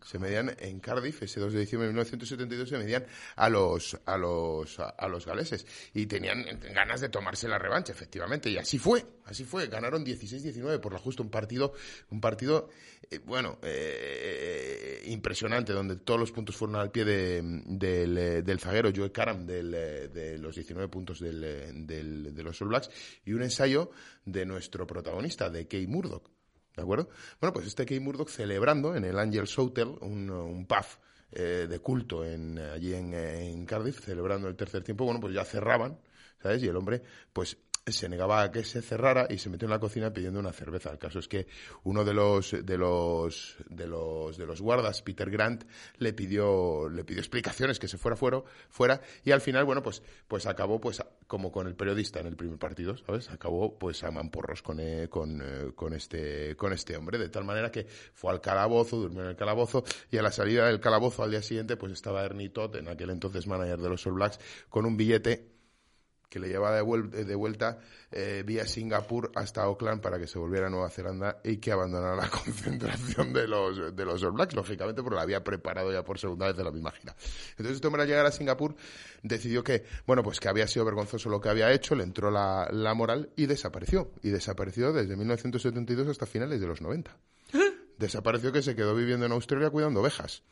Se 0.05 0.21
medían 0.21 0.55
en 0.61 0.79
Cardiff, 0.79 1.23
ese 1.23 1.41
2 1.41 1.53
de 1.53 1.61
diciembre 1.61 1.89
de 1.89 1.93
1972, 1.93 2.69
se 2.69 2.79
medían 2.79 3.05
a 3.35 3.49
los, 3.49 3.99
a 4.07 4.17
los, 4.17 4.79
a, 4.79 5.09
los 5.09 5.27
galeses. 5.27 5.67
Y 5.95 6.07
tenían 6.07 6.45
ganas 6.73 7.01
de 7.01 7.09
tomarse 7.09 7.49
la 7.49 7.59
revancha, 7.59 7.93
efectivamente. 7.93 8.49
Y 8.49 8.57
así 8.57 8.79
fue, 8.79 9.05
así 9.25 9.45
fue. 9.45 9.67
Ganaron 9.67 10.05
16-19 10.07 10.79
por 10.79 10.93
la 10.93 11.01
justa. 11.01 11.25
Un 11.25 11.31
partido, 11.31 11.73
un 12.11 12.21
partido, 12.21 12.69
eh, 13.11 13.19
bueno, 13.19 13.59
eh, 13.63 15.03
impresionante, 15.07 15.73
donde 15.73 15.97
todos 15.97 16.21
los 16.21 16.31
puntos 16.31 16.55
fueron 16.55 16.77
al 16.77 16.93
pie 16.93 17.05
de- 17.05 17.43
del, 17.67 18.17
eh, 18.19 18.43
del 18.43 18.61
zaguero 18.61 18.93
Joe 18.95 19.11
Karam 19.11 19.45
del, 19.45 19.75
eh, 19.75 20.09
de 20.09 20.39
los 20.39 20.55
19 20.55 20.89
puntos 20.89 21.19
del, 21.19 21.43
eh, 21.43 21.73
de 21.75 22.43
los 22.45 22.63
All 22.63 22.69
Blacks. 22.69 22.91
Y 23.25 23.33
un 23.33 23.43
ensayo 23.43 23.91
de 24.25 24.47
nuestro 24.47 24.87
protagonista, 24.87 25.51
de 25.51 25.67
Kay 25.67 25.89
Murdoch. 25.89 26.31
¿De 26.77 26.83
acuerdo? 26.83 27.09
Bueno, 27.41 27.53
pues 27.55 27.66
este 27.66 27.87
Kay 27.87 28.01
Murdoch 28.01 28.29
celebrando 28.29 28.95
en 28.95 29.05
el 29.05 29.18
Angels 29.18 29.59
Hotel, 29.59 29.89
un, 30.03 30.31
un 30.31 30.66
pub 30.66 30.85
eh, 31.33 31.66
de 31.68 31.79
culto 31.81 32.24
en, 32.24 32.59
allí 32.59 32.95
en 32.95 33.64
Cardiff, 33.66 34.01
celebrando 34.01 34.47
el 34.49 34.57
tercer 34.57 34.85
tiempo, 34.85 35.05
bueno, 35.05 35.18
pues 35.20 35.35
ya 35.35 35.45
cerraban, 35.45 35.99
¿sabes? 36.43 36.62
Y 36.62 36.68
el 36.68 36.77
hombre, 36.77 37.03
pues 37.33 37.57
se 37.93 38.09
negaba 38.09 38.43
a 38.43 38.51
que 38.51 38.64
se 38.64 38.82
cerrara 38.82 39.28
y 39.30 39.39
se 39.39 39.49
metió 39.49 39.66
en 39.66 39.70
la 39.70 39.78
cocina 39.78 40.12
pidiendo 40.12 40.41
una 40.41 40.53
cerveza. 40.53 40.91
El 40.91 40.99
caso 40.99 41.20
es 41.20 41.28
que 41.28 41.47
uno 41.84 42.05
de 42.05 42.14
los 42.14 42.51
de 42.51 42.76
los 42.76 43.57
de 43.68 43.87
los 43.87 44.37
de 44.37 44.45
los 44.45 44.61
guardas, 44.61 45.03
Peter 45.03 45.30
Grant, 45.30 45.64
le 45.99 46.12
pidió 46.12 46.89
le 46.89 47.05
pidió 47.05 47.20
explicaciones 47.20 47.78
que 47.78 47.87
se 47.87 47.97
fuera 47.97 48.16
fuera, 48.16 48.43
fuera 48.70 49.01
y 49.24 49.30
al 49.30 49.41
final, 49.41 49.64
bueno, 49.64 49.84
pues 49.84 50.03
pues 50.26 50.47
acabó 50.47 50.80
pues 50.80 51.01
como 51.28 51.53
con 51.53 51.68
el 51.68 51.76
periodista 51.76 52.18
en 52.18 52.26
el 52.26 52.34
primer 52.34 52.59
partido, 52.59 52.97
¿sabes? 52.97 53.30
Acabó 53.30 53.78
pues 53.78 54.03
a 54.03 54.11
mamporros 54.11 54.62
con 54.62 54.80
eh, 54.80 55.09
con, 55.09 55.41
eh, 55.41 55.70
con 55.76 55.93
este 55.95 56.57
con 56.57 56.72
este 56.72 56.97
hombre 56.97 57.18
de 57.18 57.28
tal 57.28 57.45
manera 57.45 57.70
que 57.70 57.87
fue 57.87 58.32
al 58.32 58.41
calabozo, 58.41 58.97
durmió 58.97 59.22
en 59.22 59.28
el 59.28 59.37
calabozo 59.37 59.84
y 60.11 60.18
a 60.18 60.22
la 60.22 60.32
salida 60.32 60.66
del 60.66 60.80
calabozo 60.80 61.22
al 61.22 61.30
día 61.30 61.43
siguiente 61.43 61.76
pues 61.76 61.93
estaba 61.93 62.24
Ernie 62.24 62.49
Todd, 62.49 62.74
en 62.74 62.89
aquel 62.89 63.11
entonces 63.11 63.47
manager 63.47 63.78
de 63.78 63.89
los 63.89 64.05
All 64.09 64.14
Blacks, 64.14 64.41
con 64.68 64.87
un 64.87 64.97
billete 64.97 65.56
que 66.29 66.41
le 66.41 66.49
llevaba 66.49 66.74
de, 66.77 66.83
vuel- 66.83 67.09
de 67.11 67.35
vuelta 67.35 67.79
eh, 68.11 68.43
vía 68.45 68.66
Singapur 68.66 69.31
hasta 69.37 69.62
Auckland 69.62 70.01
para 70.03 70.18
que 70.18 70.27
se 70.27 70.39
volviera 70.39 70.66
a 70.66 70.70
Nueva 70.70 70.91
Zelanda 70.91 71.39
y 71.45 71.59
que 71.59 71.70
abandonara 71.72 72.16
la 72.16 72.29
concentración 72.31 73.33
de 73.33 73.47
los, 73.47 73.95
de 73.95 74.05
los 74.05 74.22
All 74.24 74.33
Blacks, 74.33 74.55
lógicamente, 74.55 75.03
porque 75.03 75.16
la 75.16 75.22
había 75.22 75.45
preparado 75.45 75.93
ya 75.93 76.03
por 76.05 76.18
segunda 76.18 76.47
vez 76.49 76.57
de 76.57 76.64
la 76.64 76.72
misma 76.72 76.91
gira. 76.91 77.14
Entonces 77.51 77.77
este 77.77 77.87
hombre 77.87 78.03
al 78.03 78.09
llegar 78.09 78.27
a 78.27 78.33
Singapur 78.33 78.74
decidió 79.22 79.62
que, 79.62 79.85
bueno, 80.07 80.22
pues 80.22 80.41
que 80.41 80.49
había 80.49 80.66
sido 80.66 80.85
vergonzoso 80.85 81.29
lo 81.31 81.41
que 81.41 81.49
había 81.49 81.70
hecho, 81.72 81.95
le 81.95 82.03
entró 82.05 82.31
la, 82.31 82.68
la 82.72 82.93
moral 82.95 83.31
y 83.37 83.47
desapareció. 83.47 84.11
Y 84.22 84.31
desapareció 84.31 84.93
desde 84.93 85.16
1972 85.16 86.09
hasta 86.09 86.27
finales 86.27 86.61
de 86.61 86.66
los 86.66 86.81
90. 86.81 87.16
Desapareció 87.99 88.53
que 88.53 88.62
se 88.62 88.74
quedó 88.77 88.95
viviendo 88.95 89.27
en 89.27 89.33
Australia 89.33 89.70
cuidando 89.70 90.01
ovejas. 90.01 90.43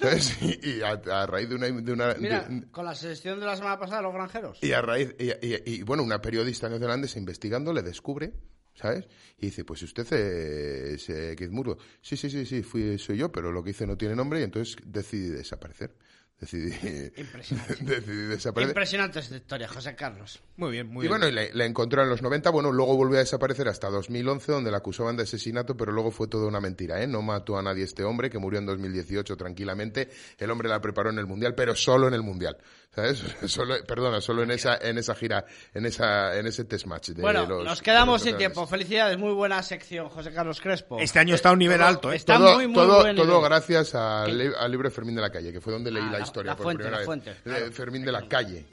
¿Sabes? 0.00 0.36
Y, 0.42 0.68
y 0.78 0.82
a, 0.82 1.00
a 1.22 1.26
raíz 1.26 1.48
de 1.48 1.54
una... 1.54 1.66
De 1.70 1.92
una 1.92 2.14
Mira, 2.14 2.42
de- 2.48 2.70
con 2.70 2.84
la 2.84 2.94
selección 2.94 3.38
de 3.40 3.46
la 3.46 3.56
semana 3.56 3.78
pasada, 3.78 4.02
los 4.02 4.12
granjeros. 4.12 4.58
y 4.62 4.72
a 4.72 4.82
raíz, 4.82 5.14
y, 5.18 5.30
y- 5.46 5.62
y, 5.64 5.82
bueno, 5.82 6.02
una 6.02 6.20
periodista 6.20 6.68
neozelandesa 6.68 7.18
investigando 7.18 7.72
le 7.72 7.82
descubre, 7.82 8.32
¿sabes? 8.74 9.06
Y 9.38 9.46
dice, 9.46 9.64
pues 9.64 9.82
usted 9.82 10.02
es 10.12 11.08
eh, 11.08 11.34
Keith 11.36 11.50
Murdoch. 11.50 11.80
Sí, 12.00 12.16
sí, 12.16 12.28
sí, 12.28 12.44
sí, 12.44 12.62
fui, 12.62 12.98
soy 12.98 13.16
yo, 13.18 13.30
pero 13.30 13.52
lo 13.52 13.62
que 13.62 13.70
hice 13.70 13.86
no 13.86 13.96
tiene 13.96 14.14
nombre 14.16 14.40
y 14.40 14.42
entonces 14.44 14.76
decidí 14.84 15.28
desaparecer. 15.28 15.94
Decidí, 16.38 16.68
decidí 17.80 18.26
desaparecer. 18.26 18.70
Impresionante 18.70 19.20
esta 19.20 19.36
historia, 19.36 19.68
José 19.68 19.96
Carlos. 19.96 20.42
Muy 20.56 20.70
bien, 20.70 20.86
muy 20.88 21.06
y 21.06 21.08
bueno, 21.08 21.26
y 21.26 21.32
la, 21.32 21.44
la 21.52 21.64
encontró 21.64 22.02
en 22.02 22.10
los 22.10 22.20
90, 22.20 22.50
bueno, 22.50 22.72
luego 22.72 22.94
volvió 22.94 23.16
a 23.16 23.20
desaparecer 23.20 23.68
hasta 23.68 23.88
2011, 23.88 24.52
donde 24.52 24.70
la 24.70 24.78
acusaban 24.78 25.16
de 25.16 25.22
asesinato, 25.22 25.76
pero 25.78 25.92
luego 25.92 26.10
fue 26.10 26.28
toda 26.28 26.46
una 26.46 26.60
mentira, 26.60 27.02
¿eh? 27.02 27.06
No 27.06 27.22
mató 27.22 27.56
a 27.56 27.62
nadie 27.62 27.84
este 27.84 28.04
hombre, 28.04 28.28
que 28.28 28.38
murió 28.38 28.58
en 28.58 28.66
2018 28.66 29.34
tranquilamente. 29.36 30.10
El 30.38 30.50
hombre 30.50 30.68
la 30.68 30.80
preparó 30.80 31.08
en 31.08 31.18
el 31.18 31.26
Mundial, 31.26 31.54
pero 31.54 31.74
solo 31.74 32.06
en 32.06 32.12
el 32.12 32.22
Mundial, 32.22 32.58
¿sabes? 32.96 33.22
Solo, 33.46 33.76
perdona, 33.86 34.20
solo 34.20 34.42
en 34.42 34.50
esa, 34.50 34.76
en 34.78 34.98
esa 34.98 35.14
gira, 35.14 35.44
en 35.74 35.86
esa, 35.86 36.36
en 36.36 36.46
ese 36.46 36.64
test 36.64 36.86
match. 36.86 37.10
De 37.10 37.22
Bueno, 37.22 37.46
los- 37.46 37.64
nos 37.64 37.82
quedamos 37.82 38.22
sin 38.22 38.36
tiempo. 38.36 38.66
Felicidades, 38.66 39.16
muy 39.18 39.32
buena 39.32 39.62
sección, 39.62 40.08
José 40.08 40.32
Carlos 40.32 40.60
Crespo. 40.60 40.98
Este 40.98 41.18
año 41.20 41.34
está 41.36 41.50
a 41.50 41.52
un 41.52 41.58
nivel 41.60 41.80
alto, 41.82 42.10
¿eh? 42.10 42.16
Está 42.16 42.38
todo, 42.38 42.54
muy, 42.56 42.66
muy 42.66 42.74
todo, 42.74 43.02
buen 43.02 43.14
todo 43.14 43.40
gracias 43.42 43.94
al, 43.94 44.36
libro 44.70 44.88
de 44.88 44.94
Fermín 44.94 45.14
de 45.14 45.20
la 45.20 45.30
Calle, 45.30 45.52
que 45.52 45.60
fue 45.60 45.72
donde 45.72 45.90
leí 45.92 46.02
Ah, 46.02 46.10
la 46.12 46.18
la- 46.18 46.24
historia 46.24 46.52
la 46.52 46.56
por 46.56 46.64
fuente, 46.64 46.78
primera 46.84 46.96
la 46.96 46.98
vez. 46.98 47.06
fuente, 47.06 47.30
Eh, 47.30 47.36
claro. 47.44 47.72
Fermín 47.72 48.04
de 48.04 48.12
la 48.12 48.26
Calle. 48.26 48.64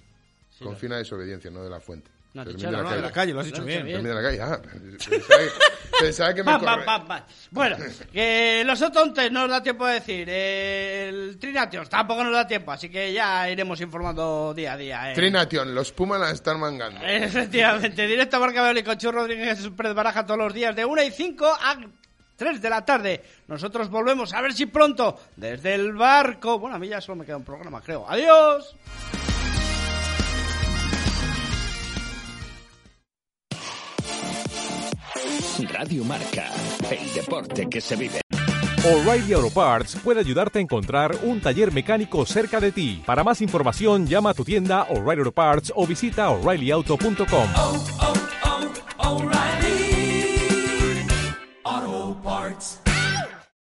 Con 0.64 0.78
fina 0.78 0.98
desobediencia, 0.98 1.52
no 1.52 1.62
de 1.62 1.70
la 1.70 1.82
fuente. 1.82 2.10
No, 2.34 2.42
has 2.42 2.48
dicho, 2.48 2.66
de 2.66 2.72
la 2.72 2.78
no, 2.80 2.84
Calle. 2.86 2.96
de 2.96 3.02
la 3.04 3.12
calle, 3.12 3.34
lo 3.34 3.40
has 3.42 3.46
dicho 3.46 3.60
Lo 3.62 3.66
bien. 3.66 3.84
Fermín 3.86 4.04
de 4.04 4.14
la 4.16 4.22
Calle, 4.24 4.42
ah. 4.42 4.60
Pensaba 6.00 6.34
que, 6.34 6.44
pensaba 6.44 7.04
que 7.04 7.08
me. 7.08 7.22
Bueno, 7.52 7.78
que 8.12 8.64
los 8.66 8.82
otontes 8.82 9.32
no 9.32 9.42
nos 9.42 9.50
da 9.52 9.62
tiempo 9.62 9.86
de 9.86 9.94
decir. 9.94 10.28
eh, 10.30 11.10
el 11.10 11.38
Trinatios 11.40 11.88
tampoco 11.90 12.24
nos 12.24 12.34
da 12.34 12.48
tiempo, 12.48 12.72
así 12.72 12.90
que 12.90 13.14
ya 13.14 13.48
iremos 13.50 13.80
informando 13.82 14.52
día 14.56 14.74
a 14.74 14.78
día. 14.78 15.12
eh. 15.12 15.16
Trination, 15.16 15.76
los 15.76 15.92
Pumas 15.92 16.20
la 16.20 16.32
están 16.32 16.60
mangando. 16.60 17.02
Efectivamente, 17.06 18.08
directo 18.08 18.38
a 18.38 18.40
Marca 18.40 18.64
Beli 18.64 18.82
con 18.82 18.98
Chu 18.98 19.12
Rodríguez 19.12 19.70
Pérez 19.78 19.94
Baraja 19.94 20.26
todos 20.26 20.40
los 20.40 20.54
días 20.54 20.76
de 20.76 20.86
1 20.86 21.04
y 21.04 21.12
5 21.12 21.46
a 21.46 21.78
3 22.36 22.60
de 22.62 22.70
la 22.70 22.84
tarde. 22.84 23.24
Nosotros 23.48 23.90
volvemos 23.90 24.34
a 24.34 24.42
ver 24.42 24.54
si 24.54 24.66
pronto 24.66 25.20
desde 25.36 25.76
el 25.76 25.94
barco. 25.94 26.58
Bueno, 26.58 26.78
a 26.78 26.80
mí 26.80 26.88
ya 26.88 27.00
solo 27.00 27.18
me 27.18 27.26
queda 27.26 27.38
un 27.38 27.44
programa, 27.46 27.80
creo. 27.82 28.10
Adiós. 28.10 28.76
Radio 35.72 36.04
Marca, 36.04 36.52
el 36.90 37.14
deporte 37.14 37.68
que 37.70 37.82
se 37.82 37.96
vive. 37.96 38.22
O'Reilly 38.86 39.34
Auto 39.34 39.50
Parts 39.50 39.96
puede 40.04 40.20
ayudarte 40.20 40.60
a 40.60 40.62
encontrar 40.62 41.16
un 41.24 41.40
taller 41.40 41.72
mecánico 41.72 42.26
cerca 42.26 42.60
de 42.60 42.74
ti. 42.74 43.02
Para 43.06 43.24
más 43.24 43.42
información, 43.42 44.08
llama 44.08 44.32
a 44.32 44.34
tu 44.34 44.44
tienda 44.44 44.84
O'Reilly 44.90 45.20
Auto 45.20 45.32
Parts 45.32 45.72
o 45.76 45.88
visita 45.88 46.30
oreillyauto.com. 46.30 47.48
Oh, 47.56 48.04